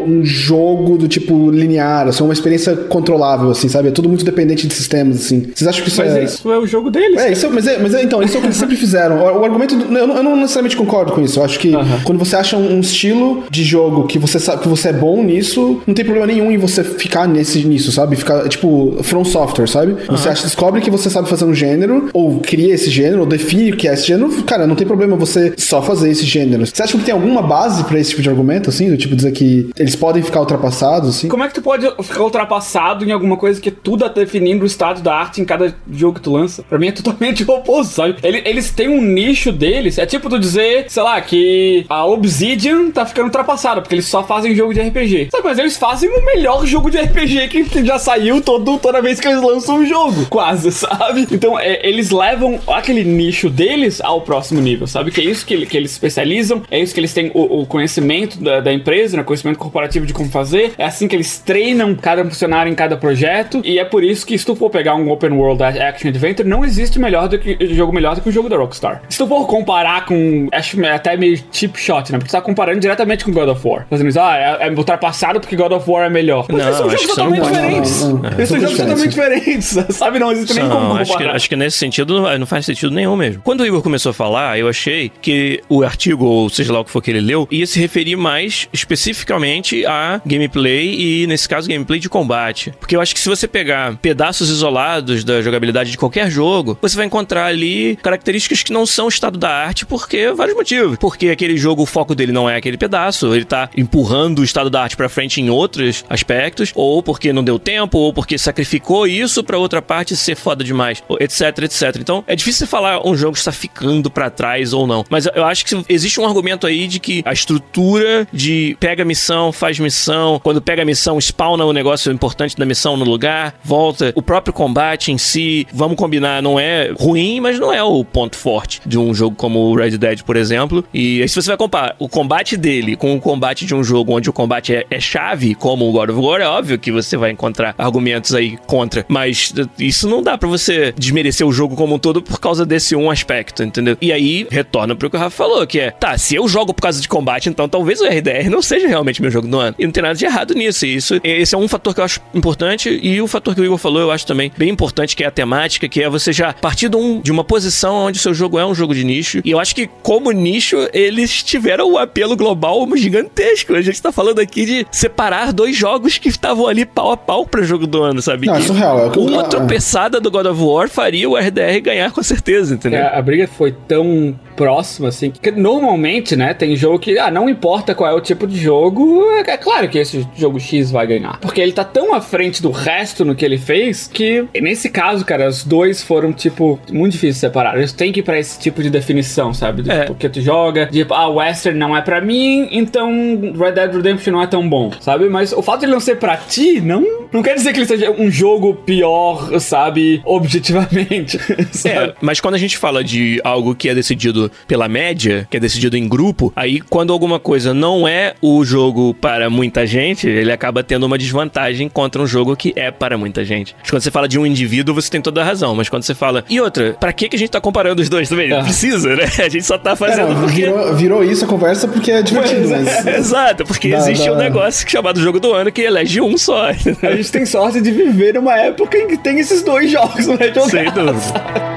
um 0.06 0.24
jogo 0.24 0.98
do 0.98 1.08
tipo 1.08 1.50
linear, 1.50 2.08
assim, 2.08 2.22
uma 2.22 2.32
experiência 2.32 2.74
controlável, 2.76 3.50
assim, 3.50 3.68
sabe? 3.68 3.88
É 3.88 3.90
tudo 3.90 4.08
muito 4.08 4.24
dependente 4.24 4.66
de 4.66 4.74
sistemas, 4.74 5.16
assim. 5.16 5.48
Vocês 5.54 5.66
acham 5.66 5.82
que 5.82 5.88
isso 5.88 6.00
mas 6.00 6.14
é... 6.14 6.24
isso 6.24 6.52
é 6.52 6.58
o 6.58 6.66
jogo 6.66 6.90
deles. 6.90 7.18
É, 7.18 7.32
isso, 7.32 7.50
mas, 7.50 7.66
é, 7.66 7.78
mas 7.78 7.94
é, 7.94 8.02
então, 8.02 8.22
isso 8.22 8.34
é 8.34 8.38
o 8.38 8.40
que 8.40 8.46
eles 8.48 8.56
sempre 8.56 8.76
fizeram. 8.76 9.18
O, 9.18 9.40
o 9.40 9.44
argumento, 9.44 9.76
do, 9.76 9.96
eu, 9.96 10.06
não, 10.06 10.16
eu, 10.16 10.22
não 10.22 10.36
necessariamente 10.36 10.76
concordo 10.76 11.12
com 11.12 11.20
isso. 11.20 11.40
Eu 11.40 11.44
acho 11.44 11.58
que 11.58 11.68
uh 11.68 11.80
-huh. 11.80 12.02
quando 12.04 12.18
você 12.18 12.36
acha 12.36 12.56
um, 12.56 12.76
um, 12.76 12.80
estilo 12.80 13.44
de 13.50 13.64
jogo 13.64 14.06
que 14.06 14.18
você 14.18 14.38
sabe 14.38 14.62
que 14.62 14.68
você 14.68 14.88
é 14.88 14.92
bom 14.92 15.22
nisso, 15.22 15.80
não 15.86 15.94
tem 15.94 16.04
problema 16.04 16.26
nenhum 16.26 16.50
em 16.50 16.58
você 16.58 16.84
ficar 16.84 17.28
nesse 17.28 17.64
nisso, 17.64 17.92
sabe? 17.92 18.16
Ficar 18.16 18.48
tipo 18.48 18.96
from 19.02 19.24
software, 19.24 19.66
sabe? 19.68 19.92
Uh 19.92 19.96
-huh. 19.96 20.16
Você 20.16 20.28
acha, 20.28 20.42
descobre 20.42 20.80
que 20.80 20.90
você 20.90 21.10
sabe 21.10 21.28
fazer 21.28 21.44
um 21.44 21.54
gênero 21.54 22.08
ou 22.12 22.40
cria 22.40 22.74
esse 22.74 22.90
gênero 22.90 23.20
ou 23.20 23.26
define 23.26 23.72
o 23.72 23.76
que 23.76 23.88
é 23.88 23.94
esse 23.94 24.06
gênero, 24.06 24.30
cara, 24.42 24.66
não 24.66 24.74
tem 24.74 24.86
problema 24.86 25.16
você 25.16 25.52
só 25.56 25.82
fazer 25.82 26.10
esse 26.10 26.24
gênero. 26.24 26.66
Você 26.66 26.82
acha 26.82 26.95
tem 27.04 27.14
alguma 27.14 27.42
base 27.42 27.84
para 27.84 27.98
esse 27.98 28.10
tipo 28.10 28.22
de 28.22 28.28
argumento 28.28 28.70
assim, 28.70 28.90
do 28.90 28.96
tipo 28.96 29.14
dizer 29.14 29.32
que 29.32 29.70
eles 29.78 29.96
podem 29.96 30.22
ficar 30.22 30.40
ultrapassados 30.40 31.10
assim? 31.10 31.28
Como 31.28 31.42
é 31.42 31.48
que 31.48 31.54
tu 31.54 31.62
pode 31.62 31.86
ficar 32.02 32.22
ultrapassado 32.22 33.04
em 33.04 33.12
alguma 33.12 33.36
coisa 33.36 33.60
que 33.60 33.70
tudo 33.70 34.04
tá 34.04 34.08
definindo 34.08 34.64
o 34.64 34.66
estado 34.66 35.00
da 35.00 35.14
arte 35.14 35.40
em 35.40 35.44
cada 35.44 35.74
jogo 35.90 36.16
que 36.16 36.20
tu 36.20 36.32
lança? 36.32 36.62
Pra 36.62 36.78
mim 36.78 36.88
é 36.88 36.92
totalmente 36.92 37.44
o 37.44 37.54
oposto, 37.54 37.94
sabe? 37.94 38.16
Eles 38.22 38.70
têm 38.70 38.88
um 38.88 39.00
nicho 39.00 39.52
deles, 39.52 39.98
é 39.98 40.06
tipo 40.06 40.28
tu 40.28 40.38
dizer, 40.38 40.86
sei 40.88 41.02
lá, 41.02 41.20
que 41.20 41.84
a 41.88 42.04
Obsidian 42.06 42.90
tá 42.90 43.04
ficando 43.06 43.26
ultrapassada, 43.26 43.80
porque 43.80 43.94
eles 43.94 44.06
só 44.06 44.22
fazem 44.22 44.54
jogo 44.54 44.74
de 44.74 44.80
RPG. 44.80 45.28
Sabe, 45.30 45.44
mas 45.44 45.58
eles 45.58 45.76
fazem 45.76 46.08
o 46.08 46.24
melhor 46.24 46.64
jogo 46.66 46.90
de 46.90 46.98
RPG 46.98 47.48
que 47.48 47.84
já 47.84 47.98
saiu 47.98 48.40
todo, 48.40 48.78
toda 48.78 49.02
vez 49.02 49.20
que 49.20 49.28
eles 49.28 49.42
lançam 49.42 49.78
um 49.78 49.86
jogo, 49.86 50.26
quase, 50.28 50.70
sabe? 50.72 51.26
Então, 51.30 51.58
é, 51.58 51.86
eles 51.86 52.10
levam 52.10 52.58
aquele 52.66 53.04
nicho 53.04 53.48
deles 53.48 54.00
ao 54.00 54.20
próximo 54.20 54.60
nível, 54.60 54.86
sabe? 54.86 55.10
Que 55.10 55.20
é 55.20 55.24
isso 55.24 55.44
que, 55.44 55.66
que 55.66 55.76
eles 55.76 55.92
especializam, 55.92 56.62
é 56.70 56.80
que 56.92 57.00
eles 57.00 57.12
têm 57.12 57.30
o, 57.34 57.62
o 57.62 57.66
conhecimento 57.66 58.42
da, 58.42 58.60
da, 58.60 58.72
empresa, 58.72 59.16
né? 59.16 59.22
conhecimento 59.22 59.58
corporativo 59.58 60.06
de 60.06 60.12
como 60.12 60.28
fazer, 60.28 60.72
é 60.78 60.84
assim 60.84 61.08
que 61.08 61.16
eles 61.16 61.38
treinam 61.38 61.94
cada 61.94 62.24
funcionário 62.24 62.70
em 62.70 62.74
cada 62.74 62.96
projeto, 62.96 63.60
e 63.64 63.78
é 63.78 63.84
por 63.84 64.04
isso 64.04 64.26
que 64.26 64.36
se 64.36 64.44
tu 64.44 64.54
for 64.54 64.70
pegar 64.70 64.94
um 64.94 65.10
open 65.10 65.32
world 65.32 65.62
action 65.62 66.08
adventure, 66.08 66.48
não 66.48 66.64
existe 66.64 66.98
melhor 66.98 67.28
do 67.28 67.38
que 67.38 67.56
jogo 67.74 67.92
melhor 67.92 68.14
do 68.14 68.20
que 68.20 68.28
o 68.28 68.32
jogo 68.32 68.48
da 68.48 68.56
Rockstar. 68.56 69.02
Se 69.08 69.18
tu 69.18 69.26
for 69.26 69.46
comparar 69.46 70.04
com, 70.06 70.48
acho 70.52 70.76
até 70.86 71.16
meio 71.16 71.38
cheap 71.50 71.78
shot, 71.78 72.12
né? 72.12 72.18
Porque 72.18 72.28
tu 72.28 72.32
tá 72.32 72.40
comparando 72.40 72.80
diretamente 72.80 73.24
com 73.24 73.32
God 73.32 73.48
of 73.48 73.66
War. 73.66 73.86
Fazendo 73.88 74.08
isso, 74.08 74.20
ah, 74.20 74.36
é, 74.36 74.68
é 74.68 74.70
ultrapassado 74.70 75.40
porque 75.40 75.56
God 75.56 75.72
of 75.72 75.90
War 75.90 76.06
é 76.06 76.10
melhor. 76.10 76.46
Mas 76.48 76.64
não, 76.64 76.72
são 76.72 76.90
jogos 76.90 77.06
totalmente 77.06 77.44
diferentes. 77.44 78.02
Não, 78.02 78.12
não, 78.18 78.30
esses 78.30 78.48
são 78.48 78.60
jogos 78.60 78.76
totalmente 78.76 79.08
diferentes, 79.08 79.66
sabe? 79.90 80.18
Não 80.18 80.32
existe 80.32 80.54
nem 80.54 80.68
como 80.68 80.80
comparar. 80.80 81.02
Acho 81.02 81.18
que, 81.18 81.24
acho 81.24 81.48
que 81.48 81.56
nesse 81.56 81.78
sentido 81.78 82.38
não 82.38 82.46
faz 82.46 82.66
sentido 82.66 82.92
nenhum 82.92 83.16
mesmo. 83.16 83.42
Quando 83.42 83.60
o 83.60 83.66
Igor 83.66 83.82
começou 83.82 84.10
a 84.10 84.14
falar, 84.14 84.58
eu 84.58 84.68
achei 84.68 85.10
que 85.20 85.60
o 85.68 85.82
artigo, 85.82 86.24
ou 86.24 86.48
seja 86.48 86.72
lá 86.76 86.80
o 86.80 86.84
que 86.84 86.90
for 86.90 87.02
que 87.02 87.10
ele 87.10 87.20
leu, 87.20 87.48
ia 87.50 87.66
se 87.66 87.80
referir 87.80 88.16
mais 88.16 88.68
especificamente 88.72 89.84
a 89.86 90.20
gameplay 90.24 91.22
e, 91.22 91.26
nesse 91.26 91.48
caso, 91.48 91.68
gameplay 91.68 91.98
de 91.98 92.08
combate. 92.08 92.72
Porque 92.78 92.94
eu 92.94 93.00
acho 93.00 93.14
que 93.14 93.20
se 93.20 93.28
você 93.28 93.48
pegar 93.48 93.96
pedaços 93.96 94.48
isolados 94.50 95.24
da 95.24 95.42
jogabilidade 95.42 95.90
de 95.90 95.98
qualquer 95.98 96.30
jogo, 96.30 96.78
você 96.80 96.96
vai 96.96 97.06
encontrar 97.06 97.46
ali 97.46 97.96
características 98.02 98.62
que 98.62 98.72
não 98.72 98.86
são 98.86 99.08
estado 99.08 99.38
da 99.38 99.50
arte 99.50 99.86
porque 99.86 100.32
vários 100.32 100.56
motivos. 100.56 100.98
Porque 100.98 101.28
aquele 101.28 101.56
jogo, 101.56 101.82
o 101.82 101.86
foco 101.86 102.14
dele 102.14 102.32
não 102.32 102.48
é 102.48 102.56
aquele 102.56 102.76
pedaço, 102.76 103.34
ele 103.34 103.44
tá 103.44 103.70
empurrando 103.76 104.40
o 104.40 104.44
estado 104.44 104.70
da 104.70 104.82
arte 104.82 104.96
para 104.96 105.08
frente 105.08 105.40
em 105.40 105.50
outros 105.50 106.04
aspectos, 106.08 106.72
ou 106.74 107.02
porque 107.02 107.32
não 107.32 107.44
deu 107.44 107.58
tempo, 107.58 107.98
ou 107.98 108.12
porque 108.12 108.38
sacrificou 108.38 109.06
isso 109.06 109.42
para 109.42 109.58
outra 109.58 109.80
parte 109.80 110.16
ser 110.16 110.36
foda 110.36 110.62
demais, 110.62 111.02
etc, 111.20 111.58
etc. 111.64 111.96
Então, 112.00 112.24
é 112.26 112.36
difícil 112.36 112.66
falar 112.66 113.06
um 113.06 113.16
jogo 113.16 113.36
está 113.36 113.52
ficando 113.52 114.10
para 114.10 114.30
trás 114.30 114.72
ou 114.72 114.86
não. 114.86 115.04
Mas 115.08 115.26
eu 115.26 115.44
acho 115.44 115.64
que 115.64 115.84
existe 115.88 116.20
um 116.20 116.26
argumento 116.26 116.55
aí 116.64 116.86
de 116.86 117.00
que 117.00 117.22
a 117.24 117.32
estrutura 117.32 118.28
de 118.32 118.76
pega 118.78 119.04
missão, 119.04 119.50
faz 119.50 119.80
missão, 119.80 120.40
quando 120.42 120.62
pega 120.62 120.84
missão, 120.84 121.20
spawna 121.20 121.64
o 121.64 121.72
negócio 121.72 122.12
importante 122.12 122.56
da 122.56 122.64
missão 122.64 122.96
no 122.96 123.04
lugar, 123.04 123.58
volta. 123.64 124.12
O 124.14 124.22
próprio 124.22 124.54
combate 124.54 125.10
em 125.10 125.18
si, 125.18 125.66
vamos 125.72 125.96
combinar, 125.96 126.40
não 126.40 126.58
é 126.58 126.92
ruim, 126.98 127.40
mas 127.40 127.58
não 127.58 127.72
é 127.72 127.82
o 127.82 128.04
ponto 128.04 128.36
forte 128.36 128.80
de 128.86 128.98
um 128.98 129.12
jogo 129.12 129.34
como 129.34 129.58
o 129.58 129.74
Red 129.74 129.98
Dead, 129.98 130.22
por 130.22 130.36
exemplo. 130.36 130.84
E 130.94 131.22
aí, 131.22 131.28
se 131.28 131.34
você 131.34 131.48
vai 131.48 131.56
comparar 131.56 131.96
o 131.98 132.08
combate 132.08 132.56
dele 132.56 132.96
com 132.96 133.14
o 133.14 133.20
combate 133.20 133.66
de 133.66 133.74
um 133.74 133.82
jogo 133.82 134.12
onde 134.12 134.30
o 134.30 134.32
combate 134.32 134.74
é, 134.74 134.86
é 134.90 135.00
chave, 135.00 135.54
como 135.54 135.88
o 135.88 135.92
God 135.92 136.10
of 136.10 136.20
War, 136.20 136.40
é 136.40 136.46
óbvio 136.46 136.78
que 136.78 136.92
você 136.92 137.16
vai 137.16 137.30
encontrar 137.30 137.74
argumentos 137.76 138.34
aí 138.34 138.56
contra. 138.66 139.04
Mas 139.08 139.52
isso 139.78 140.08
não 140.08 140.22
dá 140.22 140.38
para 140.38 140.48
você 140.48 140.92
desmerecer 140.96 141.46
o 141.46 141.52
jogo 141.52 141.74
como 141.74 141.94
um 141.94 141.98
todo 141.98 142.22
por 142.22 142.38
causa 142.38 142.64
desse 142.64 142.94
um 142.94 143.10
aspecto, 143.10 143.62
entendeu? 143.62 143.96
E 144.00 144.12
aí, 144.12 144.46
retorna 144.50 144.94
pro 144.94 145.10
que 145.10 145.16
o 145.16 145.18
Rafa 145.18 145.36
falou, 145.36 145.66
que 145.66 145.80
é, 145.80 145.90
tá, 145.90 146.16
se 146.18 146.34
eu 146.34 146.45
jogo 146.48 146.72
por 146.72 146.82
causa 146.82 147.00
de 147.00 147.08
combate, 147.08 147.48
então 147.48 147.68
talvez 147.68 148.00
o 148.00 148.04
RDR 148.04 148.50
não 148.50 148.62
seja 148.62 148.88
realmente 148.88 149.20
meu 149.20 149.30
jogo 149.30 149.48
do 149.48 149.58
ano. 149.58 149.74
E 149.78 149.84
não 149.84 149.92
tem 149.92 150.02
nada 150.02 150.14
de 150.14 150.24
errado 150.24 150.54
nisso. 150.54 150.86
E 150.86 150.94
isso, 150.94 151.20
esse 151.22 151.54
é 151.54 151.58
um 151.58 151.68
fator 151.68 151.94
que 151.94 152.00
eu 152.00 152.04
acho 152.04 152.20
importante. 152.34 152.88
E 153.02 153.20
o 153.20 153.26
fator 153.26 153.54
que 153.54 153.60
o 153.60 153.64
Igor 153.64 153.78
falou, 153.78 154.00
eu 154.00 154.10
acho 154.10 154.26
também 154.26 154.52
bem 154.56 154.68
importante, 154.68 155.16
que 155.16 155.24
é 155.24 155.26
a 155.26 155.30
temática, 155.30 155.88
que 155.88 156.02
é 156.02 156.08
você 156.08 156.32
já 156.32 156.52
partir 156.52 156.88
de, 156.88 156.96
um, 156.96 157.20
de 157.20 157.30
uma 157.30 157.44
posição 157.44 157.94
onde 158.06 158.18
o 158.18 158.22
seu 158.22 158.34
jogo 158.34 158.58
é 158.58 158.66
um 158.66 158.74
jogo 158.74 158.94
de 158.94 159.04
nicho. 159.04 159.40
E 159.44 159.50
eu 159.50 159.58
acho 159.58 159.74
que, 159.74 159.88
como 160.02 160.30
nicho, 160.30 160.76
eles 160.92 161.42
tiveram 161.42 161.92
um 161.92 161.98
apelo 161.98 162.36
global 162.36 162.86
gigantesco. 162.96 163.74
A 163.74 163.82
gente 163.82 164.00
tá 164.00 164.12
falando 164.12 164.40
aqui 164.40 164.64
de 164.64 164.86
separar 164.90 165.52
dois 165.52 165.76
jogos 165.76 166.18
que 166.18 166.28
estavam 166.28 166.66
ali 166.66 166.84
pau 166.84 167.12
a 167.12 167.16
pau 167.16 167.46
para 167.46 167.62
jogo 167.62 167.86
do 167.86 168.02
ano, 168.02 168.22
sabe? 168.22 168.46
Não, 168.46 168.56
é 168.56 168.60
surreal. 168.60 169.12
É 169.12 169.18
uma 169.18 169.44
tropeçada 169.44 170.20
do 170.20 170.30
God 170.30 170.46
of 170.46 170.60
War 170.60 170.88
faria 170.88 171.28
o 171.28 171.36
RDR 171.36 171.80
ganhar 171.82 172.12
com 172.12 172.22
certeza, 172.22 172.74
entendeu? 172.74 173.00
É, 173.00 173.16
a 173.16 173.22
briga 173.22 173.48
foi 173.48 173.72
tão 173.72 174.38
próxima, 174.56 175.08
assim, 175.08 175.30
que 175.30 175.50
normalmente 175.50 176.35
né? 176.36 176.54
Tem 176.54 176.76
jogo 176.76 176.98
que, 176.98 177.18
ah, 177.18 177.30
não 177.30 177.48
importa 177.48 177.94
qual 177.94 178.10
é 178.10 178.14
o 178.14 178.20
tipo 178.20 178.46
de 178.46 178.56
jogo, 178.56 179.24
é, 179.30 179.50
é 179.50 179.56
claro 179.56 179.88
que 179.88 179.98
esse 179.98 180.26
jogo 180.36 180.58
X 180.60 180.90
vai 180.90 181.06
ganhar. 181.06 181.38
Porque 181.40 181.60
ele 181.60 181.72
tá 181.72 181.84
tão 181.84 182.14
à 182.14 182.20
frente 182.20 182.62
do 182.62 182.70
resto 182.70 183.24
no 183.24 183.34
que 183.34 183.44
ele 183.44 183.58
fez 183.58 184.06
que, 184.06 184.46
nesse 184.60 184.88
caso, 184.88 185.24
cara, 185.24 185.48
os 185.48 185.64
dois 185.64 186.02
foram, 186.02 186.32
tipo, 186.32 186.78
muito 186.90 187.12
difícil 187.12 187.34
de 187.34 187.38
separar. 187.40 187.76
Eles 187.76 187.92
têm 187.92 188.12
que 188.12 188.20
ir 188.20 188.22
pra 188.22 188.38
esse 188.38 188.58
tipo 188.58 188.82
de 188.82 188.90
definição, 188.90 189.52
sabe? 189.52 189.90
É. 189.90 190.04
Porque 190.04 190.28
tu 190.28 190.40
joga, 190.40 190.86
tipo, 190.86 191.14
ah, 191.14 191.28
Western 191.28 191.78
não 191.78 191.96
é 191.96 192.02
pra 192.02 192.20
mim, 192.20 192.68
então 192.70 193.10
Red 193.56 193.72
Dead 193.72 193.94
Redemption 193.94 194.32
não 194.32 194.42
é 194.42 194.46
tão 194.46 194.68
bom, 194.68 194.90
sabe? 195.00 195.28
Mas 195.28 195.52
o 195.52 195.62
fato 195.62 195.80
de 195.80 195.86
ele 195.86 195.92
não 195.92 196.00
ser 196.00 196.16
pra 196.16 196.36
ti, 196.36 196.80
não, 196.80 197.25
não 197.32 197.42
quer 197.42 197.54
dizer 197.54 197.72
que 197.72 197.78
ele 197.80 197.86
seja 197.86 198.10
um 198.10 198.30
jogo 198.30 198.74
pior, 198.74 199.58
sabe? 199.60 200.20
Objetivamente. 200.24 201.38
sabe? 201.72 201.94
É, 201.94 202.14
mas 202.20 202.40
quando 202.40 202.54
a 202.54 202.58
gente 202.58 202.76
fala 202.78 203.02
de 203.04 203.40
algo 203.44 203.74
que 203.74 203.88
é 203.88 203.94
decidido 203.94 204.50
pela 204.66 204.88
média, 204.88 205.46
que 205.50 205.56
é 205.56 205.60
decidido 205.60 205.96
em 205.96 206.08
grupo, 206.08 206.52
aí 206.56 206.80
quando 206.80 207.12
alguma 207.12 207.38
coisa 207.38 207.72
não 207.74 208.06
é 208.06 208.34
o 208.40 208.64
jogo 208.64 209.14
para 209.14 209.48
muita 209.50 209.86
gente, 209.86 210.28
ele 210.28 210.52
acaba 210.52 210.82
tendo 210.82 211.04
uma 211.06 211.18
desvantagem 211.18 211.88
contra 211.88 212.20
um 212.22 212.26
jogo 212.26 212.56
que 212.56 212.72
é 212.76 212.90
para 212.90 213.16
muita 213.18 213.44
gente. 213.44 213.74
Mas 213.80 213.90
quando 213.90 214.02
você 214.02 214.10
fala 214.10 214.28
de 214.28 214.38
um 214.38 214.46
indivíduo, 214.46 214.94
você 214.94 215.10
tem 215.10 215.20
toda 215.20 215.40
a 215.42 215.44
razão. 215.44 215.74
Mas 215.74 215.88
quando 215.88 216.02
você 216.02 216.14
fala. 216.14 216.44
E 216.48 216.60
outra, 216.60 216.94
pra 216.98 217.12
que, 217.12 217.28
que 217.28 217.36
a 217.36 217.38
gente 217.38 217.50
tá 217.50 217.60
comparando 217.60 218.00
os 218.02 218.08
dois 218.08 218.28
também? 218.28 218.48
Não 218.48 218.58
É. 218.58 218.62
precisa, 218.62 219.14
né? 219.14 219.24
A 219.46 219.48
gente 219.48 219.64
só 219.64 219.78
tá 219.78 219.92
É, 219.92 219.96
fazendo 219.96 220.32
não, 220.34 220.40
porque. 220.42 220.62
virou, 220.62 220.94
virou 220.94 221.24
isso 221.24 221.44
a 221.44 221.48
conversa 221.48 221.86
porque 221.86 222.10
é 222.10 222.22
divertido, 222.22 222.68
mas. 222.68 223.06
Exato, 223.06 223.64
porque 223.64 223.88
Dá- 223.90 223.98
existe 223.98 224.26
dá- 224.26 224.32
um 224.32 224.36
negócio 224.36 224.88
chamado 224.88 225.20
jogo 225.20 225.38
do 225.38 225.52
ano 225.52 225.70
que 225.70 225.82
elege 225.82 226.20
um 226.20 226.36
só. 226.36 226.68
Gente 227.16 227.32
tem 227.32 227.46
sorte 227.46 227.80
de 227.80 227.90
viver 227.90 228.34
numa 228.34 228.56
época 228.58 228.96
em 228.96 229.06
que 229.06 229.16
tem 229.16 229.38
esses 229.38 229.62
dois 229.62 229.90
jogos, 229.90 230.26
né? 230.26 230.48
Então, 230.48 230.68
Sem 230.68 230.84
dúvida. 230.90 231.75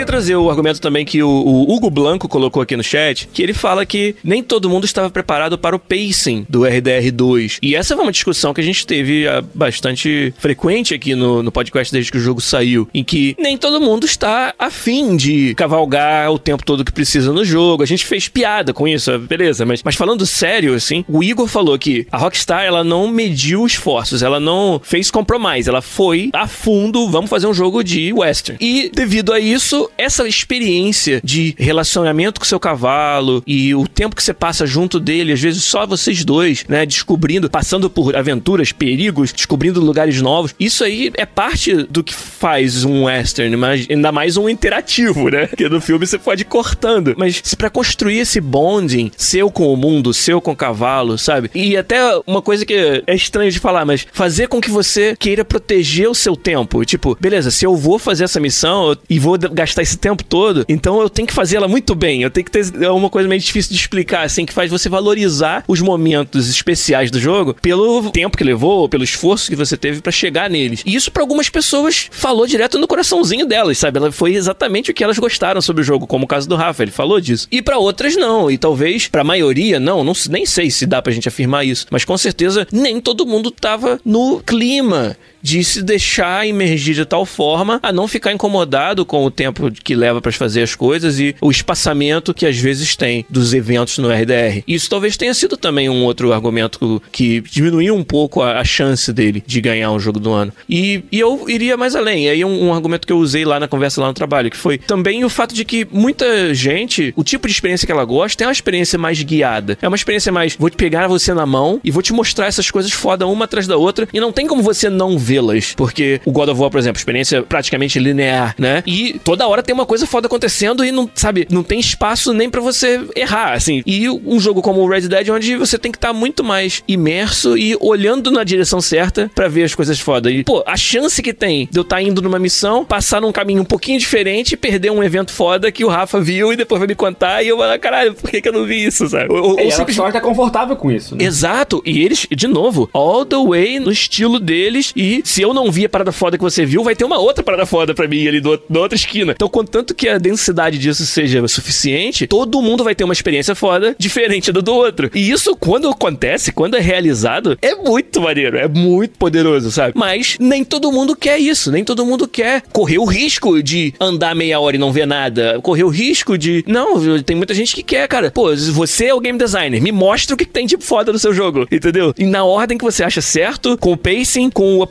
Queria 0.00 0.06
trazer 0.06 0.36
o 0.36 0.48
argumento 0.48 0.80
também 0.80 1.04
que 1.04 1.22
o, 1.22 1.28
o 1.28 1.74
Hugo 1.74 1.90
Blanco 1.90 2.26
colocou 2.26 2.62
aqui 2.62 2.74
no 2.74 2.82
chat, 2.82 3.28
que 3.32 3.42
ele 3.42 3.52
fala 3.52 3.84
que 3.84 4.16
nem 4.24 4.42
todo 4.42 4.70
mundo 4.70 4.86
estava 4.86 5.10
preparado 5.10 5.58
para 5.58 5.76
o 5.76 5.78
pacing 5.78 6.46
do 6.48 6.60
RDR2. 6.60 7.58
E 7.60 7.74
essa 7.74 7.94
foi 7.94 8.04
uma 8.04 8.12
discussão 8.12 8.54
que 8.54 8.62
a 8.62 8.64
gente 8.64 8.86
teve 8.86 9.28
ah, 9.28 9.44
bastante 9.54 10.32
frequente 10.38 10.94
aqui 10.94 11.14
no, 11.14 11.42
no 11.42 11.52
podcast 11.52 11.92
desde 11.92 12.10
que 12.10 12.16
o 12.16 12.20
jogo 12.20 12.40
saiu, 12.40 12.88
em 12.94 13.04
que 13.04 13.36
nem 13.38 13.58
todo 13.58 13.80
mundo 13.80 14.06
está 14.06 14.54
afim 14.58 15.16
de 15.16 15.54
cavalgar 15.54 16.32
o 16.32 16.38
tempo 16.38 16.64
todo 16.64 16.84
que 16.84 16.92
precisa 16.92 17.30
no 17.32 17.44
jogo. 17.44 17.82
A 17.82 17.86
gente 17.86 18.06
fez 18.06 18.26
piada 18.26 18.72
com 18.72 18.88
isso, 18.88 19.18
beleza, 19.18 19.66
mas, 19.66 19.82
mas 19.82 19.96
falando 19.96 20.24
sério, 20.24 20.74
assim, 20.74 21.04
o 21.06 21.22
Igor 21.22 21.46
falou 21.46 21.78
que 21.78 22.06
a 22.10 22.16
Rockstar, 22.16 22.64
ela 22.64 22.82
não 22.82 23.06
mediu 23.06 23.66
esforços, 23.66 24.22
ela 24.22 24.40
não 24.40 24.80
fez 24.82 25.10
compromise, 25.10 25.68
ela 25.68 25.82
foi 25.82 26.30
a 26.32 26.46
fundo, 26.46 27.10
vamos 27.10 27.28
fazer 27.28 27.46
um 27.46 27.54
jogo 27.54 27.84
de 27.84 28.12
western. 28.14 28.56
E 28.64 28.90
devido 28.94 29.32
a 29.32 29.38
isso, 29.38 29.90
essa 30.00 30.26
experiência 30.26 31.20
de 31.22 31.54
relacionamento 31.58 32.40
com 32.40 32.46
seu 32.46 32.58
cavalo 32.58 33.42
e 33.46 33.74
o 33.74 33.86
tempo 33.86 34.16
que 34.16 34.22
você 34.22 34.32
passa 34.32 34.66
junto 34.66 34.98
dele, 34.98 35.32
às 35.32 35.40
vezes 35.40 35.62
só 35.62 35.86
vocês 35.86 36.24
dois, 36.24 36.64
né, 36.68 36.86
descobrindo, 36.86 37.50
passando 37.50 37.90
por 37.90 38.16
aventuras, 38.16 38.72
perigos, 38.72 39.32
descobrindo 39.32 39.80
lugares 39.80 40.20
novos, 40.22 40.54
isso 40.58 40.84
aí 40.84 41.10
é 41.16 41.26
parte 41.26 41.74
do 41.74 42.02
que 42.02 42.14
faz 42.14 42.84
um 42.84 43.04
western, 43.04 43.54
mas 43.56 43.86
ainda 43.90 44.10
mais 44.10 44.36
um 44.36 44.48
interativo, 44.48 45.28
né? 45.28 45.46
Porque 45.46 45.68
no 45.68 45.80
filme 45.80 46.06
você 46.06 46.18
pode 46.18 46.42
ir 46.42 46.46
cortando, 46.46 47.14
mas 47.16 47.42
para 47.54 47.68
construir 47.68 48.18
esse 48.18 48.40
bonding 48.40 49.10
seu 49.16 49.50
com 49.50 49.72
o 49.72 49.76
mundo, 49.76 50.14
seu 50.14 50.40
com 50.40 50.52
o 50.52 50.56
cavalo, 50.56 51.18
sabe? 51.18 51.50
E 51.54 51.76
até 51.76 52.00
uma 52.26 52.40
coisa 52.40 52.64
que 52.64 53.02
é 53.06 53.14
estranho 53.14 53.50
de 53.50 53.58
falar, 53.58 53.84
mas 53.84 54.06
fazer 54.12 54.48
com 54.48 54.60
que 54.60 54.70
você 54.70 55.14
queira 55.18 55.44
proteger 55.44 56.08
o 56.08 56.14
seu 56.14 56.36
tempo. 56.36 56.84
Tipo, 56.84 57.16
beleza, 57.20 57.50
se 57.50 57.66
eu 57.66 57.76
vou 57.76 57.98
fazer 57.98 58.24
essa 58.24 58.40
missão 58.40 58.96
e 59.08 59.18
vou 59.18 59.38
gastar 59.38 59.82
esse 59.90 59.98
tempo 59.98 60.24
todo, 60.24 60.64
então 60.68 61.00
eu 61.00 61.10
tenho 61.10 61.26
que 61.26 61.34
fazer 61.34 61.56
ela 61.56 61.68
muito 61.68 61.94
bem. 61.94 62.22
Eu 62.22 62.30
tenho 62.30 62.44
que 62.44 62.50
ter 62.50 62.60
é 62.82 62.90
uma 62.90 63.10
coisa 63.10 63.28
meio 63.28 63.40
difícil 63.40 63.72
de 63.72 63.78
explicar, 63.78 64.22
assim, 64.22 64.46
que 64.46 64.52
faz 64.52 64.70
você 64.70 64.88
valorizar 64.88 65.64
os 65.66 65.80
momentos 65.80 66.48
especiais 66.48 67.10
do 67.10 67.18
jogo 67.18 67.54
pelo 67.60 68.10
tempo 68.10 68.36
que 68.36 68.44
levou, 68.44 68.88
pelo 68.88 69.04
esforço 69.04 69.50
que 69.50 69.56
você 69.56 69.76
teve 69.76 70.00
pra 70.00 70.12
chegar 70.12 70.48
neles. 70.48 70.82
E 70.86 70.94
isso 70.94 71.10
pra 71.10 71.22
algumas 71.22 71.48
pessoas 71.48 72.08
falou 72.10 72.46
direto 72.46 72.78
no 72.78 72.86
coraçãozinho 72.86 73.46
delas, 73.46 73.78
sabe? 73.78 73.98
Ela 73.98 74.12
foi 74.12 74.34
exatamente 74.34 74.90
o 74.90 74.94
que 74.94 75.02
elas 75.02 75.18
gostaram 75.18 75.60
sobre 75.60 75.82
o 75.82 75.84
jogo, 75.84 76.06
como 76.06 76.24
o 76.24 76.28
caso 76.28 76.48
do 76.48 76.56
Rafa, 76.56 76.82
ele 76.82 76.90
falou 76.90 77.20
disso. 77.20 77.48
E 77.50 77.60
pra 77.60 77.78
outras 77.78 78.16
não, 78.16 78.50
e 78.50 78.56
talvez 78.56 79.08
pra 79.08 79.24
maioria 79.24 79.80
não, 79.80 80.04
não 80.04 80.12
nem 80.28 80.46
sei 80.46 80.70
se 80.70 80.86
dá 80.86 81.02
pra 81.02 81.12
gente 81.12 81.28
afirmar 81.28 81.64
isso, 81.64 81.86
mas 81.90 82.04
com 82.04 82.16
certeza 82.16 82.66
nem 82.72 83.00
todo 83.00 83.26
mundo 83.26 83.50
tava 83.50 84.00
no 84.04 84.40
clima 84.40 85.16
de 85.42 85.62
se 85.64 85.82
deixar 85.82 86.46
imergir 86.46 86.94
de 86.94 87.04
tal 87.04 87.24
forma 87.24 87.78
a 87.82 87.92
não 87.92 88.08
ficar 88.08 88.32
incomodado 88.32 89.04
com 89.04 89.24
o 89.24 89.30
tempo 89.30 89.70
que 89.70 89.94
leva 89.94 90.20
para 90.20 90.32
fazer 90.32 90.62
as 90.62 90.74
coisas 90.74 91.18
e 91.18 91.34
o 91.40 91.50
espaçamento 91.50 92.34
que 92.34 92.46
às 92.46 92.56
vezes 92.56 92.96
tem 92.96 93.24
dos 93.28 93.52
eventos 93.52 93.98
no 93.98 94.08
RDR. 94.10 94.62
Isso 94.66 94.88
talvez 94.88 95.16
tenha 95.16 95.34
sido 95.34 95.56
também 95.56 95.88
um 95.88 96.04
outro 96.04 96.32
argumento 96.32 97.02
que 97.12 97.40
diminuiu 97.40 97.94
um 97.94 98.04
pouco 98.04 98.42
a, 98.42 98.60
a 98.60 98.64
chance 98.64 99.12
dele 99.12 99.42
de 99.46 99.60
ganhar 99.60 99.90
um 99.90 100.00
jogo 100.00 100.18
do 100.18 100.30
ano. 100.32 100.52
E, 100.68 101.02
e 101.10 101.18
eu 101.18 101.44
iria 101.48 101.76
mais 101.76 101.94
além. 101.94 102.26
E 102.26 102.30
aí 102.30 102.44
um, 102.44 102.68
um 102.68 102.74
argumento 102.74 103.06
que 103.06 103.12
eu 103.12 103.18
usei 103.18 103.44
lá 103.44 103.60
na 103.60 103.68
conversa 103.68 104.00
lá 104.00 104.08
no 104.08 104.14
trabalho, 104.14 104.50
que 104.50 104.56
foi 104.56 104.78
também 104.78 105.24
o 105.24 105.28
fato 105.28 105.54
de 105.54 105.64
que 105.64 105.86
muita 105.90 106.54
gente, 106.54 107.12
o 107.16 107.24
tipo 107.24 107.46
de 107.46 107.54
experiência 107.54 107.86
que 107.86 107.92
ela 107.92 108.04
gosta 108.04 108.44
é 108.44 108.46
uma 108.46 108.52
experiência 108.52 108.98
mais 108.98 109.22
guiada. 109.22 109.78
É 109.80 109.88
uma 109.88 109.96
experiência 109.96 110.32
mais, 110.32 110.56
vou 110.56 110.70
te 110.70 110.76
pegar 110.76 111.08
você 111.08 111.32
na 111.34 111.46
mão 111.46 111.80
e 111.84 111.90
vou 111.90 112.02
te 112.02 112.12
mostrar 112.12 112.46
essas 112.46 112.70
coisas 112.70 112.92
foda 112.92 113.26
uma 113.26 113.44
atrás 113.44 113.66
da 113.66 113.76
outra 113.76 114.08
e 114.12 114.20
não 114.20 114.32
tem 114.32 114.46
como 114.46 114.62
você 114.62 114.88
não 114.88 115.18
vê-las. 115.30 115.74
Porque 115.76 116.20
o 116.24 116.32
God 116.32 116.48
of 116.48 116.60
War, 116.60 116.70
por 116.70 116.78
exemplo, 116.78 116.98
experiência 116.98 117.42
praticamente 117.42 117.98
linear, 117.98 118.54
né? 118.58 118.82
E 118.86 119.20
toda 119.22 119.46
hora 119.46 119.62
tem 119.62 119.72
uma 119.74 119.86
coisa 119.86 120.06
foda 120.06 120.26
acontecendo 120.26 120.84
e 120.84 120.90
não, 120.90 121.08
sabe, 121.14 121.46
não 121.50 121.62
tem 121.62 121.78
espaço 121.78 122.32
nem 122.32 122.50
pra 122.50 122.60
você 122.60 123.00
errar, 123.14 123.52
assim. 123.52 123.82
E 123.86 124.08
um 124.08 124.40
jogo 124.40 124.60
como 124.60 124.80
o 124.80 124.88
Red 124.88 125.02
Dead, 125.02 125.28
onde 125.28 125.56
você 125.56 125.78
tem 125.78 125.92
que 125.92 125.98
estar 125.98 126.12
muito 126.12 126.42
mais 126.42 126.82
imerso 126.88 127.56
e 127.56 127.76
olhando 127.80 128.30
na 128.30 128.42
direção 128.42 128.80
certa 128.80 129.30
pra 129.34 129.46
ver 129.48 129.62
as 129.64 129.74
coisas 129.74 130.00
foda. 130.00 130.30
E, 130.30 130.42
pô, 130.44 130.62
a 130.66 130.76
chance 130.76 131.22
que 131.22 131.32
tem 131.32 131.68
de 131.70 131.78
eu 131.78 131.82
estar 131.82 132.02
indo 132.02 132.20
numa 132.20 132.38
missão, 132.38 132.84
passar 132.84 133.20
num 133.20 133.30
caminho 133.32 133.62
um 133.62 133.64
pouquinho 133.64 133.98
diferente 133.98 134.52
e 134.52 134.56
perder 134.56 134.90
um 134.90 135.02
evento 135.02 135.32
foda 135.32 135.70
que 135.70 135.84
o 135.84 135.88
Rafa 135.88 136.20
viu 136.20 136.52
e 136.52 136.56
depois 136.56 136.78
vai 136.80 136.88
me 136.88 136.94
contar 136.94 137.42
e 137.42 137.48
eu 137.48 137.56
vou, 137.56 137.78
caralho, 137.78 138.14
por 138.14 138.30
que, 138.30 138.40
que 138.40 138.48
eu 138.48 138.52
não 138.52 138.64
vi 138.64 138.84
isso, 138.84 139.08
sabe? 139.08 139.32
Ou, 139.32 139.58
E 139.60 139.64
ou 139.64 139.70
simplesmente- 139.70 140.12
tá 140.12 140.20
confortável 140.20 140.74
com 140.76 140.90
isso, 140.90 141.14
né? 141.14 141.24
Exato, 141.24 141.82
e 141.84 142.00
eles, 142.02 142.26
de 142.30 142.46
novo, 142.48 142.88
all 142.92 143.24
the 143.24 143.36
way 143.36 143.78
no 143.78 143.92
estilo 143.92 144.40
deles. 144.40 144.92
E 144.96 145.19
se 145.24 145.42
eu 145.42 145.52
não 145.52 145.70
vi 145.70 145.84
a 145.84 145.88
parada 145.88 146.12
foda 146.12 146.36
que 146.36 146.42
você 146.42 146.64
viu, 146.64 146.84
vai 146.84 146.94
ter 146.94 147.04
uma 147.04 147.18
outra 147.18 147.42
parada 147.42 147.66
foda 147.66 147.94
pra 147.94 148.08
mim 148.08 148.26
ali 148.26 148.40
do, 148.40 148.60
da 148.68 148.80
outra 148.80 148.96
esquina. 148.96 149.32
Então, 149.32 149.48
contanto 149.48 149.94
que 149.94 150.08
a 150.08 150.18
densidade 150.18 150.78
disso 150.78 151.04
seja 151.06 151.46
suficiente, 151.48 152.26
todo 152.26 152.62
mundo 152.62 152.84
vai 152.84 152.94
ter 152.94 153.04
uma 153.04 153.12
experiência 153.12 153.54
foda 153.54 153.94
diferente 153.98 154.52
do 154.52 154.62
do 154.62 154.74
outro. 154.74 155.10
E 155.14 155.30
isso, 155.30 155.56
quando 155.56 155.88
acontece, 155.88 156.52
quando 156.52 156.76
é 156.76 156.80
realizado, 156.80 157.58
é 157.60 157.74
muito 157.74 158.20
maneiro, 158.20 158.56
é 158.56 158.68
muito 158.68 159.18
poderoso, 159.18 159.70
sabe? 159.70 159.92
Mas 159.96 160.36
nem 160.38 160.64
todo 160.64 160.92
mundo 160.92 161.16
quer 161.16 161.38
isso, 161.38 161.70
nem 161.70 161.84
todo 161.84 162.06
mundo 162.06 162.28
quer 162.28 162.62
correr 162.72 162.98
o 162.98 163.04
risco 163.04 163.62
de 163.62 163.94
andar 164.00 164.34
meia 164.34 164.60
hora 164.60 164.76
e 164.76 164.78
não 164.78 164.92
ver 164.92 165.06
nada, 165.06 165.60
correr 165.62 165.84
o 165.84 165.88
risco 165.88 166.36
de. 166.38 166.64
Não, 166.66 167.22
tem 167.22 167.36
muita 167.36 167.54
gente 167.54 167.74
que 167.74 167.82
quer, 167.82 168.06
cara. 168.08 168.30
Pô, 168.30 168.54
você 168.54 169.06
é 169.06 169.14
o 169.14 169.20
game 169.20 169.38
designer, 169.38 169.80
me 169.80 169.92
mostra 169.92 170.34
o 170.34 170.38
que 170.38 170.44
tem 170.44 170.66
de 170.66 170.76
foda 170.78 171.12
no 171.12 171.18
seu 171.18 171.32
jogo, 171.32 171.66
entendeu? 171.70 172.14
E 172.18 172.24
na 172.24 172.44
ordem 172.44 172.78
que 172.78 172.84
você 172.84 173.02
acha 173.02 173.20
certo, 173.20 173.76
com 173.78 173.92
o 173.92 173.96
pacing, 173.96 174.50
com 174.50 174.82
a 174.82 174.86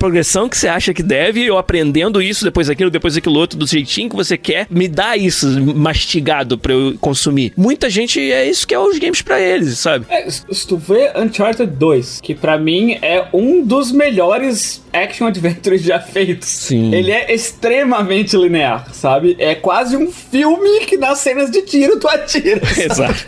que 0.50 0.58
você 0.58 0.68
acha 0.68 0.94
que 0.94 1.04
deve, 1.04 1.44
eu 1.46 1.58
aprendendo 1.58 2.22
isso, 2.22 2.44
depois 2.44 2.70
aquilo, 2.70 2.90
depois 2.90 3.16
aquilo 3.16 3.38
outro, 3.38 3.58
do 3.58 3.68
jeitinho 3.68 4.10
que 4.10 4.16
você 4.16 4.38
quer, 4.38 4.68
me 4.70 4.88
dá 4.88 5.16
isso 5.16 5.48
mastigado 5.76 6.58
pra 6.58 6.74
eu 6.74 6.96
consumir. 7.00 7.54
Muita 7.56 7.90
gente 7.90 8.20
é 8.20 8.50
isso 8.50 8.68
que 8.68 8.74
é 8.74 8.80
os 8.80 8.98
games 8.98 9.22
pra 9.22 9.40
eles, 9.40 9.80
sabe? 9.80 10.06
É, 10.10 10.30
se 10.30 10.68
tu 10.68 10.78
vê 10.78 11.12
Uncharted 11.16 11.72
2, 11.72 12.22
que 12.22 12.34
pra 12.36 12.58
mim 12.58 12.98
é 13.02 13.28
um 13.34 13.64
dos 13.64 13.92
melhores 13.92 14.84
action 14.94 15.28
adventures 15.28 15.82
já 15.82 16.00
feitos. 16.00 16.50
Sim. 16.50 16.94
Ele 16.94 17.12
é 17.12 17.34
extremamente 17.34 18.36
linear, 18.38 18.88
sabe? 18.94 19.36
É 19.40 19.56
quase 19.56 19.96
um 19.96 20.12
filme 20.12 20.82
que 20.86 20.98
nas 20.98 21.20
cenas 21.20 21.50
de 21.52 21.62
tiro 21.62 22.00
tu 22.00 22.08
atira. 22.08 22.62
sabe? 22.66 22.84
Exato. 22.84 23.26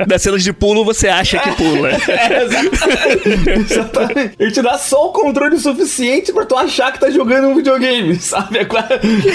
Das 0.06 0.22
cenas 0.22 0.42
de 0.42 0.52
pulo, 0.52 0.84
você 0.84 1.08
acha 1.08 1.38
que 1.38 1.50
pula. 1.52 1.90
É, 2.10 2.42
exatamente. 2.44 3.50
exatamente. 3.72 4.32
Ele 4.38 4.50
te 4.50 4.62
dá 4.62 4.76
só 4.78 5.08
o 5.08 5.12
controle 5.12 5.58
suficiente 5.58 6.32
pra 6.32 6.44
tu 6.44 6.56
achar 6.56 6.92
que 6.92 7.00
tá 7.00 7.10
jogando 7.10 7.48
um 7.48 7.54
videogame, 7.54 8.16
sabe? 8.16 8.58
É 8.58 8.64
quase... 8.64 8.88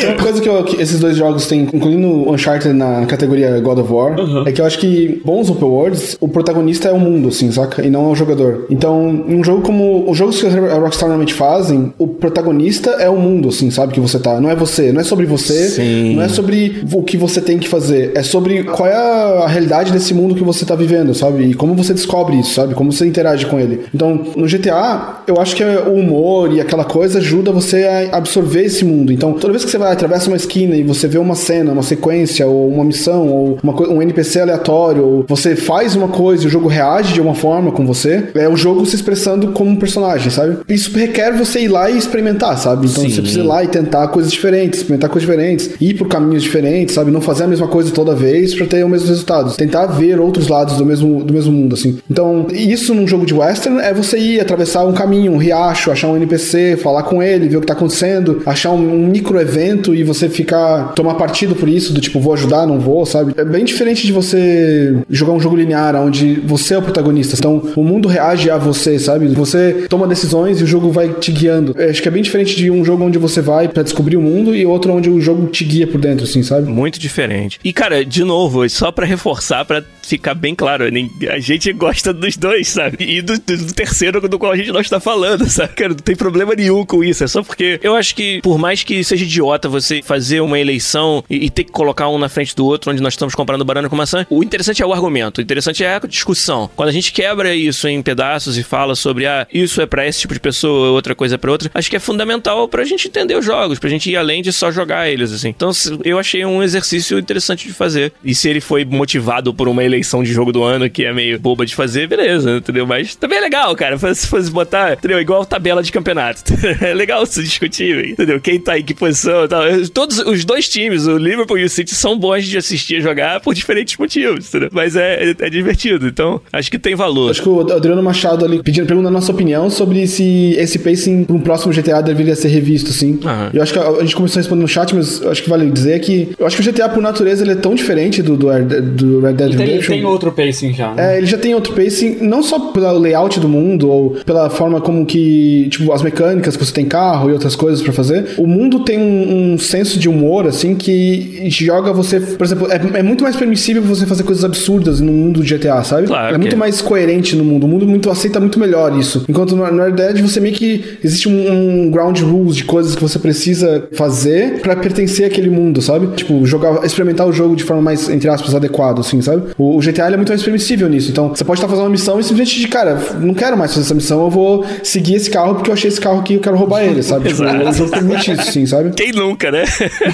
Uma 0.08 0.16
coisa 0.22 0.42
que, 0.42 0.50
eu- 0.50 0.64
que 0.64 0.82
esses 0.82 1.00
dois 1.00 1.16
jogos 1.18 1.48
têm, 1.48 1.62
incluindo 1.74 2.08
o 2.08 2.34
Uncharted 2.34 2.74
na 2.74 3.06
categoria 3.06 3.60
God 3.60 3.80
of 3.80 3.92
War, 3.92 4.16
é 4.46 4.52
que 4.52 4.62
eu 4.62 4.66
acho 4.66 4.80
que 4.80 5.22
bons 5.24 5.50
open 5.50 5.68
worlds, 5.68 6.18
o 6.20 6.28
protagonista 6.28 6.90
é 6.90 6.92
o 6.92 7.00
mundo, 7.00 7.30
assim, 7.30 7.52
saca? 7.52 7.86
E 7.86 7.90
não 7.90 8.06
é 8.06 8.12
o 8.12 8.16
jogador. 8.16 8.66
Então, 8.70 9.00
um 9.08 9.44
jogo 9.44 9.62
como. 9.62 10.10
Os 10.10 10.18
jogos 10.18 10.40
que 10.42 10.48
a 10.48 10.76
Rockstar 10.76 11.08
normalmente 11.08 11.34
faz 11.34 11.45
fazem, 11.46 11.94
o 12.00 12.08
protagonista 12.08 12.90
é 12.92 13.08
o 13.08 13.18
mundo, 13.18 13.50
assim, 13.50 13.70
sabe? 13.70 13.94
Que 13.94 14.00
você 14.00 14.18
tá. 14.18 14.42
Não 14.42 14.50
é 14.50 14.56
você, 14.56 14.92
não 14.92 15.02
é 15.02 15.04
sobre 15.04 15.28
você, 15.28 15.70
Sim. 15.70 16.16
não 16.16 16.24
é 16.24 16.30
sobre 16.30 16.84
o 16.92 17.04
que 17.04 17.18
você 17.18 17.40
tem 17.40 17.60
que 17.60 17.70
fazer. 17.70 18.12
É 18.16 18.24
sobre 18.24 18.64
qual 18.64 18.90
é 18.90 18.96
a 18.96 19.48
realidade 19.48 19.92
desse 19.92 20.14
mundo 20.14 20.34
que 20.34 20.44
você 20.44 20.66
tá 20.66 20.76
vivendo, 20.76 21.14
sabe? 21.14 21.44
E 21.44 21.54
como 21.54 21.76
você 21.76 21.94
descobre 21.94 22.40
isso, 22.40 22.56
sabe? 22.56 22.74
Como 22.74 22.92
você 22.92 23.06
interage 23.06 23.46
com 23.46 23.60
ele. 23.60 23.82
Então, 23.94 24.26
no 24.36 24.48
GTA, 24.48 25.22
eu 25.28 25.40
acho 25.40 25.56
que 25.56 25.64
é 25.64 25.82
o 25.82 25.94
humor 25.94 26.52
e 26.52 26.60
aquela 26.60 26.84
coisa 26.84 27.20
ajuda 27.20 27.52
você 27.52 27.84
a 27.84 28.18
absorver 28.18 28.64
esse 28.64 28.84
mundo. 28.84 29.14
Então, 29.14 29.34
toda 29.34 29.54
vez 29.54 29.64
que 29.64 29.70
você 29.70 29.78
vai 29.78 29.94
atravessa 29.94 30.28
uma 30.28 30.38
esquina 30.38 30.76
e 30.76 30.84
você 30.84 31.08
vê 31.08 31.20
uma 31.20 31.36
cena, 31.36 31.72
uma 31.72 31.84
sequência, 31.84 32.48
ou 32.48 32.70
uma 32.70 32.84
missão, 32.84 33.28
ou 33.28 33.60
uma 33.62 33.76
um 33.88 34.02
NPC 34.02 34.42
aleatório, 34.42 35.04
ou 35.04 35.26
você 35.28 35.56
faz 35.56 35.96
uma 35.96 36.08
coisa 36.08 36.44
e 36.44 36.48
o 36.48 36.50
jogo 36.50 36.68
reage 36.68 37.14
de 37.14 37.22
uma 37.22 37.36
forma 37.36 37.72
com 37.72 37.86
você, 37.86 38.30
é 38.34 38.50
o 38.50 38.58
jogo 38.58 38.86
se 38.86 38.96
expressando 38.96 39.50
como 39.50 39.70
um 39.70 39.76
personagem, 39.76 40.32
sabe? 40.32 40.58
Isso 40.68 40.92
requer 40.98 41.35
você 41.36 41.62
ir 41.62 41.68
lá 41.68 41.90
e 41.90 41.98
experimentar, 41.98 42.58
sabe? 42.58 42.88
Então 42.88 43.04
Sim. 43.04 43.10
você 43.10 43.22
precisa 43.22 43.42
ir 43.42 43.48
lá 43.48 43.64
e 43.64 43.68
tentar 43.68 44.08
coisas 44.08 44.32
diferentes, 44.32 44.80
experimentar 44.80 45.10
coisas 45.10 45.30
diferentes, 45.30 45.70
ir 45.80 45.94
por 45.96 46.08
caminhos 46.08 46.44
diferentes, 46.44 46.96
sabe? 46.96 47.12
Não 47.12 47.22
fazer 47.22 47.44
a 47.44 47.48
mesma 47.48 47.68
coisa 47.68 47.92
toda 47.92 48.16
vez 48.16 48.54
pra 48.56 48.66
ter 48.66 48.84
os 48.84 48.90
mesmos 48.90 49.10
resultados. 49.10 49.56
Tentar 49.56 49.86
ver 49.88 50.20
outros 50.20 50.48
lados 50.48 50.78
do 50.78 50.86
mesmo, 50.86 51.24
do 51.24 51.34
mesmo 51.34 51.52
mundo, 51.52 51.76
assim. 51.76 51.98
Então, 52.10 52.48
isso 52.52 52.94
num 52.94 53.08
jogo 53.08 53.26
de 53.26 53.34
western 53.34 53.80
é 53.80 53.94
você 53.94 54.18
ir 54.18 54.40
atravessar 54.40 54.86
um 54.86 54.94
caminho, 54.94 55.32
um 55.32 55.38
riacho, 55.38 55.92
achar 55.92 56.08
um 56.08 56.16
NPC, 56.16 56.78
falar 56.78 57.04
com 57.04 57.22
ele, 57.22 57.50
ver 57.50 57.58
o 57.58 57.62
que 57.62 57.68
tá 57.68 57.74
acontecendo, 57.74 58.42
achar 58.46 58.72
um, 58.72 59.04
um 59.04 59.08
micro 59.08 59.40
evento 59.40 59.94
e 59.94 60.04
você 60.04 60.30
ficar 60.30 60.94
tomar 60.94 61.16
partido 61.16 61.56
por 61.56 61.68
isso, 61.68 61.94
do 61.94 62.02
tipo, 62.02 62.20
vou 62.20 62.34
ajudar, 62.34 62.66
não 62.66 62.80
vou, 62.80 63.06
sabe? 63.06 63.34
É 63.38 63.44
bem 63.44 63.66
diferente 63.66 64.06
de 64.06 64.12
você 64.12 64.96
jogar 65.10 65.34
um 65.34 65.40
jogo 65.40 65.56
linear 65.56 65.96
onde 65.96 66.42
você 66.46 66.74
é 66.74 66.78
o 66.78 66.82
protagonista. 66.82 67.36
Então, 67.38 67.62
o 67.76 67.84
mundo 67.84 68.08
reage 68.08 68.50
a 68.50 68.58
você, 68.58 68.98
sabe? 69.00 69.28
Você 69.28 69.86
toma 69.90 70.08
decisões 70.08 70.60
e 70.60 70.64
o 70.64 70.68
jogo 70.68 70.90
vai 70.92 71.10
te 71.10 71.25
guiando. 71.32 71.74
Eu 71.78 71.90
acho 71.90 72.02
que 72.02 72.08
é 72.08 72.12
bem 72.12 72.24
diferente 72.24 72.56
de 72.56 72.70
um 72.72 72.84
jogo 72.84 73.04
onde 73.04 73.18
você 73.18 73.42
vai 73.42 73.68
pra 73.68 73.84
descobrir 73.84 74.18
o 74.18 74.22
mundo 74.22 74.56
e 74.56 74.66
outro 74.66 74.94
onde 74.94 75.10
o 75.10 75.20
jogo 75.20 75.48
te 75.48 75.64
guia 75.64 75.88
por 75.88 76.00
dentro, 76.00 76.26
assim, 76.26 76.44
sabe? 76.44 76.68
Muito 76.70 77.00
diferente. 77.00 77.60
E, 77.64 77.74
cara, 77.74 78.06
de 78.06 78.24
novo, 78.24 78.68
só 78.70 78.92
pra 78.92 79.06
reforçar, 79.06 79.66
pra 79.66 79.84
ficar 80.08 80.34
bem 80.34 80.54
claro, 80.56 80.86
a 81.30 81.40
gente 81.40 81.72
gosta 81.74 82.14
dos 82.14 82.38
dois, 82.38 82.68
sabe? 82.68 82.98
E 83.00 83.22
do, 83.22 83.38
do- 83.40 83.74
terceiro 83.74 84.22
do 84.28 84.40
qual 84.40 84.52
a 84.52 84.58
gente 84.58 84.72
não 84.72 84.80
está 84.82 85.00
falando, 85.00 85.50
sabe? 85.50 85.74
Cara, 85.74 85.90
não 85.90 85.96
tem 85.98 86.16
problema 86.16 86.54
nenhum 86.56 86.86
com 86.86 87.04
isso. 87.04 87.24
É 87.24 87.28
só 87.28 87.44
porque 87.44 87.80
eu 87.84 87.96
acho 87.96 88.16
que, 88.16 88.42
por 88.42 88.58
mais 88.58 88.84
que 88.84 89.04
seja 89.04 89.24
idiota 89.26 89.68
você 89.68 90.02
fazer 90.02 90.40
uma 90.42 90.60
eleição 90.60 91.24
e, 91.30 91.46
e 91.46 91.50
ter 91.50 91.64
que 91.64 91.72
colocar 91.72 92.08
um 92.10 92.18
na 92.18 92.30
frente 92.30 92.56
do 92.56 92.66
outro, 92.66 92.92
onde 92.92 93.02
nós 93.02 93.14
estamos 93.14 93.36
comparando 93.36 93.66
banana 93.66 93.90
com 93.90 93.96
maçã, 93.96 94.26
o 94.30 94.44
interessante 94.44 94.82
é 94.82 94.86
o 94.86 94.94
argumento, 94.94 95.40
o 95.40 95.42
interessante 95.42 95.84
é 95.84 95.96
a 95.96 96.00
discussão. 96.00 96.70
Quando 96.76 96.90
a 96.90 96.92
gente 96.92 97.12
quebra 97.12 97.56
isso 97.56 97.88
em 97.88 98.02
pedaços 98.02 98.58
e 98.58 98.64
fala 98.64 98.96
sobre, 98.96 99.26
ah, 99.26 99.48
isso 99.54 99.82
é 99.82 99.86
pra 99.86 100.08
esse 100.08 100.20
tipo 100.20 100.34
de 100.34 100.40
pessoa, 100.40 100.90
outra 100.92 101.16
coisa 101.16 101.36
é 101.36 101.38
pra 101.38 101.52
outra, 101.52 101.70
acho 101.74 101.90
que 101.90 101.96
é 101.96 102.00
fundamental 102.00 102.68
pra 102.68 102.84
gente 102.84 103.08
entender 103.08 103.36
os 103.36 103.46
jogos, 103.46 103.80
pra 103.80 103.90
gente 103.90 104.10
ir 104.10 104.16
além 104.16 104.42
de 104.42 104.52
só 104.54 104.72
jogar 104.72 105.10
eles, 105.10 105.32
assim. 105.32 105.50
Então, 105.50 105.72
eu 106.04 106.18
achei 106.20 106.46
um 106.46 106.62
exercício 106.64 107.18
interessante 107.20 107.68
de 107.68 107.74
fazer. 107.74 108.14
E 108.24 108.34
se 108.36 108.48
ele 108.50 108.62
foi 108.62 108.86
motivado 108.86 109.54
por 109.54 109.68
uma 109.68 109.84
eleição 109.84 109.95
de 110.02 110.34
jogo 110.34 110.52
do 110.52 110.64
ano, 110.64 110.90
que 110.90 111.06
é 111.06 111.14
meio 111.14 111.40
boba 111.40 111.66
de 111.66 111.76
fazer, 111.76 112.08
beleza, 112.08 112.58
entendeu? 112.58 112.86
Mas 112.88 113.16
também 113.16 113.38
é 113.38 113.42
legal, 113.42 113.76
cara, 113.76 113.98
se 114.14 114.28
fosse 114.28 114.50
botar, 114.52 114.94
entendeu? 114.94 115.20
Igual 115.20 115.46
tabela 115.46 115.82
de 115.84 115.92
campeonato. 115.92 116.44
é 116.82 116.94
legal 116.94 117.26
se 117.26 117.42
discutir, 117.44 118.10
entendeu? 118.10 118.40
Quem 118.40 118.60
tá 118.60 118.78
em 118.80 118.84
que 118.84 118.94
posição 118.94 119.46
e 119.46 119.48
tal. 119.48 119.64
Todos 119.94 120.20
os 120.20 120.44
dois 120.46 120.68
times, 120.70 121.06
o 121.08 121.18
Liverpool 121.18 121.58
e 121.58 121.64
o 121.64 121.70
City, 121.70 121.94
são 121.96 122.18
bons 122.18 122.46
de 122.46 122.58
assistir 122.58 123.02
jogar 123.02 123.40
por 123.42 123.54
diferentes 123.54 123.98
motivos, 123.98 124.48
entendeu? 124.50 124.70
Mas 124.72 124.96
é, 124.96 125.32
é, 125.32 125.36
é 125.40 125.50
divertido, 125.50 126.08
então 126.08 126.42
acho 126.52 126.70
que 126.72 126.78
tem 126.80 126.96
valor. 126.96 127.32
Acho 127.32 127.42
que 127.42 127.50
o 127.50 127.60
Adriano 127.72 128.02
Machado 128.04 128.46
ali 128.46 128.62
pedindo, 128.62 128.86
perguntando 128.88 129.10
a 129.10 129.12
nossa 129.20 129.32
opinião 129.32 129.70
sobre 129.70 130.06
se 130.08 130.56
esse 130.58 130.80
pacing 130.80 131.24
para 131.24 131.36
um 131.36 131.40
próximo 131.40 131.74
GTA 131.74 132.02
deveria 132.02 132.36
ser 132.36 132.48
revisto, 132.50 132.92
sim. 132.92 133.20
Aham. 133.24 133.50
Eu 133.54 133.62
acho 133.62 133.74
que 133.74 133.80
a, 133.80 133.88
a 133.88 134.02
gente 134.02 134.16
começou 134.16 134.40
a 134.40 134.42
responder 134.42 134.62
no 134.62 134.68
chat, 134.68 134.94
mas 134.96 135.26
acho 135.26 135.44
que 135.44 135.50
vale 135.50 135.70
dizer 135.70 136.00
que 136.00 136.30
eu 136.38 136.46
acho 136.46 136.56
que 136.62 136.68
o 136.68 136.72
GTA 136.72 136.90
por 136.90 137.02
natureza 137.02 137.44
ele 137.44 137.52
é 137.52 137.56
tão 137.56 137.74
diferente 137.76 138.22
do, 138.22 138.36
do, 138.38 138.48
Red- 138.50 138.82
do 138.82 139.20
Red 139.22 139.34
Dead 139.34 139.54
Ele 139.54 139.82
tem, 139.88 139.98
Redemption. 139.98 139.98
tem 139.98 140.06
outro 140.06 140.32
pacing 140.32 140.74
já, 140.74 140.94
né? 140.94 141.16
É, 141.16 141.18
ele 141.18 141.26
já 141.26 141.38
tem 141.38 141.54
outro 141.54 141.74
pacing, 141.74 142.18
não 142.22 142.42
só 142.42 142.72
pelo 142.72 142.98
layout 142.98 143.40
do 143.40 143.50
mundo, 143.50 143.90
ou 143.90 144.10
pela 144.26 144.50
forma 144.50 144.82
como 144.82 145.06
que, 145.06 145.68
tipo, 145.70 145.92
as 145.92 146.02
mecânicas 146.02 146.56
que 146.56 146.66
você 146.66 146.74
tem 146.74 146.86
carro 146.86 147.30
e 147.30 147.34
outras 147.34 147.56
coisas 147.56 147.82
pra 147.82 147.94
fazer. 147.94 148.36
O 148.38 148.48
mundo 148.48 148.80
tem 148.80 148.98
um, 148.98 149.54
um 149.54 149.58
senso 149.58 150.00
de 150.00 150.08
humor, 150.08 150.48
assim, 150.48 150.76
que 150.76 151.48
joga 151.50 151.92
você, 151.92 152.20
por 152.20 152.46
exemplo, 152.46 152.68
é, 152.72 153.00
é 153.00 153.04
muito 153.04 153.24
mais 153.24 153.36
permissível 153.36 153.82
você 153.82 154.06
fazer 154.06 154.24
coisas 154.24 154.44
absurdas 154.44 155.00
no 155.00 155.12
mundo 155.12 155.42
do 155.42 155.46
GTA, 155.46 155.84
sabe? 155.84 156.08
Claro 156.08 156.30
é 156.30 156.32
que 156.34 156.40
muito 156.40 156.56
é. 156.56 156.58
mais 156.58 156.82
coerente 156.82 157.36
no 157.36 157.44
mundo. 157.44 157.66
O 157.66 157.68
mundo 157.68 157.86
muito 157.86 158.10
aceita 158.10 158.40
muito 158.40 158.60
melhor 158.60 158.98
isso. 158.98 159.26
Enquanto 159.28 159.56
no 159.56 159.66
no 159.72 159.84
Red 159.84 159.92
Dead 159.92 160.22
você 160.22 160.40
meio 160.40 160.56
que 160.56 160.98
existe 161.04 161.28
um, 161.28 161.86
um 161.86 161.92
ground 161.92 162.20
rules 162.22 162.56
de 162.56 162.64
coisas 162.64 162.96
que 162.96 163.02
você 163.02 163.20
precisa 163.20 163.88
fazer 163.92 164.62
pra 164.62 164.76
pertencer 164.76 165.26
àquele 165.26 165.50
mundo, 165.50 165.82
sabe? 165.82 166.08
Tipo, 166.16 166.46
jogar, 166.46 166.86
experimentar 166.86 167.28
o 167.28 167.34
jogo 167.34 167.56
de 167.56 167.64
forma 167.64 167.82
mais, 167.82 168.10
entre 168.10 168.30
aspas, 168.30 168.56
adequada, 168.56 169.02
assim, 169.02 169.22
sabe? 169.22 169.44
O, 169.58 169.75
o 169.76 169.80
GTA 169.80 170.06
ele 170.06 170.14
é 170.16 170.18
muito 170.18 170.30
mais 170.30 170.42
permissível 170.44 170.88
nisso. 170.90 171.12
Então, 171.12 171.30
você 171.30 171.44
pode 171.44 171.58
estar 171.60 171.68
fazendo 171.68 171.86
uma 171.86 171.92
missão 171.92 172.20
e 172.20 172.24
simplesmente 172.24 172.60
de, 172.60 172.68
cara, 172.68 173.00
não 173.20 173.34
quero 173.34 173.58
mais 173.58 173.72
fazer 173.74 173.86
essa 173.86 173.94
missão, 173.94 174.24
eu 174.24 174.30
vou 174.30 174.66
seguir 174.84 175.16
esse 175.16 175.30
carro 175.30 175.56
porque 175.56 175.70
eu 175.70 175.74
achei 175.74 175.88
esse 175.90 176.00
carro 176.02 176.20
aqui 176.20 176.34
e 176.34 176.36
eu 176.38 176.42
quero 176.42 176.56
roubar 176.56 176.84
ele, 176.84 177.02
sabe? 177.04 177.30
tipo, 177.30 177.44
o 177.44 177.74
jogo 177.74 177.92
permite 177.92 178.32
isso, 178.32 178.52
sim, 178.52 178.66
sabe? 178.66 178.92
Quem 178.96 179.12
nunca, 179.12 179.52
né? 179.52 179.64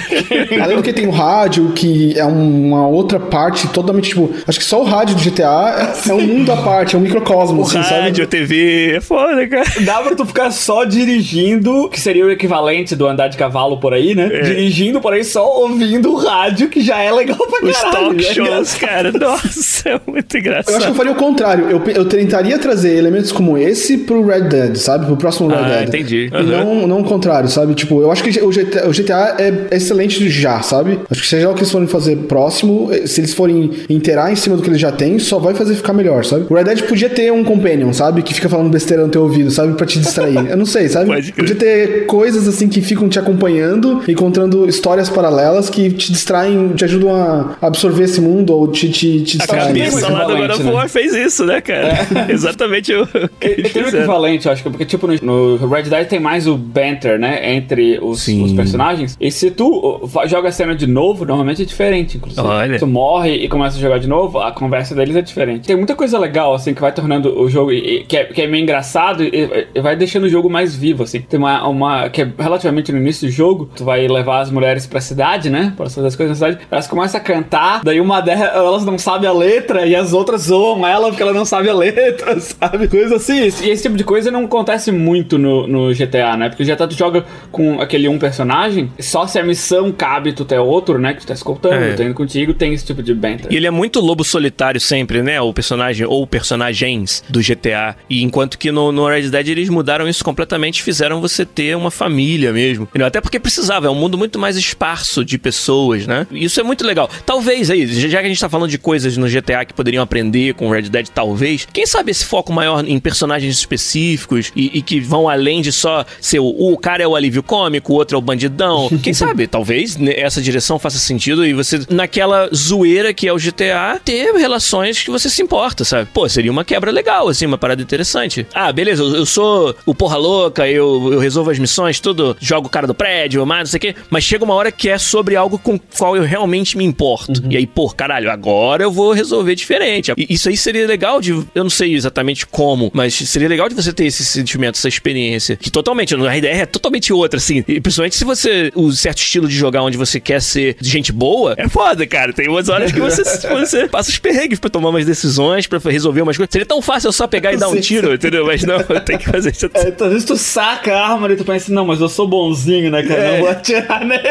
Além 0.62 0.76
do 0.76 0.82
que 0.82 0.92
tem 0.92 1.06
o 1.06 1.10
rádio, 1.10 1.72
que 1.74 2.18
é 2.18 2.24
uma 2.24 2.86
outra 2.86 3.18
parte 3.20 3.66
totalmente, 3.68 4.10
tipo, 4.10 4.30
acho 4.46 4.58
que 4.58 4.64
só 4.64 4.80
o 4.80 4.84
rádio 4.84 5.16
do 5.16 5.22
GTA 5.22 5.92
é, 6.06 6.10
é 6.10 6.14
um 6.14 6.20
mundo 6.20 6.52
à 6.52 6.56
parte, 6.56 6.94
é 6.94 6.98
um 6.98 7.02
microcosmo, 7.02 7.60
o 7.60 7.64
assim, 7.64 7.78
rádio, 7.78 8.16
sabe? 8.16 8.22
a 8.22 8.26
TV, 8.26 8.92
é 8.96 9.00
foda, 9.00 9.46
cara. 9.48 9.64
Dá 9.80 10.00
pra 10.02 10.14
tu 10.14 10.24
ficar 10.26 10.50
só 10.50 10.84
dirigindo, 10.84 11.88
que 11.88 12.00
seria 12.00 12.24
o 12.24 12.30
equivalente 12.30 12.94
do 12.96 13.06
andar 13.06 13.28
de 13.28 13.36
cavalo 13.36 13.78
por 13.78 13.92
aí, 13.94 14.14
né? 14.14 14.28
Dirigindo 14.28 15.00
por 15.00 15.12
aí 15.12 15.24
só 15.24 15.46
ouvindo 15.60 16.12
o 16.12 16.16
rádio, 16.16 16.68
que 16.68 16.80
já 16.80 17.00
é 17.00 17.10
legal 17.12 17.38
pra 17.38 17.68
Os 17.68 17.76
caralho. 17.76 18.06
talk 18.08 18.18
É 18.26 18.34
shows, 18.34 18.48
engraçado. 18.48 18.80
cara. 18.80 19.12
Nossa, 19.12 19.51
é 19.86 20.00
muito 20.06 20.06
Eu 20.06 20.18
acho 20.18 20.26
que 20.28 20.36
eu 20.36 20.40
engraçado. 20.40 20.94
faria 20.94 21.12
o 21.12 21.14
contrário. 21.16 21.70
Eu, 21.70 21.82
eu 21.94 22.04
tentaria 22.04 22.58
trazer 22.58 22.96
elementos 22.96 23.32
como 23.32 23.56
esse 23.58 23.98
pro 23.98 24.24
Red 24.24 24.42
Dead, 24.42 24.76
sabe? 24.76 25.06
Pro 25.06 25.16
próximo 25.16 25.48
Red 25.48 25.56
Ah, 25.56 25.68
Dead. 25.68 25.88
entendi. 25.88 26.30
E 26.32 26.34
Aham. 26.34 26.44
não, 26.64 26.86
não 26.86 27.00
o 27.00 27.04
contrário, 27.04 27.48
sabe? 27.48 27.74
Tipo, 27.74 28.00
eu 28.00 28.10
acho 28.10 28.22
que 28.22 28.40
o 28.40 28.50
GTA, 28.50 28.88
o 28.88 28.92
GTA 28.92 29.36
é 29.38 29.76
excelente 29.76 30.28
já, 30.28 30.60
sabe? 30.62 31.00
Acho 31.10 31.20
que 31.22 31.26
seja 31.28 31.50
o 31.50 31.54
que 31.54 31.60
eles 31.60 31.70
forem 31.70 31.86
fazer 31.88 32.16
próximo, 32.28 32.88
eh, 32.92 33.06
se 33.06 33.20
eles 33.20 33.32
forem 33.34 33.70
inteirar 33.88 34.32
em 34.32 34.36
cima 34.36 34.56
do 34.56 34.62
que 34.62 34.68
eles 34.68 34.80
já 34.80 34.92
têm, 34.92 35.18
só 35.18 35.38
vai 35.38 35.54
fazer 35.54 35.74
ficar 35.74 35.92
melhor, 35.92 36.24
sabe? 36.24 36.46
O 36.48 36.54
Red 36.54 36.64
Dead 36.64 36.82
podia 36.82 37.08
ter 37.10 37.32
um 37.32 37.44
companion, 37.44 37.92
sabe? 37.92 38.22
Que 38.22 38.34
fica 38.34 38.48
falando 38.48 38.70
besteira 38.70 39.02
no 39.04 39.08
teu 39.10 39.22
ouvido, 39.22 39.50
sabe? 39.50 39.74
Pra 39.74 39.86
te 39.86 39.98
distrair. 39.98 40.50
Eu 40.50 40.56
não 40.56 40.66
sei, 40.66 40.88
sabe? 40.88 41.06
Pode. 41.06 41.32
Podia 41.32 41.54
ter 41.54 42.06
coisas 42.06 42.46
assim 42.48 42.68
que 42.68 42.80
ficam 42.80 43.08
te 43.08 43.18
acompanhando, 43.18 44.00
encontrando 44.08 44.68
histórias 44.68 45.08
paralelas 45.08 45.68
que 45.70 45.90
te 45.90 46.12
distraem, 46.12 46.68
te 46.74 46.84
ajudam 46.84 47.14
a 47.14 47.56
absorver 47.60 48.04
esse 48.04 48.20
mundo 48.20 48.52
ou 48.52 48.68
te, 48.68 48.88
te, 48.90 49.20
te 49.22 49.38
A 49.44 49.46
cabeça 49.46 50.08
lá 50.10 50.24
do 50.24 50.36
God 50.36 50.50
of 50.50 50.62
né? 50.62 50.70
War 50.72 50.88
fez 50.88 51.14
isso, 51.14 51.44
né, 51.44 51.60
cara? 51.60 51.92
Exatamente 52.28 52.94
o 52.94 53.06
que 53.06 53.18
Ele 53.40 53.54
eles 53.60 53.72
tem 53.72 53.84
um 53.84 53.88
equivalente, 53.88 54.46
eu 54.46 54.52
acho 54.52 54.62
que 54.62 54.70
porque, 54.70 54.84
tipo, 54.84 55.06
no, 55.06 55.56
no 55.58 55.66
Red 55.68 55.84
Dead 55.84 56.06
tem 56.08 56.20
mais 56.20 56.46
o 56.46 56.56
banter, 56.56 57.18
né? 57.18 57.52
Entre 57.54 57.98
os, 58.00 58.26
os 58.26 58.52
personagens. 58.52 59.16
E 59.20 59.30
se 59.30 59.50
tu 59.50 60.08
joga 60.26 60.48
a 60.48 60.52
cena 60.52 60.74
de 60.74 60.86
novo, 60.86 61.24
normalmente 61.24 61.62
é 61.62 61.64
diferente, 61.64 62.16
inclusive. 62.16 62.46
Olha. 62.46 62.78
Tu 62.78 62.86
morre 62.86 63.34
e 63.34 63.48
começa 63.48 63.76
a 63.76 63.80
jogar 63.80 63.98
de 63.98 64.08
novo, 64.08 64.38
a 64.38 64.52
conversa 64.52 64.94
deles 64.94 65.14
é 65.16 65.22
diferente. 65.22 65.66
Tem 65.66 65.76
muita 65.76 65.94
coisa 65.94 66.18
legal, 66.18 66.54
assim, 66.54 66.74
que 66.74 66.80
vai 66.80 66.92
tornando 66.92 67.38
o 67.40 67.48
jogo, 67.48 67.72
e- 67.72 67.98
e- 68.00 68.04
que 68.04 68.16
é, 68.16 68.24
que 68.24 68.42
é 68.42 68.46
meio 68.46 68.62
engraçado 68.62 69.22
e, 69.22 69.66
e 69.74 69.80
vai 69.80 69.96
deixando 69.96 70.24
o 70.24 70.28
jogo 70.28 70.48
mais 70.48 70.74
vivo, 70.74 71.02
assim. 71.02 71.20
Tem 71.20 71.38
uma, 71.38 71.66
uma, 71.68 72.08
que 72.08 72.22
é 72.22 72.28
relativamente 72.38 72.92
no 72.92 72.98
início 72.98 73.26
do 73.28 73.32
jogo, 73.32 73.70
tu 73.76 73.84
vai 73.84 74.06
levar 74.06 74.40
as 74.40 74.50
mulheres 74.50 74.86
pra 74.86 75.00
cidade, 75.00 75.50
né? 75.50 75.72
Pra 75.76 75.88
fazer 75.88 76.06
as 76.06 76.16
coisas 76.16 76.38
na 76.40 76.46
cidade. 76.48 76.64
Elas 76.70 76.86
começam 76.86 77.20
a 77.20 77.24
cantar, 77.24 77.82
daí 77.84 78.00
uma 78.00 78.20
delas, 78.20 78.54
elas 78.54 78.84
não 78.84 78.98
sabe 79.22 79.26
a 79.26 79.32
letra 79.32 79.86
e 79.86 79.94
as 79.94 80.12
outras 80.12 80.42
zoam 80.42 80.86
ela 80.86 81.08
porque 81.08 81.22
ela 81.22 81.32
não 81.32 81.44
sabe 81.44 81.68
a 81.68 81.74
letra, 81.74 82.38
sabe? 82.40 82.88
Coisa 82.88 83.16
assim. 83.16 83.42
E 83.42 83.46
esse 83.70 83.82
tipo 83.82 83.96
de 83.96 84.04
coisa 84.04 84.30
não 84.30 84.44
acontece 84.44 84.90
muito 84.90 85.38
no, 85.38 85.66
no 85.66 85.94
GTA, 85.94 86.36
né? 86.36 86.48
Porque 86.48 86.62
o 86.62 86.66
GTA 86.66 86.88
tu 86.88 86.96
joga 86.96 87.24
com 87.50 87.80
aquele 87.80 88.08
um 88.08 88.18
personagem, 88.18 88.90
só 88.98 89.26
se 89.26 89.38
a 89.38 89.44
missão 89.44 89.92
cabe 89.92 90.32
tu 90.32 90.44
ter 90.44 90.58
outro, 90.58 90.98
né? 90.98 91.14
Que 91.14 91.20
tu 91.20 91.26
tá 91.26 91.34
escoltando, 91.34 91.74
É. 91.74 91.94
tá 91.94 92.04
indo 92.04 92.14
contigo, 92.14 92.52
tem 92.54 92.72
esse 92.74 92.84
tipo 92.84 93.02
de 93.02 93.14
banter. 93.14 93.46
E 93.52 93.56
ele 93.56 93.66
é 93.66 93.70
muito 93.70 94.00
lobo 94.00 94.24
solitário 94.24 94.80
sempre, 94.80 95.22
né? 95.22 95.40
O 95.40 95.52
personagem 95.52 96.06
ou 96.06 96.26
personagens 96.26 97.22
do 97.28 97.40
GTA. 97.40 97.96
E 98.08 98.22
enquanto 98.22 98.58
que 98.58 98.70
no, 98.72 98.90
no 98.90 99.06
Red 99.06 99.28
Dead 99.30 99.48
eles 99.48 99.68
mudaram 99.68 100.08
isso 100.08 100.24
completamente 100.24 100.78
e 100.78 100.82
fizeram 100.82 101.20
você 101.20 101.44
ter 101.44 101.76
uma 101.76 101.90
família 101.90 102.52
mesmo. 102.52 102.84
Entendeu? 102.84 103.06
Até 103.06 103.20
porque 103.20 103.38
precisava, 103.38 103.86
é 103.86 103.90
um 103.90 103.94
mundo 103.94 104.18
muito 104.18 104.38
mais 104.38 104.56
esparso 104.56 105.24
de 105.24 105.38
pessoas, 105.38 106.06
né? 106.06 106.26
Isso 106.32 106.60
é 106.60 106.62
muito 106.62 106.84
legal. 106.86 107.08
Talvez 107.24 107.70
aí, 107.70 107.86
já 107.86 108.20
que 108.20 108.26
a 108.26 108.28
gente 108.28 108.40
tá 108.40 108.48
falando 108.48 108.70
de 108.70 108.78
coisas 108.78 109.11
coisas 109.12 109.16
no 109.16 109.28
GTA 109.28 109.64
que 109.64 109.74
poderiam 109.74 110.02
aprender 110.02 110.54
com 110.54 110.70
Red 110.70 110.82
Dead, 110.82 111.08
talvez. 111.08 111.66
Quem 111.72 111.86
sabe 111.86 112.10
esse 112.10 112.24
foco 112.24 112.52
maior 112.52 112.86
em 112.86 112.98
personagens 112.98 113.56
específicos 113.56 114.52
e, 114.56 114.78
e 114.78 114.82
que 114.82 115.00
vão 115.00 115.28
além 115.28 115.60
de 115.60 115.72
só 115.72 116.04
ser 116.20 116.40
o, 116.40 116.46
o, 116.46 116.78
cara 116.78 117.02
é 117.02 117.06
o 117.06 117.14
alívio 117.14 117.42
cômico, 117.42 117.92
o 117.92 117.96
outro 117.96 118.16
é 118.16 118.18
o 118.18 118.22
bandidão. 118.22 118.88
Quem 119.02 119.12
sabe, 119.12 119.46
talvez 119.46 119.96
né, 119.96 120.14
essa 120.16 120.40
direção 120.40 120.78
faça 120.78 120.98
sentido 120.98 121.46
e 121.46 121.52
você, 121.52 121.80
naquela 121.90 122.48
zoeira 122.54 123.12
que 123.12 123.28
é 123.28 123.32
o 123.32 123.36
GTA, 123.36 124.00
ter 124.04 124.32
relações 124.34 125.02
que 125.02 125.10
você 125.10 125.28
se 125.28 125.42
importa, 125.42 125.84
sabe? 125.84 126.08
Pô, 126.12 126.28
seria 126.28 126.50
uma 126.50 126.64
quebra 126.64 126.90
legal, 126.90 127.28
assim, 127.28 127.46
uma 127.46 127.58
parada 127.58 127.82
interessante. 127.82 128.46
Ah, 128.54 128.72
beleza, 128.72 129.02
eu, 129.02 129.16
eu 129.16 129.26
sou 129.26 129.74
o 129.84 129.94
porra 129.94 130.16
louca, 130.16 130.68
eu, 130.68 131.12
eu 131.12 131.18
resolvo 131.18 131.50
as 131.50 131.58
missões, 131.58 132.00
tudo, 132.00 132.36
jogo 132.40 132.66
o 132.66 132.70
cara 132.70 132.86
do 132.86 132.94
prédio, 132.94 133.44
mas 133.44 133.58
não 133.58 133.66
sei 133.66 133.78
o 133.78 133.80
quê. 133.80 133.94
Mas 134.10 134.24
chega 134.24 134.44
uma 134.44 134.54
hora 134.54 134.70
que 134.70 134.88
é 134.88 134.98
sobre 134.98 135.36
algo 135.36 135.58
com 135.58 135.78
qual 135.78 136.16
eu 136.16 136.22
realmente 136.22 136.76
me 136.76 136.84
importo. 136.84 137.42
Uhum. 137.42 137.52
E 137.52 137.56
aí, 137.56 137.66
pô, 137.66 137.88
caralho, 137.90 138.30
agora 138.30 138.82
eu 138.82 138.90
vou 138.90 139.01
resolver 139.10 139.54
diferente. 139.54 140.12
Isso 140.16 140.48
aí 140.48 140.56
seria 140.56 140.86
legal 140.86 141.20
de. 141.20 141.32
Eu 141.32 141.64
não 141.64 141.70
sei 141.70 141.94
exatamente 141.94 142.46
como, 142.46 142.90
mas 142.94 143.14
seria 143.14 143.48
legal 143.48 143.68
de 143.68 143.74
você 143.74 143.92
ter 143.92 144.06
esse 144.06 144.24
sentimento, 144.24 144.76
essa 144.76 144.88
experiência. 144.88 145.56
Que 145.56 145.70
totalmente, 145.70 146.14
no 146.14 146.26
RDR 146.26 146.46
é 146.46 146.66
totalmente 146.66 147.12
outra, 147.12 147.38
assim. 147.38 147.64
E 147.66 147.80
principalmente 147.80 148.16
se 148.16 148.24
você. 148.24 148.70
O 148.74 148.92
certo 148.92 149.18
estilo 149.18 149.48
de 149.48 149.54
jogar 149.54 149.82
onde 149.82 149.96
você 149.96 150.20
quer 150.20 150.40
ser 150.40 150.76
gente 150.80 151.12
boa, 151.12 151.54
é 151.56 151.68
foda, 151.68 152.06
cara. 152.06 152.32
Tem 152.32 152.48
umas 152.48 152.68
horas 152.68 152.92
que 152.92 153.00
você, 153.00 153.22
você 153.48 153.88
passa 153.88 154.10
os 154.10 154.18
perrengues 154.18 154.58
pra 154.58 154.70
tomar 154.70 154.90
umas 154.90 155.04
decisões, 155.04 155.66
pra 155.66 155.80
resolver 155.90 156.22
umas 156.22 156.36
coisas. 156.36 156.52
Seria 156.52 156.66
tão 156.66 156.80
fácil 156.80 157.08
eu 157.08 157.12
só 157.12 157.26
pegar 157.26 157.52
e 157.52 157.56
dar 157.56 157.68
um 157.68 157.80
tiro, 157.80 158.14
entendeu? 158.14 158.46
Mas 158.46 158.62
não, 158.62 158.78
tem 159.04 159.18
que 159.18 159.28
fazer 159.28 159.50
isso. 159.50 159.70
É, 159.74 159.88
às 159.88 160.10
vezes 160.10 160.24
tu 160.24 160.36
saca 160.36 160.94
a 160.94 161.12
arma 161.12 161.32
e 161.32 161.36
tu 161.36 161.44
pensa, 161.44 161.72
não, 161.72 161.86
mas 161.86 162.00
eu 162.00 162.08
sou 162.08 162.28
bonzinho, 162.28 162.90
né, 162.90 163.02
cara? 163.02 163.20
É. 163.20 163.32
Não 163.32 163.40
vou 163.40 163.48
atirar 163.48 164.04
nele. 164.04 164.22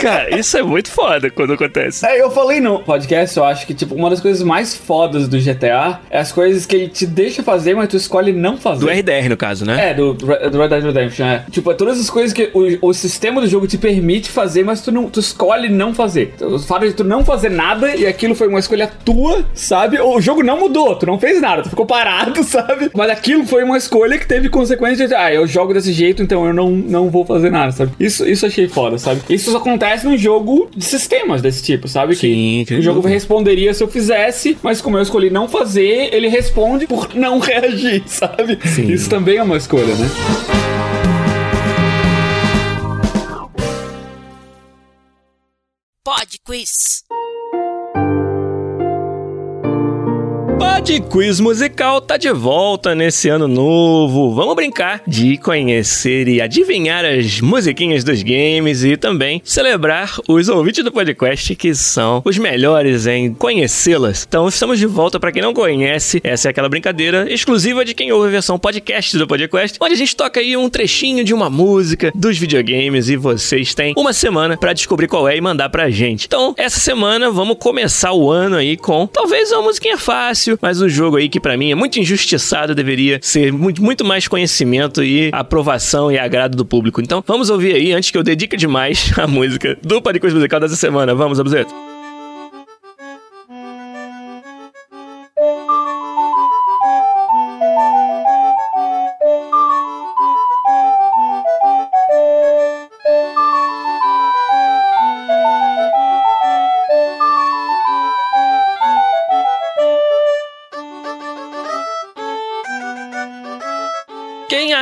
Cara, 0.00 0.38
isso 0.38 0.56
é 0.56 0.62
muito 0.62 0.90
foda 0.90 1.30
quando 1.30 1.52
acontece. 1.52 2.06
É, 2.06 2.20
eu 2.20 2.30
falei 2.30 2.60
no 2.60 2.80
podcast, 2.80 3.36
eu 3.36 3.44
acho 3.44 3.66
que, 3.66 3.74
tipo, 3.74 3.94
uma 4.00 4.10
das 4.10 4.20
coisas 4.20 4.42
mais 4.42 4.74
fodas 4.74 5.28
do 5.28 5.38
GTA 5.38 6.00
é 6.10 6.18
as 6.18 6.32
coisas 6.32 6.66
que 6.66 6.74
ele 6.74 6.88
te 6.88 7.06
deixa 7.06 7.42
fazer, 7.42 7.74
mas 7.74 7.88
tu 7.88 7.96
escolhe 7.96 8.32
não 8.32 8.56
fazer. 8.56 8.80
Do 8.80 8.90
RDR, 8.90 9.28
no 9.28 9.36
caso, 9.36 9.64
né? 9.64 9.90
É, 9.90 9.94
do, 9.94 10.14
do 10.14 10.26
Red 10.26 10.68
Dead 10.68 10.84
Redemption, 10.84 11.26
é. 11.26 11.44
Tipo, 11.50 11.70
é 11.70 11.74
todas 11.74 12.00
as 12.00 12.08
coisas 12.08 12.32
que 12.32 12.50
o, 12.54 12.88
o 12.88 12.94
sistema 12.94 13.40
do 13.40 13.46
jogo 13.46 13.66
te 13.66 13.78
permite 13.78 14.30
fazer, 14.30 14.64
mas 14.64 14.80
tu, 14.80 14.90
não, 14.90 15.08
tu 15.08 15.20
escolhe 15.20 15.68
não 15.68 15.94
fazer. 15.94 16.34
O 16.40 16.58
fato 16.58 16.86
de 16.86 16.94
tu 16.94 17.04
não 17.04 17.24
fazer 17.24 17.50
nada 17.50 17.94
e 17.94 18.06
aquilo 18.06 18.34
foi 18.34 18.48
uma 18.48 18.58
escolha 18.58 18.90
tua, 19.04 19.44
sabe? 19.54 20.00
O 20.00 20.20
jogo 20.20 20.42
não 20.42 20.58
mudou, 20.58 20.96
tu 20.96 21.06
não 21.06 21.18
fez 21.18 21.40
nada, 21.40 21.62
tu 21.62 21.70
ficou 21.70 21.86
parado, 21.86 22.42
sabe? 22.44 22.90
Mas 22.94 23.10
aquilo 23.10 23.46
foi 23.46 23.62
uma 23.62 23.76
escolha 23.76 24.18
que 24.18 24.26
teve 24.26 24.48
consequência 24.48 25.06
de, 25.06 25.14
ah, 25.14 25.32
eu 25.32 25.46
jogo 25.46 25.74
desse 25.74 25.92
jeito, 25.92 26.22
então 26.22 26.46
eu 26.46 26.54
não, 26.54 26.70
não 26.70 27.10
vou 27.10 27.24
fazer 27.24 27.50
nada, 27.50 27.72
sabe? 27.72 27.92
Isso, 28.00 28.26
isso 28.26 28.46
achei 28.46 28.68
foda, 28.68 28.98
sabe? 28.98 29.20
Isso 29.28 29.54
acontece 29.56 30.06
num 30.06 30.16
jogo 30.16 30.70
de 30.74 30.84
sistemas 30.84 31.42
desse 31.42 31.62
tipo, 31.62 31.88
sabe? 31.88 32.14
Sim, 32.14 32.64
que 32.66 32.74
o 32.74 32.82
jogo 32.82 33.00
responderia 33.00 33.74
se 33.74 33.82
eu 33.82 33.88
fizesse, 33.90 34.56
mas 34.62 34.80
como 34.80 34.96
eu 34.96 35.02
escolhi 35.02 35.30
não 35.30 35.48
fazer, 35.48 36.14
ele 36.14 36.28
responde 36.28 36.86
por 36.86 37.14
não 37.14 37.38
reagir, 37.40 38.02
sabe? 38.06 38.58
Sim. 38.66 38.90
Isso 38.90 39.08
também 39.08 39.36
é 39.36 39.42
uma 39.42 39.56
escolha, 39.56 39.94
né? 39.94 40.08
Pod 46.04 46.38
Quiz. 46.44 47.04
Pod 50.80 51.00
Quiz 51.10 51.40
Musical 51.40 52.00
tá 52.00 52.16
de 52.16 52.32
volta 52.32 52.94
nesse 52.94 53.28
ano 53.28 53.46
novo. 53.46 54.34
Vamos 54.34 54.54
brincar 54.54 55.02
de 55.06 55.36
conhecer 55.36 56.26
e 56.26 56.40
adivinhar 56.40 57.04
as 57.04 57.40
musiquinhas 57.40 58.02
dos 58.02 58.22
games 58.22 58.82
e 58.82 58.96
também 58.96 59.42
celebrar 59.44 60.16
os 60.26 60.48
ouvintes 60.48 60.82
do 60.82 60.90
podcast 60.90 61.54
que 61.54 61.74
são 61.74 62.22
os 62.24 62.38
melhores 62.38 63.06
em 63.06 63.34
conhecê-las. 63.34 64.24
Então 64.26 64.48
estamos 64.48 64.78
de 64.78 64.86
volta 64.86 65.20
para 65.20 65.30
quem 65.30 65.42
não 65.42 65.52
conhece. 65.52 66.20
Essa 66.24 66.48
é 66.48 66.50
aquela 66.50 66.68
brincadeira 66.68 67.30
exclusiva 67.30 67.84
de 67.84 67.94
quem 67.94 68.10
ouve 68.10 68.28
a 68.28 68.30
versão 68.30 68.58
podcast 68.58 69.18
do 69.18 69.26
podcast, 69.26 69.76
onde 69.82 69.92
a 69.92 69.98
gente 69.98 70.16
toca 70.16 70.40
aí 70.40 70.56
um 70.56 70.70
trechinho 70.70 71.22
de 71.22 71.34
uma 71.34 71.50
música 71.50 72.10
dos 72.14 72.38
videogames 72.38 73.10
e 73.10 73.16
vocês 73.16 73.74
têm 73.74 73.92
uma 73.98 74.14
semana 74.14 74.56
para 74.56 74.72
descobrir 74.72 75.08
qual 75.08 75.28
é 75.28 75.36
e 75.36 75.40
mandar 75.42 75.68
pra 75.68 75.90
gente. 75.90 76.26
Então, 76.26 76.54
essa 76.56 76.80
semana 76.80 77.30
vamos 77.30 77.58
começar 77.58 78.12
o 78.12 78.30
ano 78.30 78.56
aí 78.56 78.78
com 78.78 79.06
talvez 79.06 79.52
uma 79.52 79.62
musiquinha 79.62 79.98
fácil 79.98 80.50
difícil, 80.50 80.58
mas 80.70 80.80
um 80.80 80.88
jogo 80.88 81.16
aí 81.16 81.28
que 81.28 81.40
para 81.40 81.56
mim 81.56 81.72
é 81.72 81.74
muito 81.74 81.98
injustiçado, 81.98 82.76
deveria 82.76 83.18
ser 83.20 83.52
muito, 83.52 83.82
muito 83.82 84.04
mais 84.04 84.28
conhecimento 84.28 85.02
e 85.02 85.28
aprovação 85.32 86.12
e 86.12 86.16
agrado 86.18 86.56
do 86.56 86.64
público. 86.64 87.00
Então, 87.00 87.24
vamos 87.26 87.50
ouvir 87.50 87.74
aí, 87.74 87.92
antes 87.92 88.12
que 88.12 88.16
eu 88.16 88.22
dedique 88.22 88.56
demais 88.56 89.12
a 89.18 89.26
música 89.26 89.76
do 89.82 90.00
Paricos 90.00 90.32
Musical 90.32 90.60
dessa 90.60 90.76
semana. 90.76 91.12
Vamos, 91.12 91.40
Abuzeto? 91.40 91.74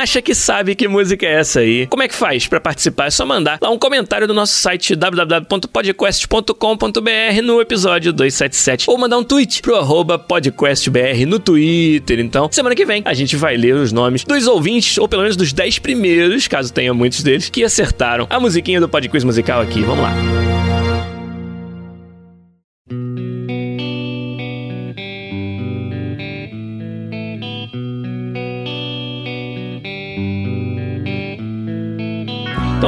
Acha 0.09 0.21
que 0.23 0.33
sabe 0.33 0.73
que 0.73 0.87
música 0.87 1.25
é 1.25 1.39
essa 1.39 1.59
aí. 1.59 1.85
Como 1.85 2.01
é 2.01 2.07
que 2.07 2.15
faz 2.15 2.47
para 2.47 2.59
participar? 2.59 3.05
É 3.05 3.11
só 3.11 3.23
mandar 3.25 3.59
lá 3.61 3.69
um 3.69 3.77
comentário 3.77 4.27
no 4.27 4.33
nosso 4.33 4.53
site 4.53 4.95
www.podquest.com.br 4.95 7.41
no 7.43 7.61
episódio 7.61 8.11
277 8.11 8.89
ou 8.89 8.97
mandar 8.97 9.19
um 9.19 9.23
tweet 9.23 9.61
pro 9.61 9.75
arroba 9.75 10.17
podcastbr 10.17 11.27
no 11.27 11.37
Twitter. 11.37 12.19
Então, 12.19 12.49
semana 12.51 12.75
que 12.75 12.85
vem 12.85 13.03
a 13.05 13.13
gente 13.13 13.35
vai 13.35 13.55
ler 13.55 13.75
os 13.75 13.91
nomes 13.91 14.23
dos 14.23 14.47
ouvintes, 14.47 14.97
ou 14.97 15.07
pelo 15.07 15.21
menos 15.21 15.37
dos 15.37 15.53
10 15.53 15.77
primeiros, 15.77 16.47
caso 16.47 16.73
tenha 16.73 16.93
muitos 16.93 17.21
deles, 17.21 17.49
que 17.49 17.63
acertaram 17.63 18.25
a 18.29 18.39
musiquinha 18.39 18.81
do 18.81 18.89
Podquiz 18.89 19.23
musical 19.23 19.61
aqui. 19.61 19.83
Vamos 19.83 20.03
lá. 20.03 20.48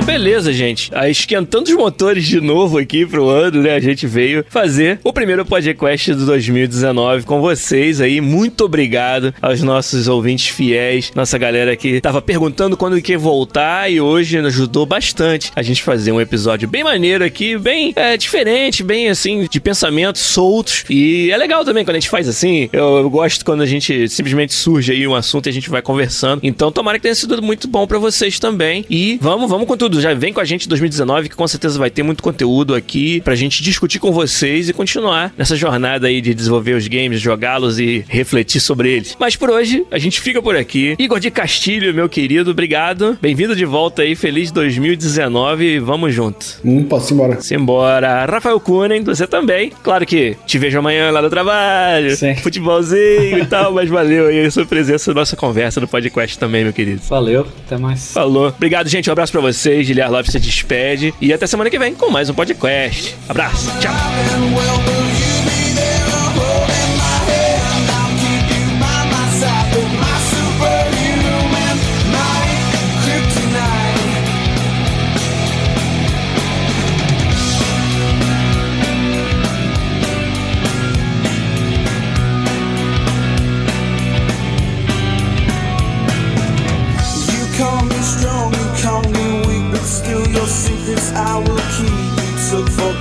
Então, 0.01 0.13
beleza, 0.13 0.51
gente. 0.51 0.91
Esquentando 1.09 1.69
os 1.69 1.75
motores 1.75 2.25
de 2.25 2.41
novo 2.41 2.79
aqui 2.79 3.05
pro 3.05 3.29
ano, 3.29 3.61
né? 3.61 3.75
A 3.75 3.79
gente 3.79 4.07
veio 4.07 4.43
fazer 4.49 4.99
o 5.03 5.13
primeiro 5.13 5.45
podcast 5.45 6.13
do 6.15 6.25
2019 6.25 7.23
com 7.23 7.39
vocês 7.39 8.01
aí. 8.01 8.19
Muito 8.19 8.65
obrigado 8.65 9.33
aos 9.39 9.61
nossos 9.61 10.07
ouvintes 10.07 10.47
fiéis, 10.47 11.11
nossa 11.13 11.37
galera 11.37 11.75
que 11.75 12.01
tava 12.01 12.19
perguntando 12.21 12.75
quando 12.75 12.99
que 13.01 13.15
voltar 13.15 13.91
e 13.91 14.01
hoje 14.01 14.39
ajudou 14.39 14.85
bastante 14.87 15.51
a 15.55 15.61
gente 15.61 15.83
fazer 15.83 16.11
um 16.11 16.19
episódio 16.19 16.67
bem 16.67 16.83
maneiro 16.83 17.23
aqui, 17.23 17.57
bem 17.57 17.93
é, 17.95 18.17
diferente, 18.17 18.83
bem 18.83 19.07
assim, 19.07 19.47
de 19.49 19.59
pensamentos 19.59 20.21
soltos. 20.21 20.83
E 20.89 21.29
é 21.31 21.37
legal 21.37 21.63
também 21.63 21.85
quando 21.85 21.97
a 21.97 21.99
gente 21.99 22.09
faz 22.09 22.27
assim. 22.27 22.69
Eu, 22.73 22.97
eu 22.97 23.09
gosto 23.09 23.45
quando 23.45 23.61
a 23.61 23.67
gente 23.67 24.09
simplesmente 24.09 24.53
surge 24.53 24.93
aí 24.93 25.07
um 25.07 25.13
assunto 25.13 25.45
e 25.45 25.49
a 25.49 25.53
gente 25.53 25.69
vai 25.69 25.81
conversando. 25.81 26.39
Então, 26.43 26.71
tomara 26.71 26.97
que 26.97 27.03
tenha 27.03 27.15
sido 27.15 27.39
muito 27.41 27.67
bom 27.67 27.85
para 27.85 27.99
vocês 27.99 28.39
também. 28.39 28.83
E 28.89 29.19
vamos, 29.21 29.49
vamos 29.49 29.67
com 29.67 29.77
tudo 29.77 29.90
tudo. 29.91 30.01
Já 30.01 30.13
vem 30.13 30.31
com 30.31 30.39
a 30.39 30.45
gente 30.45 30.65
em 30.65 30.69
2019, 30.69 31.29
que 31.29 31.35
com 31.35 31.47
certeza 31.47 31.77
vai 31.77 31.89
ter 31.89 32.01
muito 32.01 32.23
conteúdo 32.23 32.73
aqui 32.73 33.19
pra 33.21 33.35
gente 33.35 33.61
discutir 33.61 33.99
com 33.99 34.11
vocês 34.11 34.69
e 34.69 34.73
continuar 34.73 35.33
nessa 35.37 35.55
jornada 35.55 36.07
aí 36.07 36.21
de 36.21 36.33
desenvolver 36.33 36.73
os 36.73 36.87
games, 36.87 37.19
jogá-los 37.19 37.77
e 37.77 38.05
refletir 38.07 38.61
sobre 38.61 38.89
eles. 38.89 39.17
Mas 39.19 39.35
por 39.35 39.49
hoje, 39.49 39.85
a 39.91 39.97
gente 39.97 40.21
fica 40.21 40.41
por 40.41 40.55
aqui. 40.55 40.95
Igor 40.97 41.19
de 41.19 41.29
Castilho, 41.29 41.93
meu 41.93 42.07
querido, 42.07 42.51
obrigado. 42.51 43.17
Bem-vindo 43.21 43.55
de 43.55 43.65
volta 43.65 44.01
aí, 44.01 44.15
feliz 44.15 44.51
2019 44.51 45.79
vamos 45.79 46.13
junto. 46.13 46.45
Hum, 46.63 46.83
posso 46.83 47.11
ir 47.11 47.15
embora. 47.15 47.41
Simbora. 47.41 48.25
Rafael 48.25 48.59
Kunen, 48.59 49.03
você 49.03 49.27
também. 49.27 49.71
Claro 49.83 50.05
que 50.05 50.37
te 50.45 50.57
vejo 50.57 50.79
amanhã 50.79 51.11
lá 51.11 51.21
no 51.21 51.29
trabalho, 51.29 52.15
Sim. 52.15 52.35
futebolzinho 52.35 53.39
e 53.39 53.45
tal, 53.47 53.73
mas 53.73 53.89
valeu 53.89 54.27
aí 54.27 54.45
a 54.45 54.51
sua 54.51 54.65
presença, 54.65 55.13
nossa 55.13 55.35
conversa 55.35 55.81
no 55.81 55.87
podcast 55.87 56.37
também, 56.39 56.63
meu 56.63 56.71
querido. 56.73 57.01
Valeu, 57.09 57.45
até 57.65 57.77
mais. 57.77 58.13
Falou. 58.13 58.47
Obrigado, 58.47 58.87
gente. 58.87 59.09
Um 59.09 59.11
abraço 59.13 59.31
pra 59.31 59.41
vocês 59.41 59.80
vocês. 59.81 59.87
Giliar 59.87 60.11
Lopes 60.11 60.31
se 60.31 60.39
despede. 60.39 61.13
E 61.19 61.33
até 61.33 61.45
semana 61.45 61.69
que 61.69 61.77
vem 61.77 61.93
com 61.93 62.09
mais 62.09 62.29
um 62.29 62.33
podcast. 62.33 63.15
Abraço. 63.27 63.69
Tchau. 63.79 65.20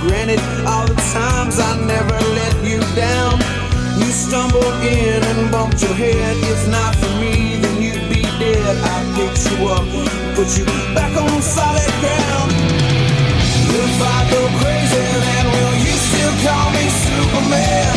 granted 0.01 0.39
all 0.65 0.85
the 0.85 0.97
times 1.13 1.59
I 1.59 1.77
never 1.85 2.17
let 2.33 2.55
you 2.65 2.79
down. 2.95 3.37
You 3.99 4.09
stumbled 4.09 4.81
in 4.81 5.21
and 5.21 5.51
bumped 5.51 5.81
your 5.81 5.93
head. 5.93 6.37
If 6.53 6.67
not 6.69 6.95
for 6.95 7.13
me, 7.21 7.57
then 7.61 7.81
you'd 7.81 8.09
be 8.09 8.21
dead. 8.41 8.75
I 8.81 8.97
picked 9.15 9.45
you 9.45 9.67
up, 9.69 9.85
put 10.35 10.49
you 10.57 10.65
back 10.97 11.13
on 11.15 11.41
solid 11.41 11.91
ground. 12.01 12.51
If 13.69 13.95
I 14.01 14.19
go 14.33 14.41
crazy, 14.61 15.05
then 15.25 15.45
will 15.53 15.75
you 15.85 15.95
still 16.09 16.35
call 16.45 16.67
me 16.73 16.85
Superman? 17.05 17.93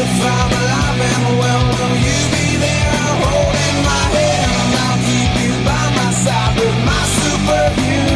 If 0.00 0.12
I'm 0.24 0.50
alive 0.60 1.00
and 1.10 1.24
well, 1.40 1.62
will 1.76 1.96
you 2.00 2.18
be 2.32 2.48
there 2.64 3.12
holding 3.22 3.78
my 3.84 4.04
hand? 4.16 4.68
I'll 4.84 5.00
keep 5.04 5.32
you 5.44 5.52
by 5.68 5.84
my 6.00 6.10
side 6.24 6.52
with 6.58 6.78
my 6.88 7.02
superhuman. 7.20 8.15